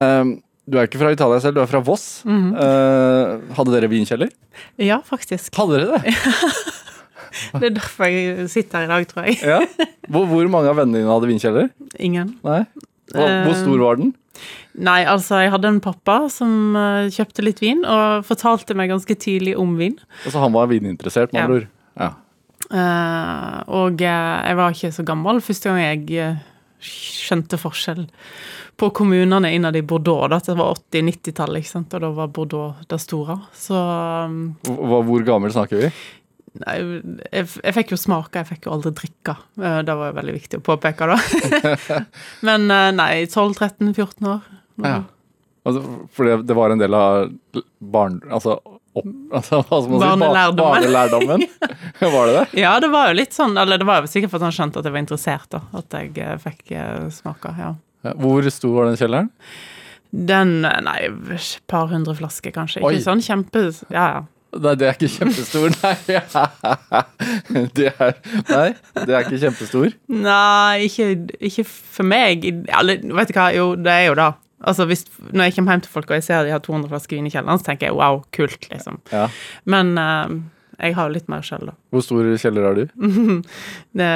Um, 0.00 0.42
du 0.68 0.76
er 0.78 0.88
ikke 0.88 1.00
fra 1.00 1.12
Italia 1.14 1.40
selv, 1.40 1.56
du 1.56 1.62
er 1.62 1.70
fra 1.70 1.80
Voss. 1.80 2.22
Mm 2.24 2.38
-hmm. 2.38 2.52
uh, 2.54 3.54
hadde 3.56 3.72
dere 3.72 3.88
vinkjeller? 3.88 4.28
Ja, 4.78 5.00
faktisk. 5.04 5.56
Hadde 5.56 5.78
dere 5.78 5.98
det? 5.98 6.14
Det 7.52 7.66
er 7.66 7.74
derfor 7.76 8.04
jeg 8.04 8.50
sitter 8.50 8.78
her 8.78 8.84
i 8.84 8.88
dag, 8.88 9.08
tror 9.08 9.22
jeg. 9.26 9.36
Ja. 9.42 9.60
Hvor, 10.08 10.26
hvor 10.26 10.48
mange 10.48 10.70
av 10.70 10.76
vennene 10.76 11.02
dine 11.02 11.12
hadde 11.12 11.28
vinkjeller? 11.28 11.68
Ingen. 12.00 12.34
Nei? 12.44 12.64
Hvor, 13.12 13.28
hvor 13.44 13.52
Eh, 13.52 13.62
stor 13.62 13.78
var 13.78 14.00
den? 14.00 14.14
Nei, 14.78 15.04
altså, 15.04 15.40
jeg 15.42 15.50
hadde 15.50 15.68
en 15.68 15.80
pappa 15.80 16.28
som 16.30 16.76
eh, 16.76 17.10
kjøpte 17.10 17.44
litt 17.44 17.60
vin, 17.60 17.84
og 17.84 18.24
fortalte 18.28 18.74
meg 18.78 18.92
ganske 18.92 19.14
tidlig 19.14 19.56
om 19.58 19.76
vin. 19.76 19.98
Altså, 20.24 20.38
han 20.38 20.54
var 20.54 20.70
vininteressert, 20.70 21.32
med 21.32 21.42
andre 21.42 21.60
ord. 21.60 21.68
Ja. 21.98 22.10
Uh, 22.68 23.62
og 23.80 24.00
jeg 24.02 24.56
var 24.58 24.74
ikke 24.74 24.92
så 24.92 25.02
gammel 25.06 25.40
første 25.40 25.70
gang 25.70 25.78
jeg 25.80 26.36
skjønte 26.84 27.58
forskjell 27.60 28.04
på 28.78 28.90
kommunene 28.94 29.50
innad 29.54 29.76
i 29.76 29.82
Bordeaux. 29.82 30.28
Da. 30.30 30.38
Det 30.44 30.54
var 30.58 30.76
80-90-tallet, 30.78 31.64
ikke 31.64 31.72
sant? 31.72 31.94
og 31.98 32.04
da 32.04 32.10
var 32.14 32.30
Bordeaux 32.34 32.86
det 32.90 33.00
store. 33.02 33.38
Så 33.58 33.74
um, 33.74 34.38
Hvor, 34.68 35.02
hvor 35.08 35.26
gammel 35.26 35.52
snakker 35.54 35.82
vi? 35.82 35.90
Nei, 36.58 36.76
jeg, 37.30 37.46
jeg 37.62 37.74
fikk 37.76 37.92
jo 37.92 37.98
smake, 38.00 38.40
jeg 38.40 38.48
fikk 38.48 38.66
jo 38.66 38.72
aldri 38.74 38.94
drikke. 38.96 39.34
Eh, 39.60 39.80
Det 39.86 39.94
var 39.98 40.10
jo 40.10 40.16
veldig 40.16 40.34
viktig 40.38 40.58
å 40.60 40.64
påpeke, 40.66 41.06
da. 41.10 41.18
Men 42.48 42.66
eh, 42.72 42.88
nei, 42.96 43.12
12-13-14 43.30 44.30
år. 44.32 44.48
Ja. 44.82 44.96
Altså, 45.68 45.82
for 46.14 46.26
det, 46.26 46.38
det 46.48 46.56
var 46.56 46.72
en 46.74 46.80
del 46.82 46.96
av 46.96 47.28
barn... 47.78 48.20
Altså, 48.32 48.56
opp, 49.00 49.08
altså 49.38 49.60
hva 49.62 49.80
skal 49.84 49.94
man 49.94 50.24
si? 50.24 50.58
Barnelærdommen. 50.60 51.44
Var 52.14 52.30
det 52.30 52.36
det? 52.36 52.44
Ja, 52.62 52.76
det 52.82 52.92
var 52.92 53.10
jo 53.10 53.18
litt 53.18 53.34
sånn, 53.36 53.56
eller 53.58 53.80
det 53.80 53.88
var 53.88 54.04
jo 54.04 54.10
sikkert 54.10 54.34
fordi 54.34 54.48
han 54.48 54.54
skjønte 54.54 54.80
at 54.80 54.88
jeg 54.88 54.94
var 54.94 55.02
interessert, 55.02 55.48
da. 55.54 55.62
At 55.80 55.98
jeg 55.98 56.14
eh, 56.22 56.36
fikk 56.42 56.72
eh, 56.76 57.08
smake, 57.14 57.52
ja. 57.58 57.74
Hvor 58.18 58.46
stor 58.54 58.76
var 58.76 58.88
den 58.88 58.98
kjelleren? 59.00 59.30
Den, 60.10 60.60
nei, 60.62 60.98
et 61.34 61.54
par 61.68 61.90
hundre 61.90 62.14
flasker, 62.16 62.54
kanskje. 62.54 62.82
Oi. 62.86 62.98
Sånn 63.04 63.20
kjempe... 63.24 63.68
Ja, 63.92 64.06
ja. 64.16 64.26
Nei, 64.56 64.72
det 64.80 64.86
er 64.88 64.94
ikke 64.96 65.10
kjempestor, 65.12 65.74
nei. 65.82 65.90
Det 67.76 67.90
er, 67.90 68.14
nei, 68.48 68.68
det 69.04 69.12
er 69.12 69.26
ikke 69.26 69.40
kjempestor. 69.42 69.92
Nei, 70.08 70.86
ikke, 70.86 71.10
ikke 71.50 71.64
for 71.68 72.08
meg. 72.08 72.46
Eller, 72.78 73.02
vet 73.18 73.28
du 73.28 73.36
hva, 73.36 73.50
jo, 73.52 73.66
det 73.76 73.92
er 73.92 74.06
jo 74.08 74.16
det. 74.16 74.30
Altså, 74.60 74.86
hvis, 74.90 75.04
når 75.30 75.48
jeg 75.48 75.54
kommer 75.54 75.76
hjem 75.76 75.82
til 75.86 75.92
folk 75.92 76.10
og 76.10 76.16
jeg 76.18 76.24
ser 76.26 76.46
de 76.46 76.54
har 76.54 76.62
200 76.64 76.90
flasker 76.90 77.18
vin 77.18 77.26
i 77.28 77.32
kjelleren, 77.32 77.60
så 77.60 77.68
tenker 77.68 77.88
jeg 77.88 77.98
wow, 77.98 78.22
kult, 78.34 78.66
liksom. 78.72 78.98
Ja. 79.14 79.28
Men 79.70 79.92
uh, 79.98 80.32
jeg 80.78 80.96
har 80.96 81.08
jo 81.08 81.14
litt 81.14 81.28
mer 81.30 81.44
selv, 81.46 81.70
da. 81.70 81.76
Hvor 81.94 82.06
stor 82.06 82.30
kjeller 82.42 82.66
har 82.66 82.78
du? 82.78 82.84
Det, 83.98 84.10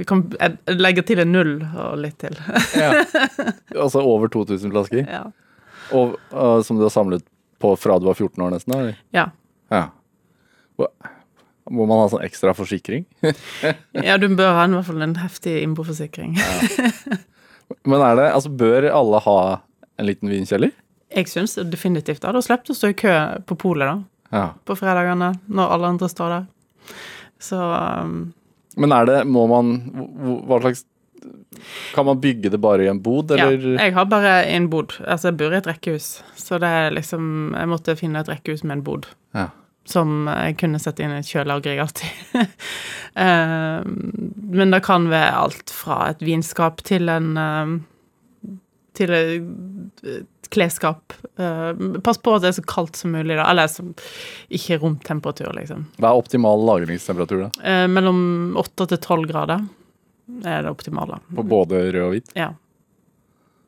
det 0.00 0.06
kan, 0.08 0.24
jeg 0.40 0.78
legger 0.80 1.06
til 1.08 1.20
en 1.24 1.34
null 1.36 1.52
og 1.68 1.98
litt 2.00 2.18
til. 2.22 2.38
Ja. 2.78 3.02
Altså 3.86 4.00
over 4.00 4.32
2000 4.32 4.72
flasker? 4.72 5.04
ja. 5.04 5.26
Og, 5.94 6.16
uh, 6.32 6.58
som 6.66 6.80
du 6.80 6.82
har 6.82 6.90
samlet 6.90 7.22
på 7.62 7.68
fra 7.78 8.00
du 8.02 8.08
var 8.08 8.16
14 8.18 8.42
år 8.42 8.56
nesten? 8.56 8.74
Eller? 8.74 8.96
ja. 9.14 9.28
Ja. 9.70 9.84
Må 11.70 11.86
man 11.86 11.98
ha 11.98 12.10
sånn 12.10 12.24
ekstra 12.26 12.54
forsikring? 12.54 13.06
Ja, 14.06 14.16
du 14.20 14.28
bør 14.38 14.54
ha 14.54 14.66
en, 14.66 14.76
i 14.76 14.78
hvert 14.78 14.88
fall 14.90 15.02
en 15.02 15.16
heftig 15.18 15.56
innboforsikring. 15.64 16.36
Men 17.86 18.02
er 18.02 18.18
det, 18.18 18.26
altså 18.32 18.50
bør 18.50 18.88
alle 18.90 19.22
ha 19.24 19.38
en 19.96 20.08
liten 20.08 20.30
vinkjeller? 20.30 20.74
Jeg 21.16 21.30
syns 21.30 21.56
definitivt 21.70 22.22
det. 22.22 22.34
Da 22.34 22.42
slipper 22.42 22.68
du 22.68 22.74
å 22.74 22.78
stå 22.78 22.90
i 22.92 22.98
kø 22.98 23.14
på 23.46 23.58
polet, 23.58 23.88
da. 23.88 23.96
Ja. 24.34 24.46
På 24.66 24.74
fredagene, 24.78 25.32
når 25.46 25.72
alle 25.76 25.92
andre 25.94 26.08
står 26.10 26.34
der. 26.34 26.46
Så 27.42 27.58
um, 27.58 28.18
Men 28.76 28.94
er 28.96 29.08
det, 29.08 29.18
må 29.30 29.46
man, 29.50 29.76
hva 30.48 30.60
slags, 30.64 30.84
kan 31.94 32.06
man 32.06 32.20
bygge 32.20 32.50
det 32.52 32.60
bare 32.62 32.84
i 32.84 32.90
en 32.90 33.00
bod, 33.02 33.32
ja, 33.38 33.48
jeg 33.50 33.94
har 33.96 34.08
bare 34.10 34.42
en 34.52 34.68
bod. 34.70 34.98
Altså, 35.06 35.30
jeg 35.30 35.38
bor 35.40 35.54
i 35.54 35.58
et 35.58 35.68
rekkehus, 35.68 36.20
så 36.38 36.60
det 36.62 36.68
er 36.68 36.90
liksom 36.94 37.54
Jeg 37.56 37.70
måtte 37.70 37.96
finne 37.98 38.20
et 38.20 38.28
rekkehus 38.30 38.62
med 38.66 38.78
en 38.78 38.84
bod. 38.86 39.08
Ja. 39.34 39.48
Som 39.86 40.28
jeg 40.28 40.58
kunne 40.60 40.82
sette 40.82 41.04
inn 41.06 41.14
et 41.14 41.28
kjølelager 41.30 41.78
i 41.78 41.78
men 43.16 44.72
det 44.74 44.82
kan 44.84 45.06
være 45.08 45.36
alt 45.40 45.72
fra 45.72 46.10
et 46.10 46.24
vinskap 46.24 46.82
til 46.84 47.08
en 47.08 47.30
eh, 47.40 47.70
Til 48.96 49.12
et 49.16 50.48
klesskap. 50.52 51.12
Eh, 51.38 51.72
pass 52.04 52.18
på 52.18 52.34
at 52.36 52.44
det 52.44 52.50
er 52.50 52.58
så 52.58 52.64
kaldt 52.68 52.96
som 52.96 53.12
mulig, 53.12 53.36
da. 53.36 53.48
Eller 53.50 53.68
som 53.68 53.92
ikke 54.48 54.78
romtemperatur, 54.82 55.50
liksom. 55.56 55.86
Hva 56.00 56.12
er 56.12 56.20
optimal 56.20 56.62
lagringstemperatur 56.68 57.46
da? 57.46 57.50
Eh, 57.64 57.86
mellom 57.92 58.20
8 58.60 58.88
til 58.92 59.00
12 59.00 59.26
grader 59.32 59.66
er 60.44 60.64
det 60.64 60.72
optimale. 60.72 61.20
På 61.34 61.44
både 61.46 61.82
rød 61.90 62.02
og 62.06 62.14
hvit? 62.14 62.32
Ja. 62.38 62.52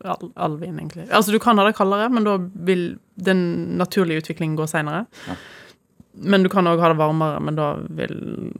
All, 0.07 0.31
all 0.39 0.57
vin, 0.61 0.79
egentlig. 0.79 1.09
Altså, 1.11 1.35
du 1.35 1.41
kan 1.43 1.59
ha 1.59 1.67
det 1.67 1.77
kaldere, 1.79 2.09
men 2.15 2.27
da 2.27 2.37
vil 2.69 2.91
den 3.19 3.41
naturlige 3.81 4.25
utviklingen 4.25 4.59
gå 4.59 4.67
seinere. 4.71 5.07
Ja. 5.27 5.39
Men 6.19 6.43
du 6.43 6.49
kan 6.51 6.67
òg 6.67 6.81
ha 6.83 6.91
det 6.91 6.99
varmere, 6.99 7.39
men 7.45 7.59
da 7.59 7.69
vil 7.95 8.15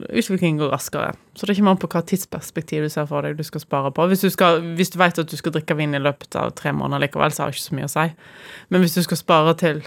utviklingen 0.07 0.61
gå 0.61 0.69
raskere. 0.71 1.11
Så 1.35 1.47
det 1.47 1.57
kommer 1.57 1.75
an 1.75 1.81
på 1.81 1.89
hva 1.91 2.01
tidsperspektiv 2.07 2.85
du 2.85 2.91
ser 2.93 3.07
for 3.09 3.25
deg 3.25 3.35
du 3.39 3.43
skal 3.43 3.63
spare 3.63 3.91
på. 3.95 4.05
Hvis 4.11 4.23
du, 4.23 4.29
skal, 4.31 4.61
hvis 4.77 4.93
du 4.93 4.99
vet 5.01 5.19
at 5.19 5.31
du 5.31 5.35
skal 5.39 5.55
drikke 5.55 5.75
vin 5.79 5.97
i 5.97 6.01
løpet 6.01 6.37
av 6.39 6.53
tre 6.55 6.71
måneder 6.75 7.03
likevel, 7.03 7.33
så 7.35 7.43
har 7.43 7.51
det 7.51 7.59
ikke 7.59 7.67
så 7.67 7.79
mye 7.79 7.89
å 7.89 7.93
si. 7.95 8.05
Men 8.71 8.85
hvis 8.85 8.95
du 8.95 9.03
skal 9.07 9.19
spare 9.19 9.55
til 9.59 9.83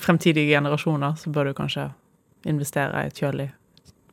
fremtidige 0.00 0.56
generasjoner, 0.56 1.14
så 1.18 1.30
bør 1.34 1.50
du 1.50 1.58
kanskje 1.58 1.90
investere 2.48 3.04
i 3.04 3.10
et 3.10 3.22
kjølig 3.22 3.50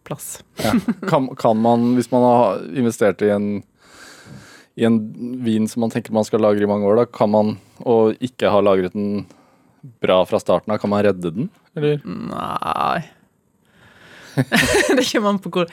plass. 0.07 0.43
Ja. 0.63 0.75
Kan, 1.09 1.29
kan 1.35 1.57
man, 1.61 1.93
hvis 1.97 2.11
man 2.11 2.25
har 2.25 2.61
investert 2.77 3.21
i 3.25 3.31
en, 3.33 3.49
i 4.75 4.85
en 4.87 5.01
vin 5.43 5.67
som 5.67 5.83
man 5.85 5.93
tenker 5.93 6.15
man 6.15 6.27
skal 6.27 6.43
lagre 6.43 6.63
i 6.63 6.69
mange 6.69 6.87
år, 6.87 7.01
da 7.01 7.09
kan 7.09 7.33
man, 7.33 7.57
og 7.83 8.15
ikke 8.23 8.51
har 8.53 8.65
lagret 8.65 8.95
den 8.95 9.25
bra 10.03 10.21
fra 10.29 10.39
starten 10.41 10.73
av, 10.73 10.81
kan 10.81 10.91
man 10.93 11.05
redde 11.05 11.31
den? 11.35 11.51
Eller? 11.77 12.01
Nei 12.05 13.05
Det 14.97 15.03
kommer 15.11 15.29
an 15.29 15.39
på 15.41 15.49
hvor 15.49 15.69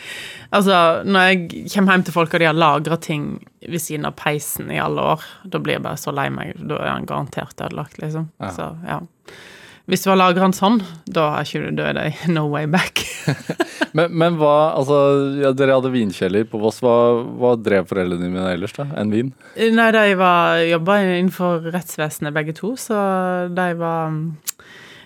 Altså, 0.55 0.77
når 1.05 1.27
jeg 1.29 1.65
kommer 1.75 1.97
hjem 1.97 2.05
til 2.07 2.15
folk 2.17 2.35
og 2.35 2.41
de 2.41 2.49
har 2.49 2.57
lagra 2.57 2.97
ting 3.01 3.27
ved 3.61 3.83
siden 3.83 4.07
av 4.09 4.15
peisen 4.17 4.71
i 4.73 4.81
alle 4.81 5.03
år, 5.15 5.25
da 5.51 5.61
blir 5.61 5.79
jeg 5.79 5.85
bare 5.85 6.01
så 6.01 6.15
lei 6.15 6.29
meg. 6.33 6.55
Da 6.69 6.79
er 6.79 6.93
han 6.93 7.09
garantert 7.09 7.59
ødelagt, 7.59 7.99
liksom. 7.99 8.29
Ja. 8.41 8.51
Så, 8.55 8.69
ja. 8.87 9.01
Hvis 9.85 10.01
du 10.01 10.09
har 10.09 10.17
lagra 10.17 10.47
den 10.47 10.55
sånn, 10.57 10.79
da 11.05 11.27
er, 11.37 11.45
ikke, 11.45 11.73
da 11.77 11.91
er 11.91 11.99
det 11.99 12.05
no 12.33 12.47
way 12.53 12.69
back. 12.71 13.05
Men, 13.95 14.11
men 14.11 14.35
hva, 14.41 14.75
altså, 14.75 14.97
ja, 15.39 15.53
dere 15.55 15.77
hadde 15.77 15.93
vinkjeller 15.95 16.49
på 16.51 16.59
Voss. 16.59 16.81
Hva, 16.83 16.95
hva 17.39 17.53
drev 17.55 17.87
foreldrene 17.87 18.27
dine 18.27 18.47
ellers, 18.51 18.73
da? 18.75 18.89
Enn 18.99 19.13
vin? 19.15 19.29
Nei, 19.55 19.87
de 19.95 20.17
var 20.19 20.59
jobba 20.67 20.97
innenfor 21.05 21.69
rettsvesenet 21.71 22.35
begge 22.35 22.57
to, 22.59 22.73
så 22.81 22.97
de 23.55 23.69
var 23.79 24.17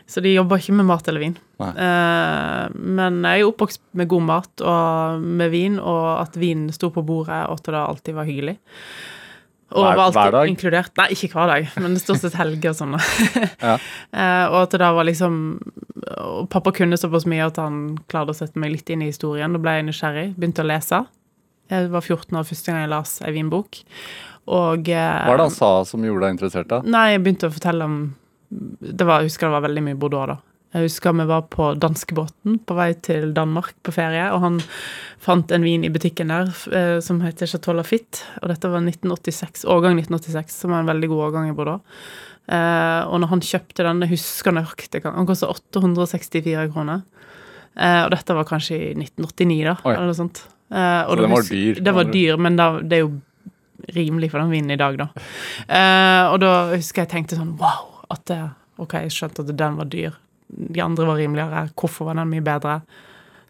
Så 0.08 0.22
de 0.24 0.32
jobba 0.32 0.56
ikke 0.56 0.78
med 0.78 0.88
mat 0.88 1.12
eller 1.12 1.20
vin. 1.20 1.36
Eh, 1.60 2.64
men 2.72 3.20
jeg 3.28 3.42
er 3.42 3.50
oppvokst 3.50 3.82
med 3.92 4.08
god 4.08 4.24
mat 4.24 4.64
og 4.64 5.28
med 5.36 5.52
vin, 5.52 5.76
og 5.76 6.22
at 6.22 6.40
vin 6.40 6.70
sto 6.72 6.88
på 6.94 7.04
bordet, 7.04 7.42
og 7.44 7.60
at 7.60 7.68
det 7.68 7.82
alltid 7.82 8.16
var 8.16 8.30
hyggelig. 8.30 8.56
Og 9.76 9.84
Hver- 9.84 10.32
dag? 10.32 10.48
inkludert. 10.48 10.94
Nei, 10.96 11.08
ikke 11.12 11.28
hver 11.34 11.50
dag, 11.50 11.66
men 11.82 11.96
stort 12.00 12.22
sett 12.22 12.36
helger 12.38 12.70
og 12.72 12.78
sånn. 12.78 12.94
Ja. 13.68 13.74
Eh, 14.14 14.46
og 14.48 14.62
at 14.62 14.72
det 14.72 14.80
da 14.80 14.92
var 14.96 15.04
liksom 15.04 15.58
og 16.08 16.46
Pappa 16.48 16.70
kunne 16.72 16.96
såpass 16.96 17.26
mye 17.28 17.44
at 17.50 17.58
han 17.60 17.98
klarte 18.08 18.32
å 18.32 18.36
sette 18.38 18.56
meg 18.60 18.70
litt 18.72 18.88
inn 18.94 19.02
i 19.04 19.10
historien. 19.10 19.52
Da 19.52 19.60
ble 19.60 19.74
jeg 19.76 19.88
nysgjerrig, 19.90 20.28
begynte 20.38 20.64
å 20.64 20.68
lese. 20.70 21.02
Jeg 21.68 21.90
var 21.92 22.00
14 22.00 22.38
år 22.40 22.46
første 22.48 22.72
gang 22.72 22.80
jeg 22.86 22.92
las 22.94 23.18
ei 23.28 23.32
vinbok. 23.34 23.82
Og 24.48 24.88
eh, 24.88 25.18
Hva 25.26 25.34
er 25.34 25.42
det 25.42 25.48
han 25.50 25.56
sa 25.58 25.70
som 25.84 26.06
gjorde 26.06 26.24
deg 26.24 26.38
interessert, 26.38 26.70
da? 26.70 26.80
Nei, 26.88 27.04
jeg 27.12 27.24
begynte 27.26 27.50
å 27.50 27.52
fortelle 27.52 27.84
om 27.90 27.98
det 28.48 29.04
var, 29.04 29.20
Jeg 29.20 29.28
husker 29.34 29.50
det 29.50 29.56
var 29.58 29.66
veldig 29.68 29.82
mye 29.90 29.98
Bordeaux, 30.00 30.30
da. 30.30 30.38
Jeg 30.74 30.84
husker 30.84 31.14
vi 31.16 31.24
var 31.30 31.46
på 31.48 31.70
danskebåten 31.80 32.58
på 32.68 32.74
vei 32.76 32.90
til 33.00 33.30
Danmark 33.36 33.72
på 33.86 33.92
ferie, 33.96 34.26
og 34.34 34.42
han 34.42 34.58
fant 35.24 35.52
en 35.54 35.64
vin 35.64 35.86
i 35.86 35.92
butikken 35.92 36.28
der 36.28 36.50
eh, 36.76 36.98
som 37.04 37.22
heter 37.24 37.48
Chateau 37.48 37.72
Lafitte, 37.76 38.26
og 38.42 38.52
dette 38.52 38.68
var 38.68 38.84
1986, 38.84 39.64
årgang 39.64 39.96
1986, 39.96 40.58
som 40.64 40.74
var 40.74 40.84
en 40.84 40.90
veldig 40.90 41.08
god 41.08 41.24
årgang 41.30 41.48
i 41.48 41.56
Bordeaux. 41.56 41.80
Eh, 42.48 43.00
og 43.08 43.22
når 43.22 43.32
han 43.32 43.44
kjøpte 43.44 43.88
den, 43.88 44.04
jeg 44.04 44.12
husker 44.12 44.56
nøyaktig, 44.56 45.02
han 45.08 45.28
kostet 45.28 45.48
864 45.56 46.68
kroner. 46.74 47.02
Eh, 47.72 48.02
og 48.04 48.12
dette 48.12 48.36
var 48.36 48.48
kanskje 48.52 48.76
i 48.76 48.92
1989, 48.92 49.64
da, 49.70 49.76
Oi. 49.84 49.94
eller 49.94 50.12
noe 50.12 50.20
sånt. 50.20 50.44
Eh, 50.68 51.02
og 51.08 51.16
Så 51.16 51.22
den 51.22 51.32
var 51.32 51.48
dyr, 51.48 51.82
Det 51.88 51.96
var 51.96 52.12
dyr, 52.12 52.36
men 52.36 52.60
da, 52.60 52.70
det 52.84 53.00
er 53.00 53.04
jo 53.06 53.12
rimelig 53.94 54.32
for 54.32 54.42
den 54.42 54.52
vinen 54.52 54.76
i 54.76 54.80
dag, 54.80 55.00
da. 55.00 55.08
Eh, 55.64 56.24
og 56.28 56.40
da 56.44 56.54
husker 56.74 57.06
jeg 57.06 57.14
tenkte 57.14 57.38
sånn 57.38 57.56
wow, 57.56 58.02
at 58.12 58.24
det, 58.28 58.42
ok, 58.76 59.00
jeg 59.06 59.14
skjønte 59.16 59.46
at 59.46 59.56
den 59.56 59.78
var 59.78 59.88
dyr. 59.88 60.16
De 60.48 60.80
andre 60.80 61.06
var 61.08 61.20
rimeligere. 61.20 61.68
Hvorfor 61.78 62.08
var 62.08 62.18
den 62.18 62.30
mye 62.32 62.44
bedre? 62.44 62.80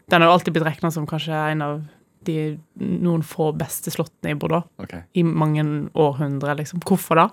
Den 0.08 0.22
har 0.22 0.30
jo 0.30 0.38
alltid 0.38 0.56
blitt 0.56 0.66
regna 0.66 0.90
som 0.90 1.06
kanskje 1.06 1.36
en 1.52 1.62
av 1.62 1.80
de 2.26 2.58
noen 2.82 3.22
få 3.24 3.52
beste 3.56 3.92
slottene 3.94 4.34
i 4.34 4.38
Bordeaux 4.38 4.66
okay. 4.82 5.04
i 5.16 5.22
mange 5.22 5.64
århundrer, 5.94 6.58
liksom. 6.58 6.82
Hvorfor 6.84 7.20
da? 7.20 7.28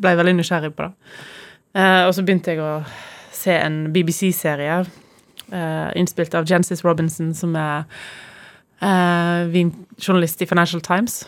Ble 0.00 0.14
veldig 0.18 0.36
nysgjerrig 0.38 0.72
på 0.76 0.86
det. 0.86 1.10
Eh, 1.74 2.02
og 2.06 2.12
så 2.14 2.24
begynte 2.24 2.54
jeg 2.54 2.62
å 2.62 2.76
se 3.34 3.56
en 3.58 3.80
BBC-serie 3.94 4.78
eh, 4.84 5.90
innspilt 5.98 6.34
av 6.38 6.48
Jensis 6.48 6.84
Robinson, 6.86 7.32
som 7.36 7.56
er 7.58 7.84
eh, 8.80 9.60
journalist 9.98 10.42
i 10.42 10.48
Financial 10.48 10.82
Times. 10.84 11.24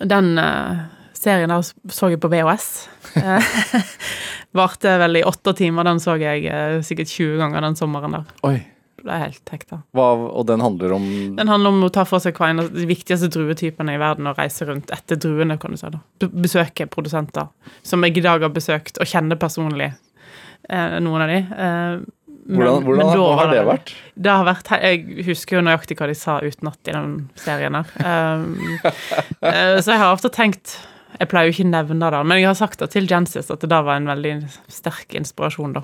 Den 0.00 0.36
eh, 0.38 0.84
serien 1.20 1.52
der 1.52 1.64
så 1.92 2.10
jeg 2.10 2.20
på 2.22 2.30
VHS. 2.32 2.66
Eh, 3.20 3.54
Varte 4.58 4.96
vel 5.02 5.20
i 5.20 5.24
åtte 5.26 5.54
timer. 5.58 5.86
Den 5.88 6.02
så 6.02 6.16
jeg 6.20 6.46
eh, 6.48 6.80
sikkert 6.86 7.12
20 7.12 7.40
ganger 7.42 7.66
den 7.66 7.78
sommeren 7.78 8.16
der. 8.18 8.36
Oi. 8.48 8.58
Ble 9.00 9.16
helt 9.22 9.52
hekta. 9.52 9.78
Hva, 9.96 10.10
og 10.28 10.44
den 10.48 10.60
handler 10.60 10.92
om 10.92 11.04
Den 11.38 11.48
handler 11.48 11.72
om 11.72 11.86
å 11.86 11.92
ta 11.92 12.04
for 12.08 12.20
seg 12.20 12.36
hva 12.36 12.50
en 12.52 12.60
av 12.64 12.68
de 12.74 12.84
viktigste 12.88 13.30
druetypene 13.32 13.94
i 13.96 14.00
verden 14.00 14.28
og 14.28 14.36
reise 14.40 14.68
rundt 14.68 14.92
etter 14.92 15.20
druene, 15.20 15.56
kan 15.60 15.72
du 15.72 15.80
si. 15.80 15.88
da. 15.88 16.02
Besøke 16.28 16.84
produsenter 16.90 17.48
som 17.86 18.04
jeg 18.04 18.20
i 18.20 18.24
dag 18.26 18.44
har 18.44 18.52
besøkt 18.52 19.00
og 19.00 19.08
kjenner 19.08 19.40
personlig, 19.40 19.92
eh, 20.68 20.98
noen 21.00 21.24
av 21.24 21.32
de. 21.32 21.40
Men- 22.50 22.58
Hvordan, 22.58 22.84
hvordan 22.84 23.06
men 23.06 23.38
har 23.38 23.50
det 23.52 23.64
vært? 23.66 23.90
Det 24.16 24.30
har 24.30 24.44
vært, 24.44 24.70
Jeg 24.82 25.24
husker 25.26 25.56
jo 25.56 25.62
nøyaktig 25.62 25.96
hva 25.96 26.06
de 26.08 26.14
sa 26.14 26.40
utenat 26.40 26.88
i 26.88 26.92
den 26.92 27.30
serien 27.36 27.74
her. 27.74 27.86
Um, 28.00 28.56
eh, 29.42 29.78
så 29.78 29.92
jeg 29.92 30.00
har 30.00 30.12
ofte 30.12 30.32
tenkt 30.34 30.78
Jeg 31.18 31.28
pleier 31.28 31.48
jo 31.50 31.54
ikke 31.56 31.66
å 31.66 31.72
nevne 31.72 32.10
det, 32.14 32.20
men 32.30 32.38
jeg 32.40 32.48
har 32.50 32.58
sagt 32.58 32.78
det 32.82 32.90
til 32.94 33.08
Jensis 33.10 33.50
at 33.50 33.60
det 33.64 33.70
da 33.72 33.80
var 33.86 33.98
en 34.00 34.06
veldig 34.10 34.34
sterk 34.72 35.16
inspirasjon, 35.18 35.74
da. 35.76 35.82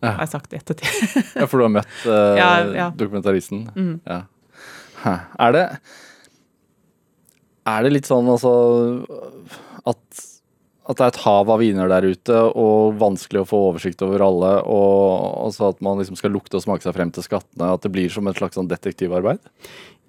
Ja. 0.00 0.14
Har 0.16 0.22
jeg 0.24 0.32
sagt 0.32 0.54
i 0.54 0.60
ettertid. 0.60 1.24
Ja, 1.36 1.44
for 1.50 1.60
du 1.60 1.66
har 1.66 1.72
møtt 1.74 2.04
eh, 2.08 2.36
Ja, 2.38 2.50
ja. 2.72 2.86
dokumentaristen? 2.96 3.66
Mm. 3.76 3.98
Ja. 4.08 4.22
Er 5.40 5.52
det 5.56 5.64
Er 7.68 7.84
det 7.84 7.92
litt 7.92 8.08
sånn 8.08 8.28
altså 8.32 8.52
at 9.88 10.26
at 10.90 10.98
det 10.98 11.04
er 11.04 11.12
et 11.12 11.18
hav 11.22 11.50
av 11.54 11.60
viner 11.62 11.86
der 11.92 12.02
ute, 12.02 12.34
og 12.58 12.96
vanskelig 12.98 13.44
å 13.44 13.46
få 13.46 13.58
oversikt 13.68 14.00
over 14.02 14.24
alle, 14.26 14.48
og 14.66 15.52
så 15.54 15.68
at 15.70 15.78
man 15.86 16.00
liksom 16.00 16.16
skal 16.18 16.32
lukte 16.34 16.58
og 16.58 16.64
smake 16.64 16.82
seg 16.82 16.96
frem 16.96 17.12
til 17.14 17.22
skattene, 17.22 17.68
at 17.76 17.84
det 17.84 17.92
blir 17.94 18.10
som 18.10 18.26
et 18.26 18.40
slags 18.40 18.58
sånn 18.58 18.66
detektivarbeid? 18.72 19.38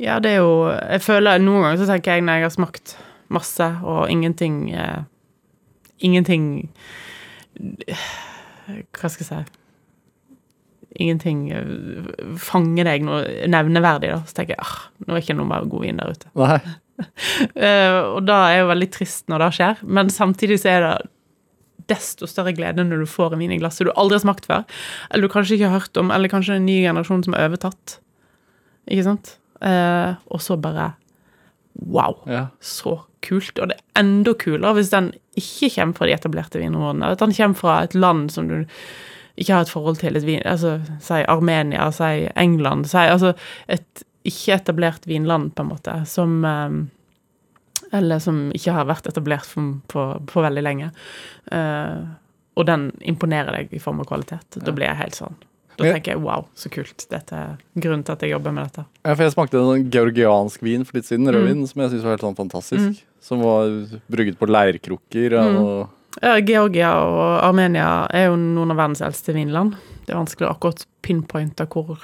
Ja, 0.02 0.16
det 0.24 0.32
er 0.32 0.40
jo 0.42 0.72
Jeg 0.72 1.04
føler 1.06 1.38
Noen 1.44 1.62
ganger 1.68 1.84
så 1.84 1.90
tenker 1.92 2.16
jeg 2.16 2.26
når 2.26 2.40
jeg 2.40 2.48
har 2.48 2.56
smakt 2.56 2.96
masse, 3.34 3.68
og 3.84 4.10
ingenting 4.12 4.70
eh, 4.76 5.02
Ingenting 6.02 6.46
Hva 7.60 9.10
skal 9.12 9.22
jeg 9.22 9.28
si 9.28 9.58
Ingenting 11.02 11.46
eh, 11.56 12.10
fanger 12.42 12.90
deg 12.90 13.06
noe 13.08 13.22
nevneverdig, 13.50 14.10
da. 14.12 14.20
Så 14.28 14.36
tenker 14.36 14.58
jeg 14.58 14.66
ah, 14.66 14.74
nå 15.06 15.16
er 15.16 15.22
ikke 15.24 15.36
noe 15.40 15.48
mer 15.48 15.68
god 15.72 15.86
vin 15.86 16.02
der 16.02 16.12
ute. 16.12 16.32
Nei. 16.36 16.58
uh, 17.56 18.00
og 18.18 18.20
da 18.28 18.40
er 18.50 18.58
jo 18.60 18.68
veldig 18.74 18.90
trist 18.94 19.32
når 19.32 19.46
det 19.46 19.50
skjer, 19.58 19.80
men 19.88 20.12
samtidig 20.12 20.60
så 20.62 20.74
er 20.74 20.84
det 20.86 20.96
desto 21.92 22.28
større 22.30 22.54
glede 22.56 22.84
når 22.86 23.02
du 23.06 23.10
får 23.10 23.34
en 23.34 23.42
vin 23.42 23.54
i 23.56 23.60
glasset 23.62 23.88
du 23.88 23.94
aldri 23.96 24.20
har 24.20 24.26
smakt 24.26 24.46
før, 24.52 24.66
eller 25.10 25.26
du 25.28 25.34
kanskje 25.34 25.58
ikke 25.58 25.72
har 25.72 25.80
hørt 25.80 25.98
om, 26.04 26.12
eller 26.14 26.32
kanskje 26.32 26.60
en 26.60 26.68
ny 26.68 26.78
generasjon 26.84 27.24
som 27.26 27.36
er 27.36 27.48
overtatt. 27.50 27.96
Ikke 28.92 29.08
sant? 29.08 29.34
Eh, 29.64 30.12
og 30.28 30.44
så 30.44 30.60
bare 30.62 30.92
Wow, 31.88 32.20
Ja. 32.28 32.50
så 32.60 32.98
kult. 33.26 33.60
Og 33.60 33.72
det 33.72 33.78
er 33.78 34.04
enda 34.04 34.34
kulere 34.38 34.76
hvis 34.78 34.92
den 34.94 35.12
ikke 35.40 35.72
kommer 35.76 35.98
fra 35.98 36.10
de 36.10 36.16
etablerte 36.16 36.62
vinområdene. 36.62 37.12
At 37.14 37.24
den 37.24 37.36
kommer 37.38 37.60
fra 37.60 37.80
et 37.86 37.98
land 37.98 38.30
som 38.34 38.50
du 38.52 38.62
ikke 39.40 39.54
har 39.54 39.66
et 39.66 39.74
forhold 39.74 40.00
til. 40.02 40.18
Et 40.18 40.28
vin, 40.28 40.42
altså, 40.46 40.80
Si 41.04 41.20
Armenia, 41.32 41.90
si 41.96 42.28
England. 42.36 42.90
Si, 42.92 42.98
altså 42.98 43.34
et 43.72 44.04
ikke-etablert 44.28 45.08
vinland, 45.10 45.56
på 45.56 45.64
en 45.64 45.72
måte, 45.72 46.02
som 46.06 46.44
eh, 46.46 46.82
Eller 47.92 48.20
som 48.24 48.52
ikke 48.56 48.72
har 48.72 48.86
vært 48.88 49.08
etablert 49.10 49.50
på 49.92 50.44
veldig 50.46 50.62
lenge. 50.64 50.92
Eh, 51.52 52.04
og 52.56 52.68
den 52.68 52.92
imponerer 53.02 53.52
deg 53.58 53.74
i 53.74 53.82
form 53.84 54.00
av 54.00 54.08
kvalitet. 54.08 54.60
Da 54.64 54.72
blir 54.72 54.88
jeg 54.88 55.00
helt 55.02 55.18
sånn. 55.18 55.36
Da 55.82 55.94
tenker 55.96 56.12
jeg 56.14 56.22
wow, 56.22 56.46
så 56.56 56.70
kult. 56.72 57.06
Dette 57.10 57.34
er 57.38 57.58
grunnen 57.76 58.04
til 58.06 58.14
at 58.14 58.22
jeg 58.26 58.32
jobber 58.36 58.54
med 58.56 58.70
dette. 58.70 58.86
Ja, 59.06 59.16
for 59.16 59.24
jeg 59.26 59.34
smakte 59.34 59.58
en 59.60 59.70
sånn 59.70 59.90
georgiansk 59.92 60.62
vin 60.66 60.84
for 60.86 60.98
litt 61.00 61.06
siden, 61.10 61.26
Mm. 61.28 61.34
rødvin, 61.36 61.68
som 61.68 61.82
jeg 61.82 61.92
syns 61.92 62.04
var 62.04 62.16
helt 62.16 62.22
sånn 62.28 62.38
fantastisk. 62.38 63.04
Som 63.22 63.42
var 63.42 63.68
brygget 64.10 64.38
på 64.40 64.48
leirkrukker. 64.50 65.32
Mm. 65.38 65.58
Og, 65.62 65.90
Ja, 66.22 66.34
Georgia 66.42 66.90
og 67.08 67.44
Armenia 67.44 68.06
er 68.12 68.26
jo 68.28 68.36
noen 68.36 68.72
av 68.72 68.78
verdens 68.78 69.00
eldste 69.02 69.34
vinland. 69.34 69.78
Det 70.06 70.12
er 70.14 70.20
vanskelig 70.20 70.48
å 70.50 70.56
akkurat 70.58 70.86
pinpointe 71.02 71.66
hvor, 71.72 71.98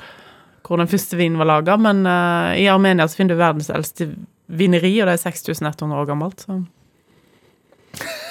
hvor 0.64 0.78
den 0.78 0.88
første 0.88 1.18
vinen 1.18 1.38
var 1.38 1.46
laga, 1.50 1.76
men 1.78 2.06
uh, 2.08 2.56
i 2.56 2.68
Armenia 2.72 3.04
så 3.08 3.18
finner 3.18 3.36
du 3.36 3.42
verdens 3.42 3.70
eldste 3.70 4.08
vineri, 4.48 4.94
og 5.02 5.08
det 5.10 5.18
er 5.20 5.32
6100 5.32 5.92
år 5.92 6.08
gammelt. 6.08 6.40
Så. 6.40 6.64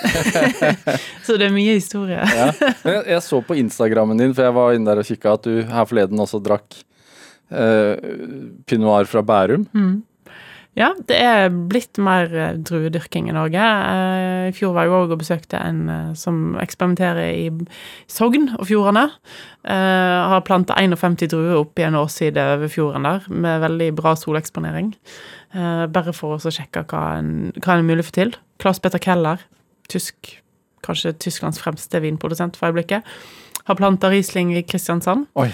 så 1.27 1.37
det 1.39 1.49
er 1.49 1.55
mye 1.55 1.77
historie. 1.79 2.23
ja. 2.25 2.51
Jeg, 2.85 3.05
jeg 3.15 3.23
så 3.25 3.41
på 3.45 3.57
Instagrammen 3.61 4.19
din, 4.21 4.35
for 4.37 4.47
jeg 4.49 4.57
var 4.57 4.75
inne 4.77 4.91
der 4.91 5.03
og 5.03 5.09
kikka, 5.09 5.37
at 5.39 5.47
du 5.49 5.63
her 5.71 5.89
forleden 5.89 6.21
også 6.23 6.43
drakk 6.45 6.81
eh, 7.51 7.97
pinot 8.67 9.09
fra 9.11 9.23
Bærum. 9.27 9.67
Ja, 10.77 10.91
det 11.09 11.17
er 11.17 11.47
blitt 11.73 11.97
mer 12.05 12.29
eh, 12.37 12.57
druedyrking 12.61 13.31
i 13.31 13.35
Norge. 13.37 13.65
Eh, 13.65 14.49
I 14.51 14.53
fjor 14.57 14.75
var 14.77 14.85
jeg 14.85 14.93
òg 14.93 15.15
og 15.15 15.23
besøkte 15.23 15.57
en 15.65 15.79
eh, 15.89 16.11
som 16.21 16.59
eksperimenterer 16.61 17.31
i 17.33 17.47
Sogn 18.13 18.51
og 18.59 18.67
fjordene. 18.69 19.07
Eh, 19.65 20.19
Har 20.35 20.45
planta 20.45 20.77
51 20.77 21.31
druer 21.33 21.63
opp 21.63 21.81
i 21.81 21.87
en 21.89 21.97
åsside 21.97 22.45
over 22.59 22.69
fjorden 22.69 23.09
der, 23.09 23.25
med 23.33 23.65
veldig 23.65 23.89
bra 23.97 24.13
soleksponering. 24.21 24.93
Bare 25.57 26.13
for 26.13 26.37
å 26.37 26.51
sjekke 26.53 26.83
hva 26.91 27.03
en, 27.23 27.29
hva 27.65 27.77
en 27.79 27.81
er 27.81 27.87
mulig 27.87 28.03
å 28.05 28.09
få 28.11 28.17
til. 28.19 28.35
Claes 28.61 28.81
Petter 28.83 29.01
Keller, 29.01 29.41
tysk, 29.93 30.37
kanskje 30.87 31.15
Tysklands 31.23 31.61
fremste 31.63 32.01
vinprodusent 32.05 32.59
for 32.59 32.71
øyeblikket, 32.71 33.07
har 33.67 33.79
planta 33.79 34.11
Riesling 34.13 34.55
i 34.55 34.63
Kristiansand. 34.63 35.27
Oi. 35.35 35.51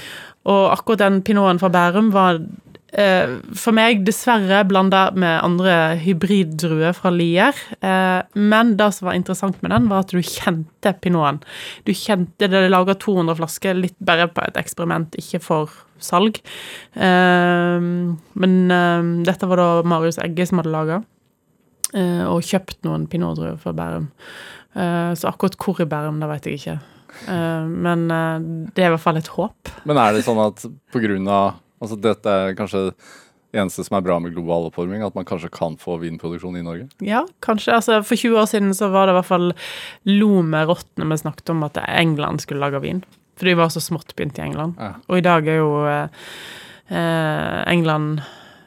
Og 0.51 0.73
akkurat 0.73 1.07
den 1.07 1.23
pinoten 1.25 1.61
fra 1.63 1.71
Bærum 1.73 2.11
var 2.13 2.41
eh, 2.93 3.37
for 3.57 3.75
meg 3.77 4.03
dessverre 4.07 4.63
blanda 4.69 5.07
med 5.17 5.39
andre 5.45 5.77
hybriddruer 6.03 6.97
fra 6.97 7.13
Lier. 7.15 7.57
Eh, 7.81 8.21
men 8.35 8.75
det 8.81 8.91
som 8.97 9.09
var 9.09 9.19
interessant 9.19 9.61
med 9.63 9.73
den, 9.75 9.89
var 9.91 10.05
at 10.05 10.13
du 10.13 10.21
kjente 10.21 10.95
pinoten. 11.05 11.41
Du 11.87 11.95
kjente 11.97 12.51
det 12.53 12.67
laga 12.73 12.97
200 12.99 13.39
flasker, 13.41 13.79
litt 13.79 13.97
bare 14.03 14.29
på 14.33 14.45
et 14.45 14.61
eksperiment, 14.61 15.17
ikke 15.21 15.43
for 15.45 15.73
salg. 16.03 16.43
Eh, 16.95 17.89
men 18.45 18.61
eh, 18.77 19.11
dette 19.29 19.49
var 19.49 19.63
da 19.63 19.71
Marius 19.89 20.21
Egge 20.23 20.49
som 20.49 20.61
hadde 20.61 20.75
laga, 20.75 21.03
og 21.93 22.41
kjøpt 22.47 22.87
noen 22.87 23.05
pinotdruer 23.11 23.59
fra 23.61 23.75
Bærum. 23.77 24.07
Eh, 24.73 25.13
så 25.19 25.29
akkurat 25.29 25.59
hvor 25.61 25.83
i 25.83 25.89
Bærum, 25.89 26.21
det 26.23 26.29
vet 26.31 26.49
jeg 26.49 26.61
ikke. 26.61 26.79
Eh, 27.29 27.67
men 27.69 28.07
eh, 28.11 28.47
det 28.73 28.85
er 28.85 28.91
i 28.91 28.95
hvert 28.95 29.05
fall 29.05 29.21
et 29.21 29.33
håp. 29.35 29.73
Men 29.89 30.01
er 30.01 30.17
det 30.17 30.25
sånn 30.27 30.41
at 30.43 30.65
på 30.93 31.05
grunn 31.05 31.29
av 31.29 31.59
Altså 31.83 31.97
dette 31.99 32.31
er 32.31 32.53
kanskje 32.55 32.81
det 33.51 33.59
eneste 33.59 33.83
som 33.83 33.97
er 33.99 34.05
bra 34.07 34.15
med 34.23 34.37
global 34.37 34.69
oppvarming, 34.69 35.01
at 35.03 35.17
man 35.19 35.25
kanskje 35.27 35.49
kan 35.51 35.75
få 35.75 35.97
vinproduksjon 35.99 36.61
i 36.61 36.63
Norge? 36.63 36.85
Ja, 37.03 37.25
kanskje. 37.43 37.73
Altså, 37.75 37.97
for 38.07 38.15
20 38.15 38.39
år 38.39 38.47
siden 38.47 38.71
så 38.79 38.87
var 38.93 39.09
det 39.09 39.17
i 39.17 39.17
hvert 39.17 39.27
fall 39.27 39.49
lo 40.07 40.45
med 40.47 40.71
rått 40.71 40.87
når 40.95 41.11
vi 41.11 41.19
snakket 41.25 41.51
om 41.51 41.67
at 41.67 41.81
England 41.89 42.45
skulle 42.45 42.63
lage 42.63 42.79
vin. 42.85 43.03
For 43.35 43.51
de 43.51 43.57
var 43.59 43.75
så 43.75 43.83
smått 43.83 44.15
begynt 44.15 44.39
i 44.39 44.45
England. 44.47 44.79
Ja. 44.79 44.93
Og 45.11 45.19
i 45.19 45.25
dag 45.27 45.51
er 45.51 45.59
jo 45.59 45.73
eh, 45.91 46.31
eh, 46.87 47.59
England 47.75 48.23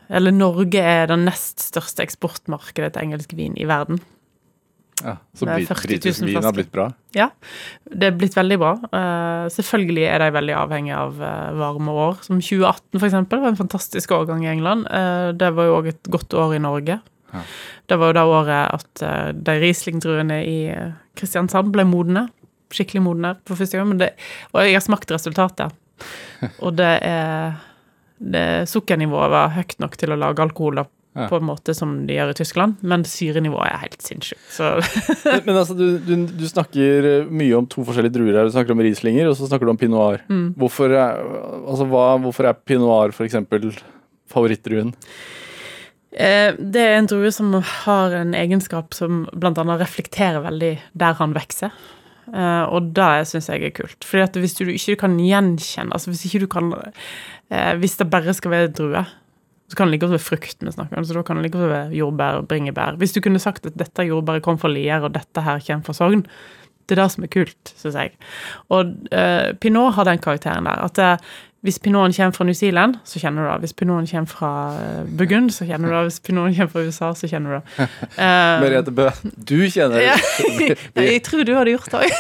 Eller 0.10 0.36
Norge 0.36 0.82
er 0.82 1.08
det 1.10 1.18
nest 1.24 1.64
største 1.64 2.04
eksportmarkedet 2.06 2.94
til 2.94 3.08
engelsk 3.08 3.34
vin 3.38 3.56
i 3.58 3.68
verden. 3.70 4.02
Ja, 5.04 5.18
Så 5.36 5.46
Med 5.46 5.56
brit 5.56 5.68
40 5.68 5.82
000 5.82 5.88
britisk 5.92 6.24
vin 6.24 6.44
har 6.44 6.54
blitt 6.56 6.72
bra? 6.72 6.86
Ja, 7.16 7.28
det 7.92 8.08
er 8.08 8.16
blitt 8.16 8.36
veldig 8.38 8.58
bra. 8.62 8.72
Eh, 8.96 9.48
selvfølgelig 9.52 10.06
er 10.08 10.24
de 10.24 10.30
veldig 10.38 10.56
avhengig 10.56 10.94
av 10.96 11.20
eh, 11.20 11.58
varme 11.60 11.96
år. 12.06 12.22
Som 12.24 12.40
2018 12.40 13.02
for 13.02 13.08
eksempel, 13.10 13.44
var 13.44 13.52
en 13.52 13.60
fantastisk 13.60 14.16
årgang 14.16 14.46
i 14.46 14.52
England. 14.54 14.88
Eh, 14.88 15.34
det 15.36 15.52
var 15.58 15.68
jo 15.68 15.76
òg 15.82 15.92
et 15.92 16.12
godt 16.16 16.34
år 16.40 16.56
i 16.56 16.64
Norge. 16.64 17.00
Ja. 17.34 17.44
Det 17.92 18.00
var 18.00 18.12
jo 18.12 18.18
det 18.18 18.26
året 18.32 18.80
at 18.80 19.36
de 19.36 19.58
Riesling-druene 19.60 20.40
i 20.48 20.60
Kristiansand 21.20 21.74
ble 21.76 21.84
modne. 21.86 22.30
skikkelig 22.72 23.04
modne 23.04 23.36
for 23.46 23.60
første 23.60 23.78
gang. 23.78 23.92
Men 23.92 24.00
det, 24.00 24.14
og 24.54 24.64
jeg 24.64 24.78
har 24.78 24.84
smakt 24.84 25.12
resultatet. 25.12 25.76
Og 26.66 26.76
det 26.76 26.94
er 27.08 27.54
det, 28.20 28.46
Sukkernivået 28.72 29.32
var 29.34 29.50
høyt 29.58 29.78
nok 29.84 29.98
til 30.00 30.14
å 30.16 30.20
lage 30.20 30.44
alkohol 30.46 30.82
da, 30.82 30.86
Ja. 31.16 31.30
på 31.32 31.38
en 31.40 31.46
måte 31.48 31.72
som 31.72 31.94
de 32.08 32.18
gjør 32.18 32.34
i 32.34 32.36
Tyskland, 32.36 32.74
men 32.84 33.06
syrenivået 33.08 33.70
er 33.72 33.78
helt 33.86 34.02
sinnssykt. 34.04 34.42
Så 34.52 34.72
Men, 35.24 35.46
men 35.46 35.56
altså, 35.62 35.78
du, 35.80 35.98
du, 36.04 36.26
du 36.28 36.44
snakker 36.50 37.08
eh, 37.08 37.30
mye 37.32 37.56
om 37.56 37.68
to 37.72 37.86
forskjellige 37.88 38.18
druer 38.18 38.36
her. 38.36 38.50
Du 38.50 38.52
snakker 38.52 38.76
om 38.76 38.84
Rieslinger, 38.84 39.30
og 39.30 39.38
så 39.40 39.48
snakker 39.48 39.64
du 39.64 39.72
om 39.72 39.80
pinot 39.80 39.96
noir. 39.96 40.26
Mm. 40.28 40.50
Hvorfor, 40.60 40.92
er, 40.92 41.22
altså, 41.70 41.88
hva, 41.88 42.04
hvorfor 42.20 42.50
er 42.52 42.60
pinot 42.68 42.84
noir 42.90 43.16
eksempel 43.24 43.70
favorittdruen? 44.32 44.92
Eh, 46.16 46.52
det 46.60 46.84
er 46.84 46.98
en 47.00 47.08
drue 47.12 47.32
som 47.32 47.56
har 47.86 48.14
en 48.16 48.36
egenskap 48.36 48.92
som 48.96 49.26
annet 49.64 49.82
reflekterer 49.86 50.44
veldig 50.44 50.74
der 51.00 51.18
han 51.20 51.36
vokser. 51.36 51.72
Eh, 52.34 52.64
og 52.74 52.90
det 52.98 53.28
syns 53.30 53.50
jeg 53.52 53.68
er 53.68 53.76
kult. 53.76 54.06
Fordi 54.06 54.24
at 54.24 54.40
hvis 54.42 54.58
du 54.58 54.66
ikke 54.72 54.98
kan 55.04 55.20
gjenkjenne 55.22 55.94
Altså 55.94 56.10
hvis 56.10 56.26
ikke 56.26 56.46
du 56.46 56.50
kan 56.50 56.72
eh, 56.74 57.76
Hvis 57.78 57.98
det 58.00 58.10
bare 58.10 58.34
skal 58.34 58.52
være 58.52 58.74
drue, 58.74 59.06
så 59.70 59.78
kan 59.78 59.88
det 59.88 59.96
like 59.96 60.06
godt 60.06 60.16
være 60.18 60.26
frukt 60.26 60.58
vi 60.62 60.74
snakker 60.74 60.98
om. 60.98 61.06
Så 61.06 61.14
da 61.14 61.24
kan 61.26 61.38
det 61.38 61.48
like 61.48 61.58
godt 61.58 61.72
være 61.72 61.96
jordbær 61.98 62.42
og 62.42 62.48
bringebær. 62.50 62.98
Hvis 63.02 63.14
du 63.14 63.22
kunne 63.22 63.42
sagt 63.42 63.66
at 63.66 63.78
dette 63.78 64.06
jordbæret 64.06 64.46
kom 64.46 64.60
fra 64.62 64.70
Lier, 64.70 65.02
og 65.02 65.14
dette 65.14 65.42
her 65.42 65.62
kommer 65.68 65.86
fra 65.86 65.98
Sogn, 65.98 66.26
det 66.86 66.94
er 66.94 67.02
det 67.02 67.12
som 67.12 67.26
er 67.26 67.32
kult, 67.34 67.74
syns 67.74 67.98
jeg. 67.98 68.12
Og 68.70 68.94
uh, 69.10 69.58
pinot 69.58 69.96
har 69.98 70.06
den 70.06 70.22
karakteren 70.22 70.70
der. 70.70 70.86
At 70.86 71.24
hvis 71.66 71.80
pinoten 71.82 72.14
kommer 72.14 72.32
fra 72.36 72.46
New 72.46 72.54
Zealand, 72.54 73.00
så 73.04 73.20
kjenner 73.20 73.42
du 73.42 73.50
det. 73.50 73.58
Hvis 73.64 73.74
pinoten 73.74 74.06
kommer 74.06 74.30
fra 74.30 74.50
eh, 74.78 75.08
Burgund, 75.18 75.50
så 75.54 75.66
kjenner 75.66 75.90
du 75.90 75.96
det. 75.96 76.02
Hvis 76.12 76.20
pinoten 76.22 76.54
kommer 76.54 76.74
fra 76.76 76.84
USA, 76.86 77.10
så 77.18 77.30
kjenner 77.32 77.56
du 77.56 77.58
det. 77.58 77.88
Uh, 78.20 78.62
Merete 78.62 78.94
Bø, 78.94 79.08
du 79.34 79.66
kjenner 79.74 79.98
det. 80.06 80.78
jeg 81.08 81.24
tror 81.26 81.42
du 81.42 81.56
hadde 81.58 81.74
gjort 81.74 81.90
det 81.90 82.04
òg. 82.06 82.12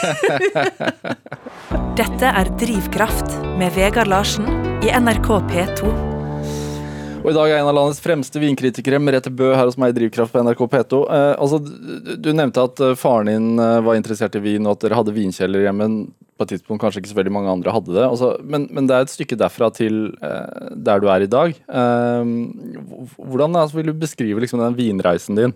Dette 1.99 2.33
er 2.41 2.49
Drivkraft 2.57 3.37
med 3.61 3.77
Vegard 3.77 4.09
Larsen 4.09 4.49
i 4.81 4.89
NRK 4.97 5.29
P2. 5.53 5.93
Og 7.21 7.29
i 7.29 7.37
dag 7.37 7.53
er 7.53 7.61
en 7.61 7.69
av 7.69 7.77
landets 7.77 8.01
fremste 8.01 8.41
vinkritikere, 8.41 8.97
Merete 9.01 9.29
Bø, 9.29 9.53
her 9.53 9.69
hos 9.69 9.77
meg 9.81 9.93
i 9.93 9.99
Drivkraft 9.99 10.33
på 10.33 10.41
NRK 10.41 10.65
P2. 10.73 11.05
Eh, 11.05 11.31
altså, 11.37 11.61
du, 11.61 12.33
nevnte 12.33 12.65
at 12.65 12.81
eh, 12.81 12.97
faren 12.97 13.29
din 13.29 13.47
var 13.61 13.93
interessert 13.93 14.37
i 14.37 14.41
vin, 14.41 14.65
og 14.65 14.79
at 14.79 14.87
dere 14.87 14.97
hadde 15.03 15.13
vinkjeller 15.13 15.69
hjemme. 15.69 15.93
På 16.36 16.43
et 16.43 16.51
tidspunkt 16.51 16.83
kanskje 16.83 16.99
ikke 16.99 17.13
så 17.13 17.19
veldig 17.19 17.31
mange 17.31 17.51
andre 17.51 17.71
hadde 17.71 17.93
det. 17.95 18.03
Altså, 18.03 18.33
men, 18.43 18.67
men 18.75 18.89
det 18.89 18.95
er 18.95 19.05
et 19.05 19.13
stykke 19.13 19.38
derfra 19.39 19.69
til 19.71 20.09
eh, 20.19 20.73
der 20.75 20.99
du 20.99 21.07
er 21.07 21.23
i 21.23 21.31
dag. 21.31 21.55
Eh, 21.55 22.33
hvordan 23.15 23.55
altså, 23.55 23.79
vil 23.79 23.93
du 23.93 24.01
beskrive 24.01 24.43
liksom, 24.43 24.59
den 24.59 24.75
vinreisen 24.75 25.39
din? 25.39 25.55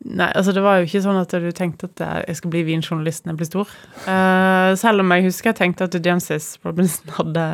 Nei, 0.00 0.30
altså 0.32 0.54
det 0.56 0.62
var 0.64 0.78
jo 0.78 0.86
ikke 0.86 1.02
sånn 1.04 1.18
at 1.20 1.32
du 1.42 1.50
tenkte 1.52 1.84
at 1.90 2.00
jeg 2.24 2.38
skal 2.38 2.52
bli 2.54 2.62
vinjournalist 2.64 3.26
når 3.26 3.34
jeg 3.34 3.38
blir 3.42 3.48
stor. 3.50 3.72
Uh, 4.06 4.72
selv 4.80 5.04
om 5.04 5.12
jeg 5.12 5.26
husker 5.26 5.50
jeg 5.50 5.58
tenkte 5.58 5.88
at 5.90 5.98
Jancis 6.00 6.54
Robinson 6.64 7.12
hadde 7.18 7.44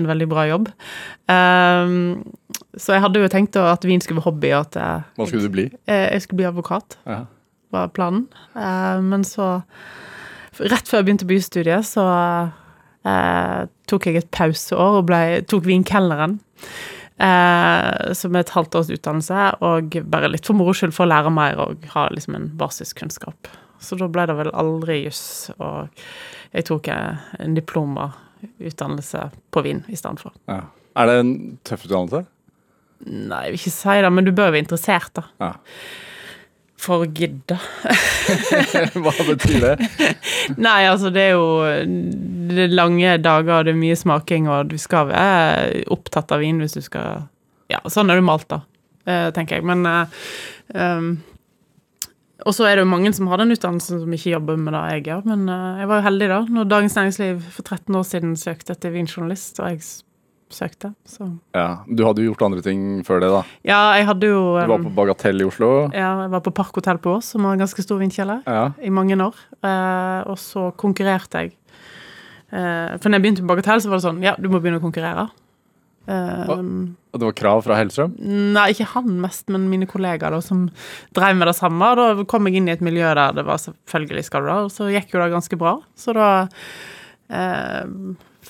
en 0.00 0.08
veldig 0.10 0.26
bra 0.32 0.48
jobb. 0.50 0.66
Um, 1.30 2.24
så 2.74 2.96
jeg 2.96 3.04
hadde 3.04 3.22
jo 3.22 3.30
tenkt 3.30 3.58
at 3.62 3.86
vin 3.86 4.02
skulle 4.02 4.18
være 4.18 4.26
hobby, 4.26 4.50
og 4.50 4.66
at 4.66 4.80
jeg, 4.80 5.06
Hva 5.20 5.28
skulle 5.30 5.46
du 5.46 5.54
bli? 5.54 5.68
Jeg, 5.86 6.08
jeg 6.16 6.26
skulle 6.26 6.42
bli 6.42 6.50
advokat, 6.50 6.98
Ja. 7.06 7.20
var 7.70 7.94
planen. 7.94 8.26
Uh, 8.56 8.98
men 9.06 9.22
så, 9.22 9.52
rett 10.58 10.88
før 10.88 11.00
jeg 11.00 11.08
begynte 11.08 11.28
på 11.28 11.36
jusstudiet, 11.36 11.86
så 11.86 12.06
eh, 13.06 13.68
tok 13.90 14.08
jeg 14.08 14.20
et 14.20 14.32
pauseår 14.34 15.00
og 15.00 15.06
ble, 15.10 15.20
tok 15.50 15.68
vinkelleren. 15.68 16.40
Eh, 17.20 18.12
som 18.16 18.36
et 18.38 18.52
halvt 18.54 18.78
års 18.78 18.90
utdannelse, 18.94 19.40
og 19.60 19.96
bare 20.08 20.30
litt 20.32 20.46
for 20.48 20.56
moro 20.56 20.72
skyld 20.72 20.94
for 20.96 21.04
å 21.04 21.10
lære 21.10 21.32
mer 21.36 21.58
og 21.60 21.82
ha 21.92 22.06
liksom 22.14 22.38
en 22.38 22.46
basiskunnskap. 22.56 23.50
Så 23.80 23.98
da 24.00 24.08
ble 24.12 24.24
det 24.28 24.36
vel 24.38 24.52
aldri 24.56 25.02
juss, 25.02 25.50
og 25.58 25.90
jeg 26.56 26.64
tok 26.70 26.88
eh, 26.88 27.20
en 27.44 27.56
diplomautdannelse 27.58 29.26
på 29.52 29.64
vin 29.66 29.82
i 29.92 29.98
stedet 30.00 30.24
for. 30.24 30.36
Ja. 30.48 30.62
Er 30.96 31.06
det 31.06 31.18
en 31.20 31.34
tøff 31.68 31.84
utdannelse? 31.86 32.24
Nei, 33.04 33.42
jeg 33.44 33.52
vil 33.52 33.60
ikke 33.60 33.74
si 33.76 33.98
det, 34.04 34.12
men 34.16 34.26
du 34.26 34.32
bør 34.32 34.54
være 34.54 34.64
interessert, 34.64 35.12
da. 35.16 35.28
Ja. 35.44 35.52
For 36.80 37.04
å 37.04 37.08
gidde. 37.12 37.58
Hva 39.02 39.12
betyr 39.26 39.64
det? 39.66 39.88
Nei, 40.66 40.86
altså 40.88 41.10
det 41.12 41.26
er 41.28 41.34
jo 41.34 41.48
det 42.50 42.64
er 42.64 42.72
lange 42.74 43.16
dager, 43.22 43.66
det 43.66 43.74
er 43.74 43.80
mye 43.80 43.98
smaking, 43.98 44.48
og 44.50 44.70
du 44.72 44.78
skal 44.80 45.10
være 45.10 45.84
opptatt 45.92 46.32
av 46.34 46.40
vin 46.42 46.60
hvis 46.62 46.78
du 46.78 46.82
skal 46.84 47.26
Ja, 47.70 47.82
sånn 47.86 48.10
er 48.10 48.18
det 48.18 48.26
malt, 48.26 48.48
da, 48.50 48.62
eh, 49.06 49.28
tenker 49.36 49.60
jeg. 49.60 49.66
Men 49.68 49.84
um, 49.86 51.10
Og 52.42 52.56
så 52.56 52.66
er 52.66 52.78
det 52.78 52.86
jo 52.86 52.90
mange 52.90 53.12
som 53.14 53.28
har 53.30 53.42
den 53.42 53.52
utdannelsen 53.54 54.00
som 54.02 54.16
ikke 54.16 54.32
jobber 54.32 54.58
med 54.58 54.74
det 54.74 54.84
jeg 54.96 55.06
gjør, 55.10 55.26
men 55.30 55.44
eh, 55.52 55.82
jeg 55.82 55.90
var 55.92 56.00
jo 56.00 56.06
heldig, 56.08 56.30
da, 56.32 56.40
når 56.56 56.70
Dagens 56.72 56.96
Næringsliv 56.98 57.42
for 57.58 57.66
13 57.76 58.00
år 58.00 58.08
siden 58.08 58.38
søkte 58.40 58.74
etter 58.74 58.96
vinjournalist, 58.96 59.60
og 59.60 59.74
jeg 59.74 59.84
søkte, 60.54 60.92
så 61.06 61.26
Ja, 61.54 61.78
Du 61.88 62.04
hadde 62.06 62.22
jo 62.24 62.32
gjort 62.32 62.42
andre 62.48 62.62
ting 62.62 63.02
før 63.06 63.20
det, 63.22 63.30
da. 63.30 63.42
Ja, 63.64 63.80
jeg 63.98 64.06
hadde 64.06 64.26
jo 64.30 64.40
Du 64.60 64.66
var 64.72 64.78
um, 64.78 64.84
på 64.88 64.94
Bagatell 64.94 65.40
i 65.40 65.44
Oslo. 65.48 65.90
ja, 65.92 66.10
jeg 66.24 66.30
var 66.30 66.40
på 66.46 66.52
Parkhotell 66.54 66.98
på 66.98 67.16
Ås, 67.18 67.24
som 67.34 67.44
har 67.44 67.52
en 67.56 67.64
ganske 67.66 67.82
stor 67.82 67.98
vindkjeller, 68.02 68.42
Ja. 68.46 68.70
i 68.82 68.90
mange 68.90 69.16
år. 69.16 69.34
Uh, 69.64 70.30
og 70.30 70.36
så 70.38 70.70
konkurrerte 70.76 71.44
jeg. 71.46 71.52
Uh, 72.52 72.96
for 72.98 73.08
når 73.08 73.18
jeg 73.18 73.22
begynte 73.22 73.42
på 73.46 73.52
Bagatell, 73.54 73.80
så 73.80 73.88
var 73.92 73.98
det 74.00 74.06
sånn 74.08 74.22
Ja, 74.22 74.34
du 74.38 74.48
må 74.48 74.60
begynne 74.60 74.80
å 74.80 74.84
konkurrere. 74.84 75.28
Eh, 76.10 76.48
Og 76.48 77.20
det 77.20 77.26
var 77.28 77.34
krav 77.38 77.60
fra 77.62 77.76
Hellstrøm? 77.76 78.14
nei, 78.18 78.70
ikke 78.72 78.86
han 78.96 79.20
mest, 79.20 79.48
men 79.52 79.68
mine 79.70 79.86
kollegaer 79.86 80.32
da, 80.32 80.40
som 80.42 80.64
drev 81.14 81.36
med 81.36 81.46
det 81.46 81.54
samme. 81.54 81.82
Og 81.92 81.96
da 82.00 82.24
kom 82.24 82.46
jeg 82.48 82.56
inn 82.56 82.66
i 82.68 82.72
et 82.72 82.80
miljø 82.82 83.04
der 83.14 83.32
det 83.36 83.44
var 83.46 83.58
selvfølgelig 83.62 84.24
skal 84.24 84.42
du 84.42 84.48
da, 84.48 84.56
og 84.64 84.70
så 84.74 84.88
gikk 84.90 85.12
jo 85.14 85.20
det 85.22 85.30
ganske 85.30 85.58
bra. 85.60 85.76
Så 85.94 86.14
da 86.16 86.48
eh, 87.30 87.84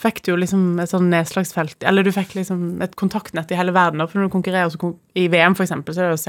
fikk 0.00 0.22
du 0.24 0.30
jo 0.32 0.38
liksom 0.40 0.80
et 0.80 0.90
sånn 0.90 1.10
nedslagsfelt 1.12 1.84
Eller 1.88 2.06
du 2.06 2.10
fikk 2.14 2.32
liksom 2.38 2.80
et 2.84 2.94
kontaktnett 2.96 3.50
i 3.52 3.58
hele 3.58 3.74
verden. 3.76 4.00
For 4.08 4.18
når 4.20 4.30
du 4.30 4.34
konkurrerer 4.38 4.72
så 4.72 4.80
kon 4.80 4.94
i 5.18 5.26
VM, 5.28 5.54
eksempel, 5.58 5.94
så 5.94 6.02
er 6.04 6.10
det 6.10 6.16
jo 6.16 6.24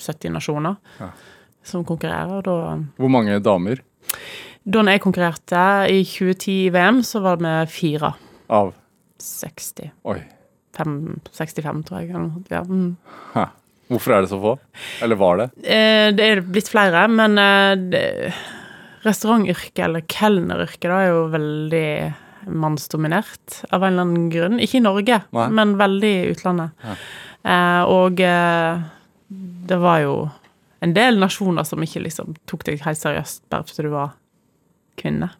60-70 0.00 0.32
nasjoner 0.32 0.76
Ja. 1.00 1.10
som 1.62 1.84
konkurrerer. 1.84 2.42
da 2.42 2.78
Hvor 2.96 3.10
mange 3.12 3.40
damer 3.42 3.80
da 4.64 4.80
jeg 4.88 5.00
konkurrerte 5.04 5.90
i 5.92 5.98
2010 6.08 6.52
i 6.66 6.70
VM, 6.72 7.02
så 7.04 7.20
var 7.20 7.36
det 7.36 7.42
med 7.42 7.68
fire. 7.68 8.14
av 8.48 8.72
60. 9.18 9.90
Oi. 10.04 10.22
Fem, 10.74 11.20
65, 11.32 11.82
tror 11.84 12.00
jeg. 12.00 12.10
Ja. 12.50 12.62
Mm. 12.62 12.96
Hæ. 13.34 13.44
Hvorfor 13.90 14.14
er 14.14 14.20
det 14.24 14.30
så 14.30 14.40
få? 14.40 14.58
Eller 15.04 15.16
var 15.16 15.36
det? 15.36 15.50
Eh, 15.64 16.10
det 16.16 16.24
er 16.24 16.40
blitt 16.40 16.68
flere, 16.72 17.06
men 17.08 17.36
eh, 17.38 18.32
restaurantyrket, 19.04 19.84
eller 19.84 20.04
kelneryrket, 20.08 20.88
da, 20.88 21.00
er 21.04 21.10
jo 21.12 21.26
veldig 21.34 22.14
mannsdominert 22.46 23.60
av 23.70 23.84
en 23.84 23.92
eller 23.92 24.06
annen 24.06 24.30
grunn. 24.32 24.58
Ikke 24.62 24.78
i 24.80 24.84
Norge, 24.84 25.20
Nei. 25.34 25.46
men 25.54 25.76
veldig 25.80 26.10
i 26.10 26.32
utlandet. 26.32 26.74
Ja. 26.84 26.96
Eh, 27.44 27.82
og 27.92 28.20
eh, 28.24 28.82
det 29.68 29.78
var 29.80 30.02
jo 30.04 30.16
en 30.84 30.92
del 30.96 31.20
nasjoner 31.20 31.64
som 31.68 31.82
ikke 31.84 32.02
liksom 32.04 32.36
tok 32.50 32.66
deg 32.68 32.84
helt 32.84 33.00
seriøst 33.00 33.44
bare 33.52 33.66
fordi 33.68 33.86
du 33.88 33.94
var 33.94 34.14
kvinne. 35.00 35.30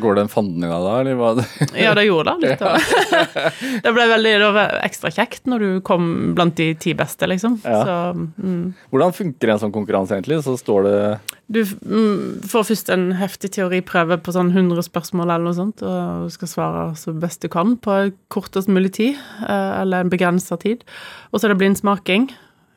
Går 0.00 0.16
det 0.16 0.24
en 0.24 0.30
fanden 0.32 0.64
i 0.64 0.70
deg 0.70 0.84
da, 0.86 0.94
eller 1.00 1.18
hva? 1.18 1.30
Ja, 1.84 1.94
det 1.94 2.06
gjorde 2.08 2.34
det 2.34 2.50
litt. 2.50 2.62
da. 2.66 3.52
det 3.84 3.94
ble 3.94 4.08
veldig 4.10 4.34
det 4.42 4.50
var 4.56 4.76
ekstra 4.86 5.12
kjekt 5.14 5.46
når 5.50 5.62
du 5.64 5.70
kom 5.86 6.10
blant 6.36 6.56
de 6.58 6.72
ti 6.80 6.94
beste, 6.98 7.28
liksom. 7.30 7.60
Ja. 7.64 7.80
Så 7.86 7.96
mm. 8.42 8.62
Hvordan 8.92 9.16
funker 9.16 9.54
en 9.54 9.62
sånn 9.62 9.74
konkurranse 9.74 10.18
egentlig? 10.18 10.42
Så 10.46 10.56
står 10.60 10.86
det 10.88 11.00
du 11.46 11.60
mm, 11.62 12.42
får 12.50 12.64
først 12.66 12.88
en 12.90 13.04
heftig 13.20 13.52
teoriprøve 13.54 14.18
på 14.18 14.32
sånn 14.34 14.50
100 14.50 14.82
spørsmål 14.88 15.28
eller 15.28 15.46
noe 15.46 15.54
sånt, 15.54 15.82
og 15.86 16.26
du 16.26 16.34
skal 16.34 16.50
svare 16.50 16.86
så 16.98 17.14
best 17.14 17.44
du 17.44 17.50
kan 17.52 17.76
på 17.78 17.98
kortest 18.34 18.70
mulig 18.70 18.96
tid, 18.98 19.20
eh, 19.46 19.74
eller 19.84 20.02
en 20.02 20.10
begrensa 20.10 20.58
tid. 20.58 20.82
Og 21.30 21.38
så 21.38 21.46
er 21.46 21.54
det 21.54 21.60
blindsmaking 21.62 22.32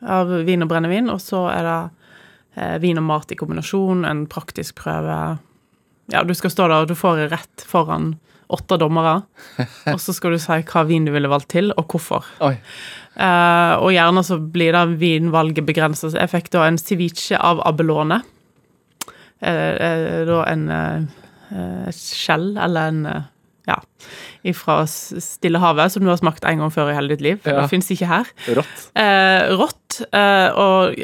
av 0.06 0.30
vin 0.46 0.62
og 0.62 0.70
brennevin, 0.70 1.10
og 1.10 1.18
så 1.22 1.48
er 1.50 1.66
det 1.66 1.80
eh, 2.62 2.76
vin 2.84 3.02
og 3.02 3.08
mat 3.10 3.34
i 3.34 3.38
kombinasjon, 3.40 4.06
en 4.06 4.22
praktisk 4.30 4.78
prøve. 4.84 5.18
Ja, 6.10 6.24
du 6.26 6.34
skal 6.34 6.50
stå 6.52 6.66
der, 6.68 6.82
og 6.84 6.90
du 6.90 6.96
får 6.98 7.28
rett 7.30 7.64
foran 7.68 8.14
åtte 8.50 8.76
dommere, 8.82 9.20
og 9.92 10.00
så 10.02 10.14
skal 10.16 10.34
du 10.34 10.40
si 10.42 10.56
hva 10.66 10.82
vin 10.88 11.04
du 11.06 11.12
ville 11.14 11.30
valgt 11.30 11.52
til, 11.54 11.70
og 11.78 11.86
hvorfor. 11.92 12.26
Oi. 12.42 12.56
Uh, 13.14 13.74
og 13.82 13.90
gjerne 13.94 14.22
så 14.26 14.38
blir 14.42 14.74
da 14.74 14.84
vinvalget 14.88 15.66
begrenset. 15.68 16.16
Jeg 16.18 16.30
fikk 16.32 16.50
da 16.54 16.64
en 16.66 16.78
ceviche 16.80 17.38
av 17.38 17.60
abelone. 17.68 18.20
Uh, 19.40 19.74
uh, 19.78 20.20
da 20.28 20.40
en 20.50 20.64
skjell, 21.90 22.52
eller 22.62 22.90
en 22.92 23.00
ja, 23.66 23.76
ifra 24.46 24.84
S- 24.86 25.18
Stillehavet, 25.24 25.90
som 25.90 26.04
du 26.06 26.10
har 26.12 26.20
smakt 26.20 26.46
en 26.46 26.62
gang 26.62 26.70
før 26.74 26.92
i 26.92 26.94
hele 26.94 27.10
ditt 27.14 27.24
liv. 27.26 27.40
Ja. 27.42 27.56
Det 27.58 27.70
fins 27.72 27.90
ikke 27.90 28.06
her. 28.06 28.30
Rått. 28.54 28.84
Rått, 29.58 29.98
og 30.62 30.94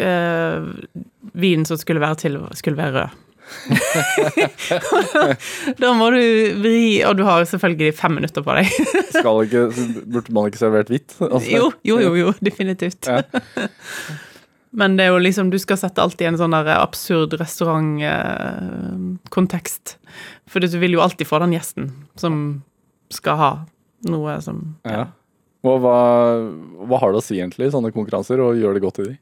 vinen 1.43 1.67
som 1.67 1.81
skulle 1.83 2.03
være 2.03 2.21
til, 2.23 2.39
skulle 2.55 2.79
være 2.79 2.95
rød. 3.01 3.26
da 5.83 5.89
må 5.97 6.07
du 6.15 6.21
vri, 6.61 7.03
og 7.07 7.13
du 7.19 7.23
har 7.27 7.45
selvfølgelig 7.49 7.91
fem 7.99 8.13
minutter 8.19 8.43
på 8.47 8.53
deg. 8.59 8.67
Skal 9.17 9.37
ikke, 9.47 9.63
burde 10.05 10.31
man 10.35 10.45
ikke 10.51 10.63
servert 10.63 10.89
hvitt? 10.93 11.11
Altså, 11.21 11.51
jo, 11.51 11.65
jo, 11.87 11.97
jo, 12.03 12.11
jo, 12.21 12.29
definitivt. 12.45 13.03
Ja. 13.09 13.17
Men 14.77 14.89
det 14.99 15.05
er 15.07 15.11
jo 15.15 15.23
liksom, 15.23 15.51
du 15.53 15.59
skal 15.63 15.79
sette 15.81 16.03
alt 16.03 16.21
i 16.21 16.29
en 16.29 16.37
sånn 16.37 16.53
der 16.53 16.69
absurd 16.77 17.33
restaurantkontekst. 17.41 19.85
For 20.51 20.59
du 20.61 20.79
vil 20.83 20.95
jo 20.99 21.05
alltid 21.05 21.27
få 21.29 21.37
den 21.41 21.55
gjesten 21.57 21.85
som 22.21 22.33
skal 23.15 23.35
ha 23.41 23.53
noe 24.11 24.33
som 24.45 24.57
Ja. 24.85 25.05
Og 25.67 25.77
hva, 25.83 25.99
hva 26.87 26.97
har 27.03 27.11
det 27.11 27.19
å 27.19 27.25
si 27.25 27.37
egentlig 27.41 27.73
sånne 27.75 27.91
konkurranser, 27.95 28.39
og 28.45 28.59
gjør 28.61 28.73
det 28.77 28.85
godt 28.85 29.01
i 29.03 29.09
de? 29.09 29.15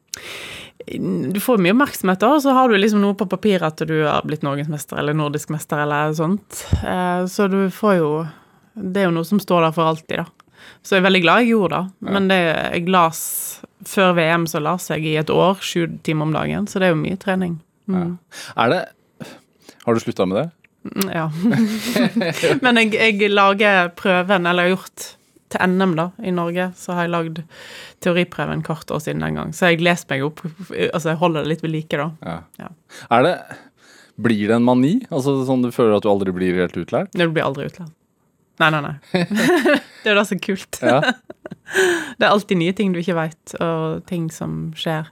Du 1.33 1.41
får 1.41 1.61
mye 1.63 1.73
oppmerksomhet, 1.73 2.21
da, 2.21 2.33
og 2.37 2.43
så 2.45 2.53
har 2.53 2.69
du 2.69 2.75
liksom 2.77 3.01
noe 3.01 3.15
på 3.17 3.29
papir 3.31 3.63
at 3.65 3.79
du 3.89 3.95
har 4.05 4.25
blitt 4.27 4.43
norgesmester 4.45 4.99
eller 5.01 5.15
nordisk 5.17 5.49
mester 5.55 5.81
eller 5.85 6.13
sånt. 6.19 6.65
Eh, 6.85 7.25
Så 7.31 7.47
du 7.49 7.71
får 7.73 7.95
jo 8.01 8.09
Det 8.75 9.01
er 9.01 9.07
jo 9.09 9.15
noe 9.15 9.25
som 9.25 9.39
står 9.41 9.63
der 9.69 9.73
for 9.77 9.87
alltid, 9.87 10.19
da. 10.25 10.27
Så 10.83 10.97
jeg 10.97 11.03
er 11.03 11.07
veldig 11.07 11.23
glad 11.23 11.41
jeg 11.45 11.53
gjorde 11.55 11.79
det. 11.79 12.11
Men 12.11 12.29
det, 12.29 12.41
jeg 12.75 12.89
las 12.93 13.21
Før 13.87 14.15
VM 14.17 14.47
så 14.51 14.61
las 14.65 14.89
jeg 14.91 15.05
i 15.07 15.17
et 15.21 15.31
år, 15.31 15.59
sju 15.63 15.87
timer 16.03 16.23
om 16.27 16.33
dagen, 16.35 16.67
så 16.67 16.81
det 16.81 16.89
er 16.89 16.95
jo 16.95 17.01
mye 17.03 17.17
trening. 17.21 17.59
Mm. 17.87 18.19
Er 18.57 18.69
det 18.73 18.83
Har 19.85 19.95
du 19.95 20.01
slutta 20.01 20.27
med 20.27 20.41
det? 20.43 20.47
Mm, 20.85 21.11
Ja. 21.15 21.31
Men 22.65 22.77
jeg, 22.81 22.95
jeg 23.21 23.31
lager 23.31 23.89
prøven, 23.97 24.47
eller 24.47 24.67
jeg 24.67 24.75
har 24.75 24.77
gjort 24.77 25.05
til 25.55 25.75
NM, 25.75 25.95
da, 25.99 26.09
i 26.23 26.35
Norge, 26.35 26.71
så 26.79 26.97
har 26.97 27.07
jeg 27.07 27.15
lagd 27.15 27.43
teoriprøven 28.05 28.65
hvert 28.67 28.91
år 28.95 29.03
siden 29.03 29.25
den 29.25 29.39
gang. 29.41 29.55
Så 29.57 29.73
jeg 29.73 29.83
leser 29.85 30.11
meg 30.11 30.27
opp, 30.27 30.45
altså 30.91 31.13
jeg 31.13 31.21
holder 31.23 31.45
det 31.45 31.55
litt 31.55 31.65
ved 31.65 31.75
like, 31.75 32.01
da. 32.01 32.11
Ja. 32.27 32.39
Ja. 32.67 32.73
Er 33.15 33.29
det 33.29 33.37
Blir 34.15 34.47
det 34.47 34.55
en 34.55 34.67
mani? 34.67 34.93
Altså 35.11 35.41
sånn 35.43 35.65
du 35.65 35.73
føler 35.75 35.97
at 35.97 36.05
du 36.05 36.11
aldri 36.13 36.31
blir 36.31 36.55
helt 36.61 36.77
utlært? 36.79 37.11
Du 37.19 37.25
blir 37.27 37.43
aldri 37.43 37.67
utlært. 37.67 37.91
Nei, 38.63 38.69
nei, 38.71 38.81
nei. 38.85 38.95
det 40.05 40.07
er 40.07 40.13
jo 40.13 40.19
det 40.21 40.27
som 40.29 40.39
er 40.39 40.45
kult. 40.45 40.81
Ja. 40.83 41.01
Det 42.15 42.23
er 42.23 42.31
alltid 42.31 42.59
nye 42.61 42.75
ting 42.77 42.93
du 42.93 43.01
ikke 43.01 43.17
veit, 43.17 43.55
og 43.65 44.05
ting 44.07 44.27
som 44.31 44.69
skjer. 44.79 45.09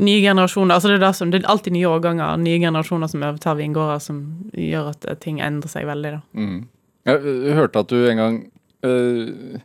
Nye 0.00 0.22
generasjoner, 0.24 0.74
altså 0.74 0.88
det 0.88 0.96
er, 0.96 1.02
det 1.04 1.10
som, 1.18 1.30
det 1.30 1.40
er 1.42 1.50
alltid 1.52 1.74
nye 1.76 1.90
årganger, 1.90 2.40
nye 2.40 2.58
generasjoner 2.62 3.10
som 3.12 3.22
overtar 3.26 3.58
vingårder, 3.58 4.00
som 4.02 4.22
gjør 4.56 4.88
at 4.94 5.06
ting 5.22 5.38
endrer 5.44 5.70
seg 5.70 5.86
veldig, 5.86 6.14
da. 6.16 6.20
Mm. 6.40 6.56
Jeg 7.10 7.54
hørte 7.58 7.84
at 7.84 7.92
du 7.92 7.98
en 8.00 8.20
gang 8.20 8.40
øh, 8.86 9.60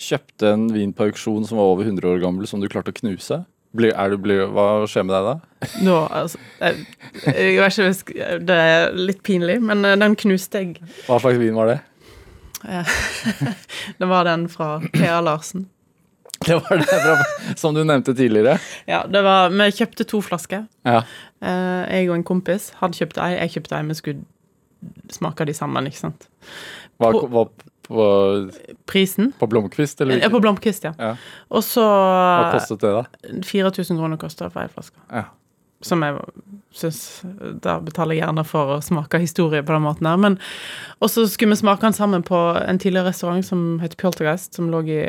kjøpte 0.00 0.52
en 0.52 0.68
vin 0.74 0.92
på 0.94 1.08
auksjon 1.08 1.46
som 1.48 1.60
var 1.60 1.72
over 1.72 1.86
100 1.86 2.08
år 2.10 2.22
gammel, 2.22 2.46
som 2.50 2.62
du 2.62 2.68
klarte 2.70 2.94
å 2.94 2.96
knuse. 2.96 3.42
Blir, 3.74 3.90
er 3.98 4.12
du, 4.12 4.20
blir, 4.22 4.44
hva 4.54 4.84
skjer 4.86 5.06
med 5.06 5.16
deg 5.16 5.26
da? 5.26 5.68
Nå, 5.82 5.96
altså 6.14 6.38
jeg, 6.60 6.84
jeg 7.26 7.56
ikke, 7.58 8.28
Det 8.46 8.58
er 8.68 8.94
litt 8.94 9.24
pinlig, 9.26 9.58
men 9.66 9.82
eh, 9.86 9.98
den 9.98 10.14
knuste 10.18 10.62
jeg. 10.62 10.76
Hva 11.08 11.18
slags 11.22 11.40
vin 11.42 11.58
var 11.58 11.72
det? 11.72 11.80
Det 14.00 14.06
var 14.08 14.24
den 14.28 14.46
fra 14.48 14.78
P.A. 14.92 15.18
Larsen. 15.20 15.66
Det 16.46 16.54
var 16.54 16.76
det 16.76 16.86
fra, 16.86 17.16
som 17.56 17.74
du 17.74 17.82
nevnte 17.84 18.14
tidligere. 18.14 18.58
Ja, 18.86 19.04
det 19.08 19.22
var 19.24 19.48
Vi 19.48 19.70
kjøpte 19.72 20.04
to 20.04 20.20
flasker. 20.20 20.66
Ja. 20.84 21.02
Eh, 21.40 21.82
jeg 21.96 22.10
og 22.10 22.18
en 22.18 22.26
kompis 22.26 22.70
hadde 22.80 22.98
kjøpt 22.98 23.20
ei, 23.22 23.34
jeg 23.38 23.54
kjøpte 23.56 23.78
ei, 23.78 23.86
vi 23.88 23.96
skulle 23.98 25.14
smake 25.14 25.46
de 25.48 25.54
sammen, 25.56 25.88
ikke 25.88 26.02
sant. 26.02 26.28
Hva, 27.00 27.14
hva, 27.32 27.46
på, 27.86 28.04
Prisen 28.90 29.32
på 29.38 29.48
Blomkvist, 29.50 30.00
eller? 30.00 30.22
er 30.24 30.32
på 30.32 30.40
Blomkvist, 30.42 30.84
ja. 30.88 30.94
Ja. 30.98 31.14
Og 31.50 31.64
så 31.66 31.84
Hva 31.84 32.52
kostet 32.56 32.84
det, 32.84 32.92
da? 32.96 33.04
4000 33.44 33.98
kroner 34.00 34.20
koster 34.20 34.52
for 34.52 34.64
ei 34.64 34.72
flaske. 34.72 34.98
Ja. 35.12 35.26
Som 35.84 36.00
jeg 36.00 36.16
syns 36.72 36.98
Da 37.60 37.76
betaler 37.84 38.16
jeg 38.16 38.24
gjerne 38.24 38.44
for 38.48 38.76
å 38.76 38.80
smake 38.82 39.20
historie 39.20 39.60
på 39.62 39.74
den 39.74 39.84
måten 39.84 40.08
her. 40.08 40.16
Men 40.16 40.38
Og 41.00 41.10
så 41.12 41.26
skulle 41.28 41.52
vi 41.52 41.60
smake 41.60 41.84
den 41.84 41.96
sammen 41.96 42.24
på 42.24 42.40
en 42.62 42.80
tidligere 42.80 43.12
restaurant 43.12 43.44
som 43.44 43.78
heter 43.82 44.00
Poltergeist, 44.00 44.54
som 44.56 44.70
lå 44.72 44.84
i 44.88 45.00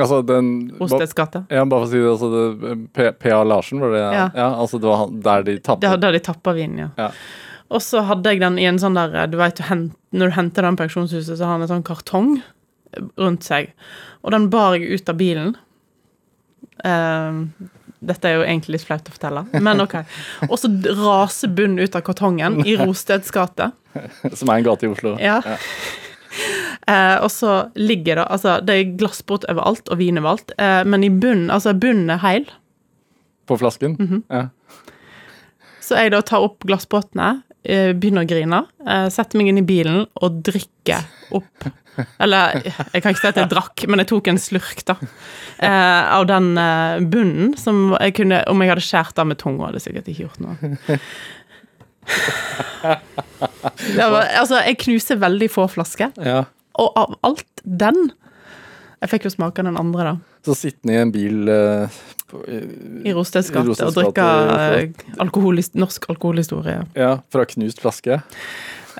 Altså, 0.00 0.22
den 0.24 0.70
Ostets 0.80 1.12
gate. 1.12 1.44
Ja, 1.52 1.64
bare 1.68 1.84
for 1.84 1.88
å 1.88 1.90
si 1.90 2.00
det, 2.00 2.08
altså 2.08 2.28
det, 2.32 3.12
P.A. 3.20 3.42
Larsen, 3.44 3.80
var 3.82 3.92
det? 3.92 4.00
Ja. 4.00 4.48
altså 4.48 4.78
det 4.80 4.88
var 4.88 5.10
der 5.26 5.42
de 5.44 5.56
tappet 5.60 5.84
Der, 5.84 6.00
der 6.00 6.16
de 6.16 6.22
tappa 6.24 6.54
vinen, 6.56 6.86
ja. 6.86 6.90
Ja. 6.96 7.10
Og 7.70 7.82
så 7.84 8.02
hadde 8.06 8.32
jeg 8.32 8.42
den 8.42 8.58
i 8.58 8.66
en 8.66 8.80
sånn 8.82 8.98
der 8.98 9.28
Du 9.30 9.36
vet, 9.38 9.58
du 9.60 9.90
når 10.10 10.32
du 10.32 10.36
henter 10.36 10.66
den 10.66 10.78
på 10.78 10.88
auksjonshuset, 10.88 11.36
så 11.38 11.46
har 11.46 11.56
han 11.56 11.66
en 11.66 11.70
sånn 11.70 11.86
kartong 11.86 12.40
rundt 13.20 13.46
seg. 13.46 13.70
Og 14.26 14.34
den 14.34 14.48
bar 14.50 14.74
jeg 14.74 14.98
ut 14.98 15.12
av 15.12 15.18
bilen. 15.20 15.52
Uh, 16.82 17.46
dette 18.00 18.26
er 18.26 18.38
jo 18.38 18.44
egentlig 18.46 18.78
litt 18.78 18.86
flaut 18.88 19.06
å 19.06 19.14
fortelle, 19.14 19.44
men 19.60 19.82
OK. 19.84 19.98
Og 20.48 20.56
så 20.58 20.70
raser 20.98 21.52
bunnen 21.52 21.84
ut 21.84 21.96
av 21.96 22.02
kartongen 22.06 22.62
i 22.64 22.74
Rosteds 22.80 23.30
gate. 23.34 23.70
Som 24.38 24.50
er 24.50 24.60
en 24.60 24.66
gate 24.66 24.88
i 24.88 24.92
Oslo? 24.92 25.16
Ja. 25.22 25.40
Eh, 26.86 27.16
og 27.20 27.28
så 27.34 27.66
ligger 27.74 28.20
det 28.20 28.24
Altså, 28.30 28.52
det 28.62 28.74
er 28.74 28.92
glassbrott 28.98 29.42
overalt 29.50 29.90
og 29.90 29.98
vin 29.98 30.18
overalt, 30.20 30.52
uh, 30.62 30.80
men 30.86 31.02
i 31.04 31.10
bunnen 31.10 31.50
Altså, 31.50 31.74
bunnen 31.76 32.12
er 32.14 32.20
heil. 32.22 32.46
På 33.50 33.58
flasken? 33.58 33.96
Mhm. 33.98 34.22
ja. 34.30 34.44
Så 35.82 35.98
jeg 35.98 36.12
da 36.14 36.20
tar 36.22 36.46
opp 36.46 36.62
glassbrottene, 36.70 37.42
eh, 37.42 37.49
begynner 37.62 38.24
å 38.24 38.28
grine, 38.28 38.62
eh, 38.86 39.08
setter 39.12 39.40
meg 39.40 39.50
inn 39.50 39.60
i 39.60 39.66
bilen 39.66 40.06
og 40.22 40.40
drikker 40.46 41.04
opp 41.36 41.68
Eller 42.22 42.62
jeg 42.64 43.02
kan 43.02 43.12
ikke 43.12 43.20
si 43.20 43.28
at 43.28 43.40
jeg 43.40 43.50
drakk, 43.50 43.84
men 43.90 44.00
jeg 44.02 44.08
tok 44.12 44.30
en 44.30 44.40
slurk, 44.40 44.84
da. 44.88 44.96
Eh, 45.58 46.04
av 46.16 46.24
den 46.30 46.54
eh, 46.60 47.02
bunnen 47.12 47.52
som 47.60 47.90
jeg 47.98 48.14
kunne 48.16 48.38
Om 48.48 48.62
jeg 48.62 48.72
hadde 48.72 48.86
skåret 48.86 49.20
av 49.20 49.28
med 49.28 49.40
tunga, 49.42 49.66
hadde 49.68 49.80
jeg 49.80 49.88
sikkert 49.88 50.08
ikke 50.08 50.24
gjort 50.24 50.40
noe. 50.44 50.56
Var, 52.80 54.24
altså, 54.40 54.62
jeg 54.64 54.80
knuser 54.86 55.20
veldig 55.20 55.50
få 55.52 55.66
flasker, 55.70 56.16
ja. 56.24 56.40
og 56.80 56.96
av 56.98 57.12
alt 57.28 57.62
den 57.62 58.08
Jeg 59.02 59.12
fikk 59.12 59.28
jo 59.28 59.34
smake 59.36 59.62
den 59.66 59.78
andre, 59.80 60.14
da. 60.14 60.29
Så 60.46 60.56
sittende 60.56 60.96
i 60.96 61.00
en 61.02 61.12
bil 61.12 61.50
uh, 61.52 62.00
på, 62.30 62.40
i, 62.48 62.60
I 63.10 63.14
Rosteds 63.16 63.50
gate 63.52 63.86
og 63.86 63.96
drikke 63.96 64.26
eh, 64.80 65.70
norsk 65.80 66.06
alkoholhistorie. 66.12 66.84
Ja, 66.96 67.16
fra 67.32 67.44
knust 67.48 67.82
flaske. 67.82 68.20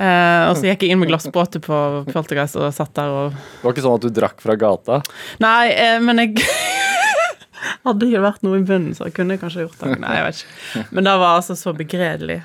Eh, 0.01 0.43
og 0.49 0.55
så 0.57 0.69
gikk 0.69 0.85
jeg 0.87 0.95
inn 0.95 1.01
med 1.03 1.11
glassbåter 1.11 1.63
på 1.65 1.79
Poltergeist 2.11 2.57
og 2.61 2.71
satt 2.73 2.95
der 2.97 3.11
og 3.11 3.35
Det 3.35 3.65
var 3.65 3.75
ikke 3.75 3.85
sånn 3.85 3.99
at 3.99 4.05
du 4.07 4.13
drakk 4.15 4.39
fra 4.43 4.55
gata? 4.59 5.01
Nei, 5.43 5.73
eh, 5.75 5.99
men 6.05 6.23
jeg 6.23 6.37
Hadde 7.85 8.07
ikke 8.07 8.23
vært 8.25 8.45
noe 8.45 8.61
i 8.61 8.65
bunnen, 8.65 8.95
så 8.97 9.09
jeg 9.09 9.15
kunne 9.19 9.37
kanskje 9.41 9.67
gjort 9.67 9.83
det. 9.83 9.99
Nei, 10.01 10.15
jeg 10.17 10.25
vet 10.25 10.39
ikke. 10.41 10.85
Men 10.97 11.07
det 11.07 11.13
var 11.21 11.35
altså 11.37 11.57
så 11.61 11.75
begredelig. 11.77 12.39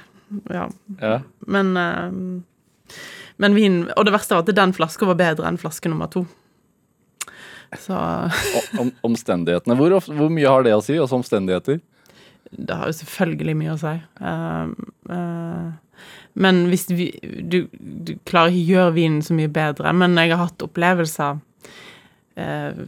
Ja. 0.52 0.66
Ja. 1.00 1.14
Men 1.48 1.72
eh, 1.80 2.98
Men 3.38 3.56
vin 3.56 3.78
Og 3.94 4.08
det 4.08 4.14
verste 4.16 4.36
var 4.36 4.44
at 4.44 4.58
den 4.58 4.74
flaska 4.76 5.08
var 5.08 5.20
bedre 5.20 5.48
enn 5.48 5.60
flaske 5.62 5.92
nummer 5.92 6.12
to. 6.12 6.26
Så 7.82 7.98
Om, 8.82 8.94
omstendighetene. 9.10 9.76
Hvor, 9.80 9.98
ofte, 9.98 10.16
hvor 10.16 10.32
mye 10.34 10.50
har 10.50 10.66
det 10.66 10.76
å 10.76 10.84
si? 10.86 10.98
Altså 11.00 11.20
omstendigheter? 11.20 11.82
det 12.58 12.78
har 12.78 12.90
jo 12.90 13.00
selvfølgelig 13.00 13.58
mye 13.60 13.74
å 13.74 13.80
si. 13.80 13.96
Uh, 14.22 14.72
uh, 15.12 16.06
men 16.40 16.66
hvis 16.72 16.88
vi, 16.92 17.10
du, 17.24 17.66
du 17.72 18.16
klarer 18.28 18.54
ikke 18.54 18.64
å 18.64 18.72
gjøre 18.76 18.96
vinen 18.98 19.22
så 19.26 19.36
mye 19.38 19.52
bedre. 19.52 19.94
Men 19.96 20.18
jeg 20.20 20.34
har 20.34 20.44
hatt 20.46 20.66
opplevelser 20.66 21.40
uh, 21.40 22.82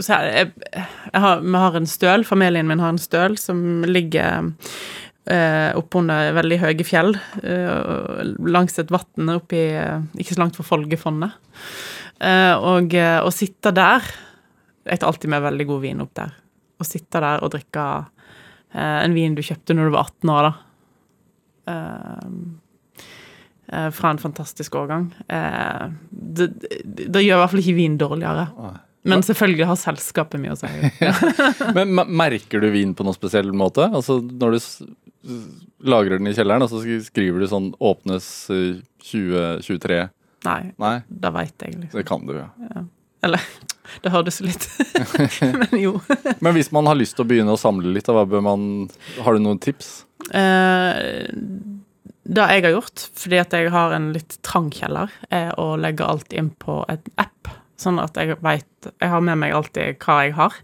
så 0.00 0.22
jeg, 0.28 0.54
jeg 0.72 1.24
har, 1.24 1.44
Vi 1.44 1.60
har 1.64 1.76
en 1.76 1.90
støl, 1.90 2.24
familien 2.28 2.68
min 2.68 2.82
har 2.82 2.94
en 2.94 3.02
støl 3.02 3.36
som 3.40 3.84
ligger 3.88 4.48
eh, 5.28 5.76
oppunder 5.76 6.32
veldig 6.36 6.58
høye 6.62 6.86
fjell, 6.86 7.12
eh, 7.42 8.22
langs 8.48 8.78
et 8.80 8.92
vann 8.92 9.34
oppi 9.34 9.60
Ikke 10.16 10.32
så 10.32 10.40
langt 10.40 10.56
fra 10.56 10.64
Folgefonnet. 10.64 11.36
Eh, 12.18 12.54
og 12.66 12.94
eh, 12.98 13.20
å 13.22 13.30
sitte 13.30 13.70
der 13.70 14.02
Jeg 14.88 14.98
tar 14.98 15.06
alltid 15.06 15.30
med 15.30 15.44
veldig 15.44 15.66
god 15.68 15.82
vin 15.84 16.00
opp 16.02 16.14
der. 16.18 16.32
Å 16.78 16.86
sitte 16.86 17.20
der 17.22 17.44
og 17.44 17.52
drikke 17.54 17.84
eh, 18.72 18.98
en 19.04 19.14
vin 19.16 19.36
du 19.36 19.42
kjøpte 19.44 19.76
når 19.76 19.90
du 19.90 19.94
var 19.94 20.08
18 20.08 20.34
år, 20.34 20.48
da. 20.48 20.54
Fra 23.92 24.10
en 24.14 24.20
fantastisk 24.22 24.78
årgang. 24.80 25.10
Det, 25.28 26.46
det, 26.56 26.78
det 26.88 27.20
gjør 27.20 27.36
i 27.36 27.40
hvert 27.42 27.52
fall 27.52 27.60
ikke 27.60 27.76
vin 27.76 27.98
dårligere. 28.00 28.46
Men 29.04 29.24
selvfølgelig 29.26 29.66
har 29.68 29.76
selskapet 29.76 30.40
mye 30.40 30.54
å 30.54 30.56
si. 30.56 30.70
Men 31.76 31.92
merker 31.92 32.64
du 32.64 32.70
vin 32.72 32.94
på 32.96 33.04
noen 33.04 33.18
spesiell 33.18 33.52
måte? 33.52 33.84
Altså 33.84 34.22
når 34.24 34.56
du 34.56 34.60
lagrer 35.84 36.16
den 36.16 36.30
i 36.30 36.34
kjelleren, 36.36 36.64
og 36.64 36.72
så 36.72 36.80
skriver 37.04 37.42
du 37.42 37.50
sånn 37.50 37.72
'åpnes 37.76 38.28
eh, 38.54 38.80
2023'? 39.04 40.08
Nei, 40.46 40.72
Nei, 40.78 40.94
det 41.08 41.30
veit 41.34 41.64
jeg, 41.64 41.74
liksom. 41.80 41.98
det 41.98 42.04
kan 42.06 42.26
du, 42.28 42.36
ja. 42.38 42.84
Eller 43.26 43.42
det 44.04 44.12
hørtes 44.14 44.38
litt 44.44 44.68
Men 45.58 45.72
jo. 45.80 45.96
Men 46.38 46.54
hvis 46.54 46.70
man 46.74 46.86
har 46.86 46.94
lyst 46.98 47.16
til 47.18 47.24
å 47.26 47.28
begynne 47.32 47.54
å 47.56 47.58
samle 47.58 47.90
litt, 47.94 48.06
hva 48.06 48.22
bør 48.28 48.44
man 48.46 48.68
Har 49.24 49.34
du 49.34 49.42
noen 49.42 49.58
tips? 49.62 50.04
Eh, 50.30 51.18
det 52.28 52.44
jeg 52.52 52.64
har 52.66 52.74
gjort, 52.74 53.02
fordi 53.16 53.38
at 53.40 53.54
jeg 53.56 53.70
har 53.72 53.94
en 53.96 54.10
litt 54.12 54.36
trang 54.44 54.68
kjeller, 54.74 55.08
er 55.32 55.54
å 55.58 55.70
legge 55.80 56.04
alt 56.04 56.34
inn 56.36 56.50
på 56.60 56.82
en 56.92 57.00
app. 57.16 57.48
Sånn 57.80 57.96
at 58.02 58.18
jeg 58.18 58.36
veit 58.42 58.88
Jeg 59.00 59.08
har 59.10 59.22
med 59.24 59.38
meg 59.40 59.54
alltid 59.54 59.96
hva 60.02 60.18
jeg 60.26 60.34
har. 60.36 60.54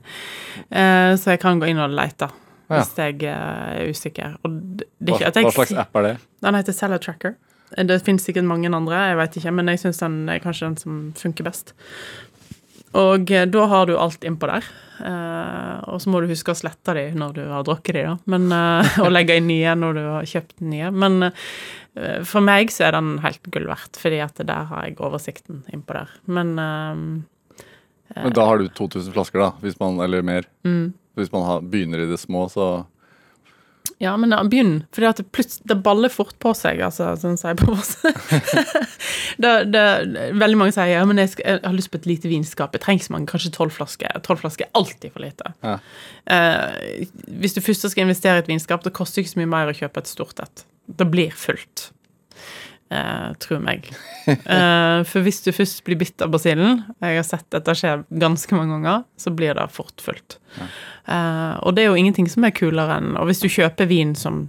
Eh, 0.68 1.14
så 1.16 1.32
jeg 1.34 1.40
kan 1.42 1.62
gå 1.62 1.70
inn 1.72 1.80
og 1.82 1.94
lete 1.96 2.28
Ja. 2.68 2.78
hvis 2.80 2.92
jeg 3.00 3.22
eh, 3.24 3.80
er 3.80 3.90
usikker. 3.94 4.36
Er 4.44 5.42
hva 5.44 5.52
slags 5.56 5.72
app 5.78 5.96
er 6.00 6.06
det? 6.10 6.14
Den 6.44 6.58
heter 6.58 6.76
Seller 6.76 6.98
Tracker. 7.02 7.34
Det 7.76 8.00
finnes 8.06 8.22
sikkert 8.26 8.46
mange 8.46 8.70
andre, 8.70 9.08
jeg 9.10 9.18
vet 9.18 9.36
ikke, 9.40 9.52
men 9.56 9.70
jeg 9.72 9.80
syns 9.82 9.98
den 10.02 10.20
er 10.30 10.42
kanskje 10.44 10.68
den 10.68 10.76
som 10.78 10.98
funker 11.18 11.46
best. 11.48 11.74
Og 12.94 13.30
eh, 13.34 13.46
da 13.50 13.64
har 13.66 13.88
du 13.90 13.96
alt 13.98 14.22
innpå 14.22 14.46
der. 14.46 14.66
Eh, 15.02 15.78
og 15.90 15.98
så 16.02 16.12
må 16.12 16.20
du 16.22 16.28
huske 16.30 16.52
å 16.54 16.58
slette 16.58 16.94
de 16.94 17.08
når 17.18 17.32
du 17.34 17.42
har 17.50 17.64
drukket 17.66 17.96
de, 17.98 18.04
da. 18.06 18.16
Men, 18.30 18.46
eh, 18.54 19.00
og 19.02 19.10
legge 19.10 19.40
inn 19.40 19.48
nye 19.50 19.74
når 19.74 19.98
du 19.98 20.02
har 20.06 20.28
kjøpt 20.30 20.62
nye. 20.62 20.92
Men 20.94 21.26
eh, 21.26 22.20
for 22.28 22.44
meg 22.46 22.70
så 22.70 22.86
er 22.88 22.94
den 23.00 23.16
helt 23.24 23.42
gull 23.50 23.66
verdt, 23.72 23.98
fordi 23.98 24.22
at 24.22 24.38
der 24.46 24.70
har 24.70 24.86
jeg 24.86 25.00
oversikten 25.02 25.64
innpå 25.74 25.98
der. 25.98 26.14
Men 26.30 26.54
eh, 26.62 27.02
Men 28.20 28.36
da 28.36 28.46
har 28.46 28.62
du 28.62 28.68
2000 28.70 29.10
flasker, 29.16 29.42
da, 29.42 29.50
hvis 29.64 29.80
man, 29.82 29.98
eller 30.04 30.22
mer. 30.22 30.46
mm. 30.62 30.92
Hvis 31.14 31.30
man 31.30 31.44
har, 31.46 31.60
begynner 31.62 32.00
i 32.02 32.08
det 32.10 32.16
små, 32.18 32.48
så 32.50 32.84
Ja, 34.02 34.16
men 34.18 34.34
begynn, 34.50 34.74
For 34.94 35.04
det, 35.04 35.44
det 35.70 35.76
baller 35.84 36.12
fort 36.12 36.34
på 36.42 36.50
seg, 36.58 36.80
altså, 36.82 37.12
sånn 37.20 37.38
sier 37.40 37.56
på 37.58 37.72
oss. 37.72 37.94
det, 39.42 39.52
det, 39.70 39.84
veldig 40.40 40.58
mange 40.60 40.74
sier 40.74 40.90
ja, 40.90 41.04
men 41.08 41.20
jeg, 41.22 41.34
skal, 41.36 41.56
jeg 41.56 41.64
har 41.64 41.76
lyst 41.76 41.92
på 41.92 42.00
et 42.02 42.08
lite 42.10 42.30
vinskap. 42.30 42.74
Jeg 42.74 42.84
trenger 42.84 43.06
så 43.06 43.14
mange, 43.14 43.30
kanskje 43.30 43.54
tolv 43.54 43.74
flasker. 43.76 44.10
Tolv 44.26 44.42
flasker 44.42 44.66
er 44.66 44.74
alltid 44.80 45.14
for 45.14 45.24
lite. 45.24 45.54
Ja. 45.64 45.76
Eh, 46.36 47.04
hvis 47.42 47.56
du 47.56 47.62
først 47.64 47.86
skal 47.92 48.08
investere 48.08 48.40
i 48.40 48.44
et 48.44 48.50
vinskap, 48.50 48.84
det 48.84 48.94
koster 48.96 49.22
ikke 49.22 49.34
så 49.36 49.42
mye 49.42 49.52
mer 49.54 49.72
å 49.72 49.76
kjøpe 49.78 50.02
et 50.02 50.10
stort 50.10 50.42
et. 50.42 50.66
Det 50.86 51.08
blir 51.10 51.34
fullt. 51.38 51.88
Eh, 52.92 53.28
tro 53.40 53.58
meg. 53.62 53.88
Eh, 54.24 55.00
for 55.04 55.24
hvis 55.24 55.42
du 55.44 55.50
først 55.52 55.82
blir 55.84 55.98
bitt 56.00 56.22
av 56.24 56.30
basillen, 56.32 56.82
jeg 57.02 57.18
har 57.18 57.26
sett 57.26 57.46
dette 57.52 57.74
skje 57.76 57.90
ganske 58.20 58.56
mange 58.56 58.76
ganger, 58.76 59.02
så 59.20 59.32
blir 59.36 59.56
det 59.56 59.66
fort 59.72 60.00
fullt. 60.04 60.38
Eh, 61.08 61.54
og 61.60 61.74
det 61.76 61.84
er 61.84 61.90
jo 61.90 61.98
ingenting 62.00 62.28
som 62.30 62.46
er 62.46 62.54
kulere 62.56 62.96
enn 63.00 63.18
Og 63.18 63.26
hvis 63.28 63.42
du 63.42 63.50
kjøper 63.52 63.88
vin 63.90 64.14
som 64.16 64.46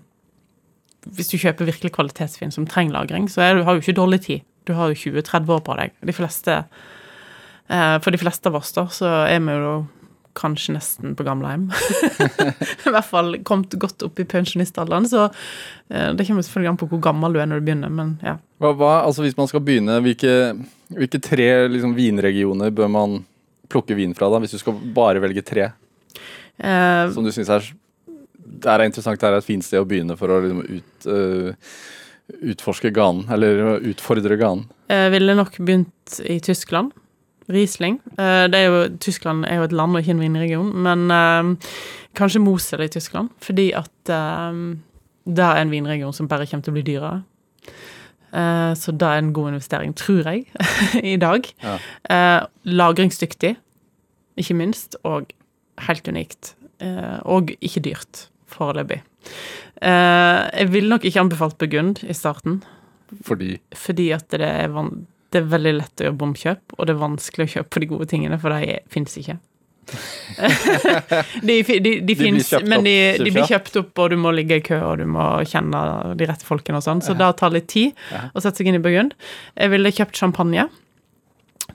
Hvis 1.04 1.34
du 1.34 1.36
kjøper 1.42 1.68
virkelig 1.68 1.92
kvalitetsvin 1.98 2.54
som 2.56 2.68
trenger 2.70 2.96
lagring, 2.96 3.28
så 3.28 3.44
er 3.44 3.56
du, 3.56 3.64
har 3.68 3.76
du 3.76 3.84
ikke 3.84 3.98
dårlig 3.98 4.22
tid. 4.28 4.46
Du 4.66 4.74
har 4.74 4.90
jo 4.90 5.12
20-30 5.12 5.52
år 5.58 5.60
på 5.66 5.76
deg. 5.78 5.92
De 6.02 6.16
fleste 6.16 6.56
eh, 6.62 7.98
For 8.00 8.16
de 8.16 8.22
fleste 8.22 8.50
av 8.50 8.58
oss, 8.62 8.72
da, 8.78 8.88
så 8.88 9.12
er 9.28 9.44
vi 9.44 9.60
jo 9.60 9.76
kanskje 10.36 10.76
nesten 10.76 11.16
på 11.18 11.26
gamlehjem. 11.28 11.70
I 12.88 12.92
hvert 12.94 13.08
fall 13.08 13.38
kommet 13.48 13.76
godt 13.80 14.04
opp 14.06 14.20
i 14.20 14.28
pensjonistalderen, 14.30 15.08
så 15.10 15.28
eh, 15.28 16.12
det 16.16 16.28
kommer 16.28 16.46
selvfølgelig 16.46 16.74
an 16.74 16.82
på 16.82 16.90
hvor 16.92 17.04
gammel 17.08 17.36
du 17.36 17.42
er 17.42 17.50
når 17.50 17.64
du 17.64 17.70
begynner, 17.70 17.94
men 17.94 18.18
ja. 18.26 18.36
hva, 18.62 18.74
hva, 18.76 18.92
altså 19.06 19.26
Hvis 19.26 19.38
man 19.40 19.50
skal 19.52 19.64
begynne, 19.66 20.02
hvilke, 20.06 20.36
hvilke 20.96 21.24
tre 21.24 21.50
liksom, 21.72 21.96
vinregioner 21.98 22.76
bør 22.76 22.92
man 22.92 23.24
plukke 23.72 23.98
vin 23.98 24.14
fra, 24.18 24.30
da? 24.30 24.44
Hvis 24.44 24.58
du 24.58 24.62
skal 24.62 24.78
bare 24.96 25.24
velge 25.24 25.46
tre 25.46 25.72
Uh, 26.56 27.12
som 27.12 27.26
du 27.26 27.34
syns 27.36 27.50
er 27.52 27.66
det 28.46 28.72
er 28.72 28.86
interessant, 28.86 29.20
det 29.20 29.28
er 29.28 29.36
et 29.36 29.48
fint 29.48 29.66
sted 29.66 29.82
å 29.82 29.88
begynne 29.90 30.16
for 30.16 30.32
å 30.32 30.38
liksom, 30.44 30.62
ut, 30.78 31.08
uh, 31.12 31.74
utforske 32.54 32.92
ganen, 32.96 33.26
eller 33.34 33.82
utfordre 33.92 34.38
ganen. 34.40 34.64
Jeg 34.88 35.12
ville 35.14 35.36
nok 35.36 35.58
begynt 35.60 36.20
i 36.24 36.38
Tyskland. 36.44 36.94
Riesling. 37.52 38.00
Eh, 38.18 38.48
Det 38.52 38.60
er 38.60 38.66
jo, 38.70 38.98
Tyskland 38.98 39.46
er 39.46 39.60
jo 39.60 39.68
et 39.68 39.76
land 39.76 39.96
og 39.96 40.02
ikke 40.02 40.16
en 40.16 40.24
vinregion, 40.24 40.72
men 40.86 41.12
eh, 41.12 41.70
kanskje 42.18 42.41
Mosel 42.41 42.86
i 42.86 42.89
Tyskland. 42.89 43.30
Fordi 43.41 43.72
at 43.78 44.10
eh, 44.10 44.60
det 45.26 45.46
er 45.46 45.62
en 45.62 45.72
vinregion 45.74 46.14
som 46.14 46.28
bare 46.30 46.46
kommer 46.50 46.66
til 46.66 46.74
å 46.74 46.78
bli 46.80 46.86
dyrere. 46.86 47.24
Uh, 48.36 48.74
så 48.76 48.91
det 48.91 49.08
er 49.08 49.22
en 49.22 49.32
god 49.32 49.54
investering, 49.54 49.93
tror 49.96 50.28
jeg, 50.28 50.43
i 51.14 51.16
dag. 51.16 51.46
Ja. 51.64 51.78
Uh, 52.10 52.48
lagringsdyktig, 52.68 53.54
ikke 54.36 54.58
minst, 54.60 54.98
og 55.08 55.32
helt 55.88 56.08
unikt. 56.12 56.56
Uh, 56.84 57.22
og 57.24 57.54
ikke 57.64 57.84
dyrt, 57.86 58.26
foreløpig. 58.52 59.02
Jeg 59.86 60.68
ville 60.72 60.88
nok 60.91 61.04
ikke 61.08 61.20
anbefalt 61.20 61.58
Burgund 61.60 62.04
i 62.04 62.14
starten. 62.16 62.62
Fordi 63.26 63.58
Fordi 63.76 64.10
at 64.16 64.28
det 64.32 64.46
er, 64.48 64.70
van 64.72 65.06
det 65.34 65.42
er 65.42 65.50
veldig 65.52 65.74
lett 65.80 66.02
å 66.02 66.08
gjøre 66.08 66.20
bomkjøp, 66.22 66.78
og 66.78 66.88
det 66.88 66.94
er 66.96 67.02
vanskelig 67.02 67.48
å 67.48 67.54
kjøpe 67.58 67.82
de 67.84 67.90
gode 67.92 68.08
tingene, 68.12 68.40
for 68.42 68.56
de 68.56 68.80
fins 68.92 69.18
ikke. 69.22 69.38
de 71.46 71.58
de, 71.62 71.80
de, 71.80 71.92
de 72.02 72.16
fins, 72.18 72.48
men 72.66 72.86
de, 72.88 72.96
blir 73.22 73.46
kjøpt 73.50 73.76
opp, 73.82 73.92
og 74.02 74.14
du 74.14 74.18
må 74.18 74.32
ligge 74.34 74.58
i 74.58 74.64
kø, 74.66 74.80
og 74.82 75.02
du 75.02 75.06
må 75.10 75.26
kjenne 75.50 75.82
de 76.18 76.30
rette 76.30 76.48
folkene 76.48 76.82
og 76.82 76.86
sånn, 76.86 77.04
så 77.06 77.18
det 77.18 77.30
tar 77.42 77.54
litt 77.54 77.70
tid 77.72 77.94
Ja. 78.14 78.28
å 78.34 78.42
sette 78.42 78.62
seg 78.62 78.72
inn 78.72 78.80
i 78.80 78.84
Burgund. 78.84 79.14
Jeg 79.54 79.74
ville 79.74 79.94
kjøpt 79.94 80.18
champagne. 80.18 80.68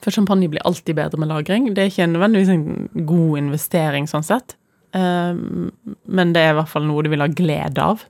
For 0.01 0.15
champagne 0.15 0.49
blir 0.51 0.65
alltid 0.65 0.97
bedre 0.97 1.21
med 1.21 1.31
lagring. 1.31 1.69
Det 1.75 1.83
er 1.83 1.93
ikke 1.93 2.09
nødvendigvis 2.11 2.53
en 2.55 3.07
god 3.07 3.39
investering 3.45 4.11
sånn 4.11 4.27
sett, 4.27 4.57
Um, 4.91 5.71
men 6.11 6.33
det 6.35 6.43
er 6.43 6.51
i 6.51 6.57
hvert 6.59 6.71
fall 6.73 6.83
noe 6.83 7.05
du 7.07 7.11
vil 7.13 7.23
ha 7.23 7.29
glede 7.31 7.79
av 7.79 8.01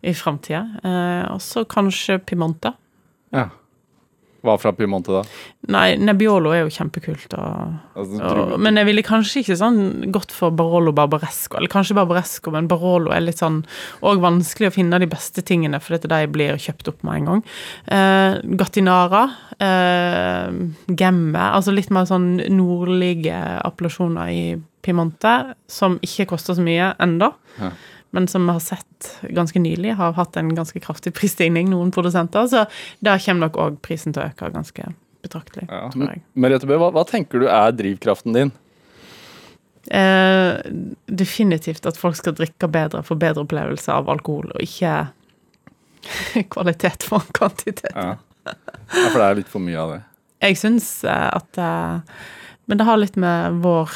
i 0.00 0.14
framtida. 0.16 0.62
og 1.28 1.40
så 1.42 1.66
kanskje 1.68 2.16
Pimenta. 2.24 2.72
Ja. 3.34 3.48
Hva 4.46 4.54
fra 4.62 4.70
Piemonte, 4.72 5.10
da? 5.10 5.22
Nei, 5.74 5.96
Nebbiolo 5.98 6.52
er 6.54 6.60
jo 6.62 6.70
kjempekult. 6.70 7.32
Og, 7.34 7.72
Altså, 7.98 8.20
og, 8.22 8.52
men 8.62 8.78
jeg 8.78 8.86
ville 8.86 9.02
kanskje 9.02 9.40
ikke 9.42 9.56
sånn 9.58 9.80
gått 10.14 10.30
for 10.30 10.54
Barolo 10.54 10.92
Barbaresco. 10.94 11.58
Eller 11.58 11.72
kanskje 11.72 11.96
Barbaresco, 11.98 12.52
men 12.54 12.68
Barolo 12.70 13.10
er 13.10 13.24
litt 13.24 13.42
sånn 13.42 13.64
Og 14.06 14.20
vanskelig 14.22 14.70
å 14.70 14.74
finne 14.76 15.00
de 15.02 15.08
beste 15.10 15.42
tingene, 15.42 15.80
for 15.82 15.96
dette 15.96 16.10
de 16.12 16.30
blir 16.30 16.54
kjøpt 16.62 16.92
opp 16.92 17.02
med 17.02 17.18
en 17.18 17.28
gang. 17.32 17.42
Eh, 17.90 18.38
Gattinara. 18.62 19.24
Eh, 19.58 20.54
Gemme. 20.94 21.44
Altså 21.50 21.74
litt 21.74 21.90
mer 21.90 22.06
sånn 22.08 22.36
nordlige 22.54 23.36
appellasjoner 23.66 24.30
i 24.30 24.42
Piemonte, 24.86 25.54
som 25.66 25.98
ikke 26.06 26.28
koster 26.30 26.54
så 26.54 26.62
mye 26.64 26.92
enda 27.02 27.32
Ja. 27.58 27.72
Men 28.10 28.28
som 28.28 28.46
vi 28.46 28.54
har 28.56 28.62
sett 28.64 29.10
ganske 29.22 29.60
nylig, 29.60 29.92
har 29.98 30.14
hatt 30.16 30.36
en 30.36 30.54
ganske 30.56 30.80
kraftig 30.80 31.12
prisstigning, 31.14 31.68
noen 31.70 31.90
produsenter. 31.92 32.46
Så 32.48 32.64
der 33.04 33.20
kommer 33.24 33.48
nok 33.48 33.58
òg 33.60 33.82
prisen 33.84 34.16
til 34.16 34.24
å 34.24 34.30
øke 34.30 34.48
ganske 34.54 34.92
betraktelig, 35.24 35.66
ja. 35.68 35.88
tror 35.92 36.08
jeg. 36.08 36.22
Merete 36.38 36.68
Bø, 36.68 36.78
hva, 36.80 36.90
hva 36.94 37.04
tenker 37.08 37.42
du 37.42 37.48
er 37.50 37.74
drivkraften 37.76 38.36
din? 38.36 38.54
Eh, 39.90 40.54
definitivt 41.06 41.86
at 41.88 42.00
folk 42.00 42.16
skal 42.18 42.36
drikke 42.36 42.68
bedre, 42.72 43.02
få 43.04 43.16
bedre 43.18 43.44
opplevelse 43.46 43.92
av 43.92 44.10
alkohol, 44.12 44.50
og 44.54 44.64
ikke 44.64 45.08
kvalitet 46.54 47.06
for 47.08 47.24
kvantitet. 47.36 47.92
Ja. 47.94 48.16
ja, 48.48 49.08
for 49.10 49.18
det 49.20 49.28
er 49.28 49.40
litt 49.42 49.52
for 49.52 49.64
mye 49.64 49.80
av 49.80 49.94
det. 49.96 50.02
Jeg 50.48 50.58
syns 50.60 50.88
eh, 51.04 51.28
at 51.34 51.58
eh, 51.58 52.18
Men 52.70 52.78
det 52.78 52.86
har 52.86 53.00
litt 53.00 53.16
med 53.18 53.62
vår 53.64 53.94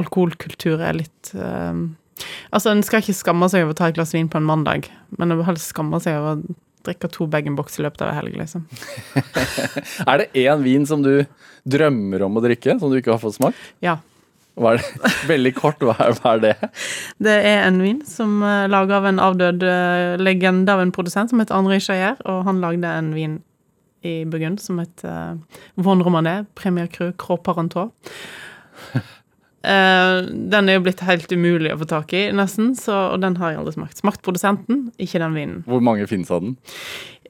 alkoholkultur 0.00 0.80
er 0.82 0.96
litt 0.98 1.34
eh, 1.36 1.76
Altså, 2.50 2.72
en 2.72 2.82
skal 2.86 3.02
ikke 3.02 3.16
skamme 3.16 3.48
seg 3.52 3.64
over 3.64 3.74
å 3.74 3.78
ta 3.78 3.88
et 3.90 3.96
glass 3.96 4.14
vin 4.16 4.30
på 4.30 4.40
en 4.40 4.48
mandag, 4.48 4.90
men 5.18 5.30
en 5.30 5.40
bør 5.40 5.50
helst 5.52 5.72
skamme 5.72 6.00
seg 6.02 6.18
over 6.20 6.38
å 6.38 6.58
drikke 6.86 7.10
to 7.14 7.28
bag-in-box 7.30 7.78
i 7.78 7.84
løpet 7.84 8.02
av 8.04 8.10
en 8.10 8.18
helg, 8.18 8.38
liksom. 8.40 8.64
Er 10.10 10.22
det 10.24 10.30
én 10.42 10.64
vin 10.64 10.86
som 10.88 11.04
du 11.04 11.24
drømmer 11.62 12.24
om 12.26 12.38
å 12.38 12.42
drikke, 12.44 12.78
som 12.80 12.90
du 12.90 12.98
ikke 12.98 13.14
har 13.14 13.22
fått 13.22 13.38
smakt? 13.38 13.60
Ja. 13.84 14.00
Hva 14.58 14.74
er 14.74 14.82
det? 14.82 15.12
Veldig 15.32 15.54
kort, 15.56 15.84
hva 15.84 15.94
er, 16.02 16.16
hva 16.18 16.34
er 16.36 16.42
det? 16.42 16.72
Det 17.22 17.36
er 17.52 17.62
en 17.68 17.80
vin 17.84 18.02
som 18.08 18.42
er 18.46 18.68
laga 18.72 18.98
av 18.98 19.08
en 19.08 19.22
avdød 19.22 19.64
eh, 19.64 20.18
legende 20.20 20.74
av 20.74 20.82
en 20.82 20.92
produsent 20.94 21.32
som 21.32 21.40
heter 21.40 21.56
Henri 21.56 21.80
Chayer, 21.82 22.18
og 22.28 22.44
han 22.48 22.60
lagde 22.64 22.98
en 22.98 23.14
vin 23.16 23.40
i 24.02 24.24
Burgund 24.26 24.58
som 24.58 24.80
heter 24.82 25.08
uh, 25.38 25.60
Von 25.78 26.02
Romanet, 26.02 26.48
Premier 26.58 26.88
Cru 26.90 27.12
Cros 27.14 27.40
Parentot. 27.46 27.94
Eh, 29.62 30.20
den 30.50 30.68
er 30.68 30.78
jo 30.78 30.82
blitt 30.88 31.02
helt 31.06 31.30
umulig 31.30 31.70
å 31.70 31.78
få 31.78 31.86
tak 31.90 32.12
i, 32.18 32.24
nesten, 32.34 32.72
så, 32.78 33.12
og 33.14 33.22
den 33.22 33.36
har 33.38 33.52
jeg 33.52 33.60
aldri 33.60 33.74
smakt. 33.76 34.00
Smakt 34.02 34.22
produsenten, 34.26 34.88
ikke 35.02 35.20
den 35.22 35.36
vinen. 35.38 35.60
Hvor 35.70 35.84
mange 35.84 36.08
finnes 36.10 36.32
av 36.34 36.42
den? 36.42 36.56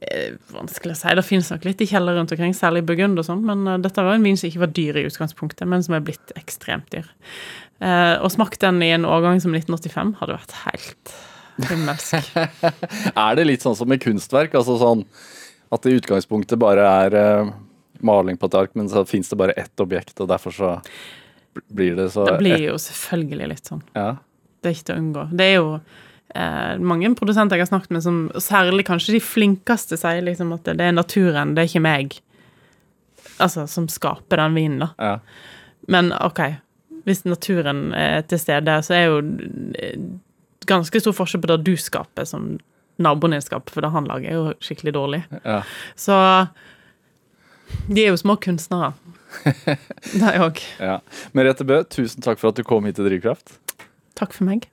Eh, 0.01 0.39
vanskelig 0.55 0.97
å 0.97 1.01
si. 1.03 1.13
Det 1.19 1.27
finnes 1.27 1.51
nok 1.53 1.67
litt 1.69 1.85
i 1.85 1.89
kjeller 1.91 2.17
rundt 2.17 2.33
omkring, 2.33 2.55
særlig 2.57 2.83
i 2.83 2.87
Burgund 2.89 3.21
og 3.21 3.29
sånn, 3.29 3.45
men 3.47 3.67
uh, 3.69 3.77
dette 3.83 4.03
var 4.03 4.17
en 4.17 4.25
vin 4.25 4.39
som 4.41 4.49
ikke 4.49 4.65
var 4.65 4.73
dyr 4.75 4.99
i 4.99 5.05
utgangspunktet, 5.11 5.69
men 5.69 5.85
som 5.85 5.99
er 5.99 6.07
blitt 6.07 6.33
ekstremt 6.41 6.89
dyr. 6.95 7.11
Eh, 7.85 8.17
og 8.17 8.33
smakt 8.33 8.63
den 8.65 8.81
i 8.83 8.93
en 8.97 9.07
årgang 9.09 9.43
som 9.45 9.53
1985 9.53 10.17
hadde 10.23 10.39
vært 10.39 10.59
helt 10.65 11.17
himmelsk. 11.69 12.33
Er 13.27 13.37
det 13.37 13.45
litt 13.45 13.65
sånn 13.65 13.77
som 13.77 13.91
med 13.91 14.01
kunstverk? 14.03 14.55
Altså 14.57 14.79
sånn 14.81 15.05
at 15.73 15.85
det 15.85 15.93
i 15.93 15.99
utgangspunktet 16.01 16.61
bare 16.61 16.87
er 17.05 17.51
maling 18.03 18.39
på 18.41 18.49
et 18.49 18.57
ark, 18.59 18.73
men 18.79 18.89
så 18.91 19.05
fins 19.09 19.31
det 19.31 19.39
bare 19.41 19.55
ett 19.61 19.83
objekt, 19.83 20.17
og 20.21 20.31
derfor 20.31 20.55
så 20.55 20.71
blir 21.69 21.97
det 21.97 22.11
så 22.15 22.25
Det 22.27 22.39
blir 22.41 22.65
jo 22.71 22.79
selvfølgelig 22.81 23.51
litt 23.53 23.69
sånn. 23.69 23.83
Ja. 23.97 24.17
Det 24.63 24.71
er 24.71 24.77
ikke 24.77 24.89
til 24.89 24.95
å 24.97 25.03
unngå. 25.03 25.25
Det 25.37 25.47
er 25.47 25.55
jo 25.59 25.71
eh, 25.77 26.75
mange 26.93 27.13
produsenter 27.19 27.59
jeg 27.59 27.67
har 27.67 27.73
snakket 27.73 27.95
med, 27.97 28.05
som 28.05 28.19
særlig 28.41 28.87
kanskje 28.89 29.17
de 29.17 29.23
flinkeste 29.25 29.99
sier 30.01 30.25
liksom 30.25 30.55
at 30.57 30.69
det, 30.71 30.81
er 30.81 30.97
naturen, 30.97 31.57
det 31.57 31.65
er 31.65 31.71
ikke 31.71 31.85
meg, 31.85 32.19
altså 33.43 33.67
som 33.71 33.89
skaper 33.91 34.43
den 34.45 34.59
vinen, 34.59 34.87
da. 34.87 34.93
ja. 34.99 35.17
Men 35.91 36.13
OK, 36.15 36.39
hvis 37.09 37.25
naturen 37.27 37.89
er 37.99 38.21
til 38.31 38.39
stede, 38.39 38.77
så 38.87 38.95
er 38.95 39.09
jo 39.09 39.23
eh, 39.83 40.05
ganske 40.71 41.01
stor 41.03 41.17
forskjell 41.17 41.43
på 41.43 41.51
det 41.51 41.63
du 41.67 41.73
skaper, 41.81 42.29
som 42.29 42.53
naboen 43.03 43.35
din 43.35 43.43
skaper, 43.43 43.75
for 43.75 43.83
det 43.83 43.91
han 43.91 44.07
lager, 44.07 44.31
er 44.31 44.39
jo 44.39 44.53
skikkelig 44.63 44.95
dårlig. 44.95 45.25
ja. 45.43 45.63
Så 45.99 46.21
de 47.89 48.05
er 48.05 48.13
jo 48.13 48.21
små 48.21 48.37
kunstnere. 48.37 48.93
De 50.21 50.37
òg. 50.43 50.63
ja. 50.79 51.01
Merete 51.37 51.67
Bø, 51.69 51.83
tusen 51.89 52.25
takk 52.25 52.41
for 52.43 52.53
at 52.53 52.61
du 52.61 52.67
kom 52.67 52.87
hit 52.89 52.99
til 53.01 53.09
Drivkraft. 53.09 53.59
Takk 54.19 54.35
for 54.37 54.49
meg. 54.49 54.69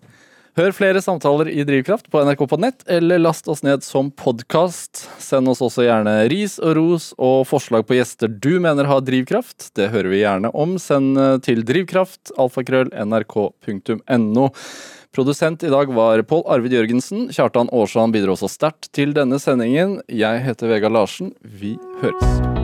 Hør 0.59 0.73
flere 0.75 0.99
samtaler 0.99 1.47
i 1.47 1.63
Drivkraft 1.63 2.09
på 2.11 2.19
NRK 2.25 2.41
på 2.51 2.57
nett, 2.59 2.81
eller 2.91 3.21
last 3.21 3.47
oss 3.47 3.61
ned 3.63 3.85
som 3.85 4.09
podkast. 4.11 5.05
Send 5.21 5.47
oss 5.47 5.61
også 5.63 5.85
gjerne 5.85 6.17
ris 6.31 6.57
og 6.59 6.75
ros 6.75 7.09
og 7.15 7.45
forslag 7.47 7.85
på 7.87 7.95
gjester 7.95 8.27
du 8.27 8.57
mener 8.59 8.89
har 8.89 9.05
drivkraft. 9.05 9.69
Det 9.77 9.87
hører 9.93 10.11
vi 10.11 10.19
gjerne 10.25 10.51
om. 10.51 10.75
Send 10.81 11.15
eh, 11.15 11.37
til 11.45 11.63
drivkraft, 11.63 12.33
alfakrøll, 12.35 12.91
nrk.no. 12.91 14.49
Produsent 15.15 15.63
i 15.63 15.71
dag 15.71 15.95
var 15.95 16.27
Pål 16.27 16.43
Arvid 16.57 16.75
Jørgensen. 16.75 17.29
Kjartan 17.33 17.71
Aarsand 17.71 18.13
bidro 18.13 18.35
også 18.35 18.51
sterkt 18.51 18.91
til 18.91 19.15
denne 19.15 19.39
sendingen. 19.41 20.01
Jeg 20.11 20.43
heter 20.43 20.75
Vegard 20.75 20.97
Larsen. 20.99 21.31
Vi 21.39 21.77
høres. 22.03 22.58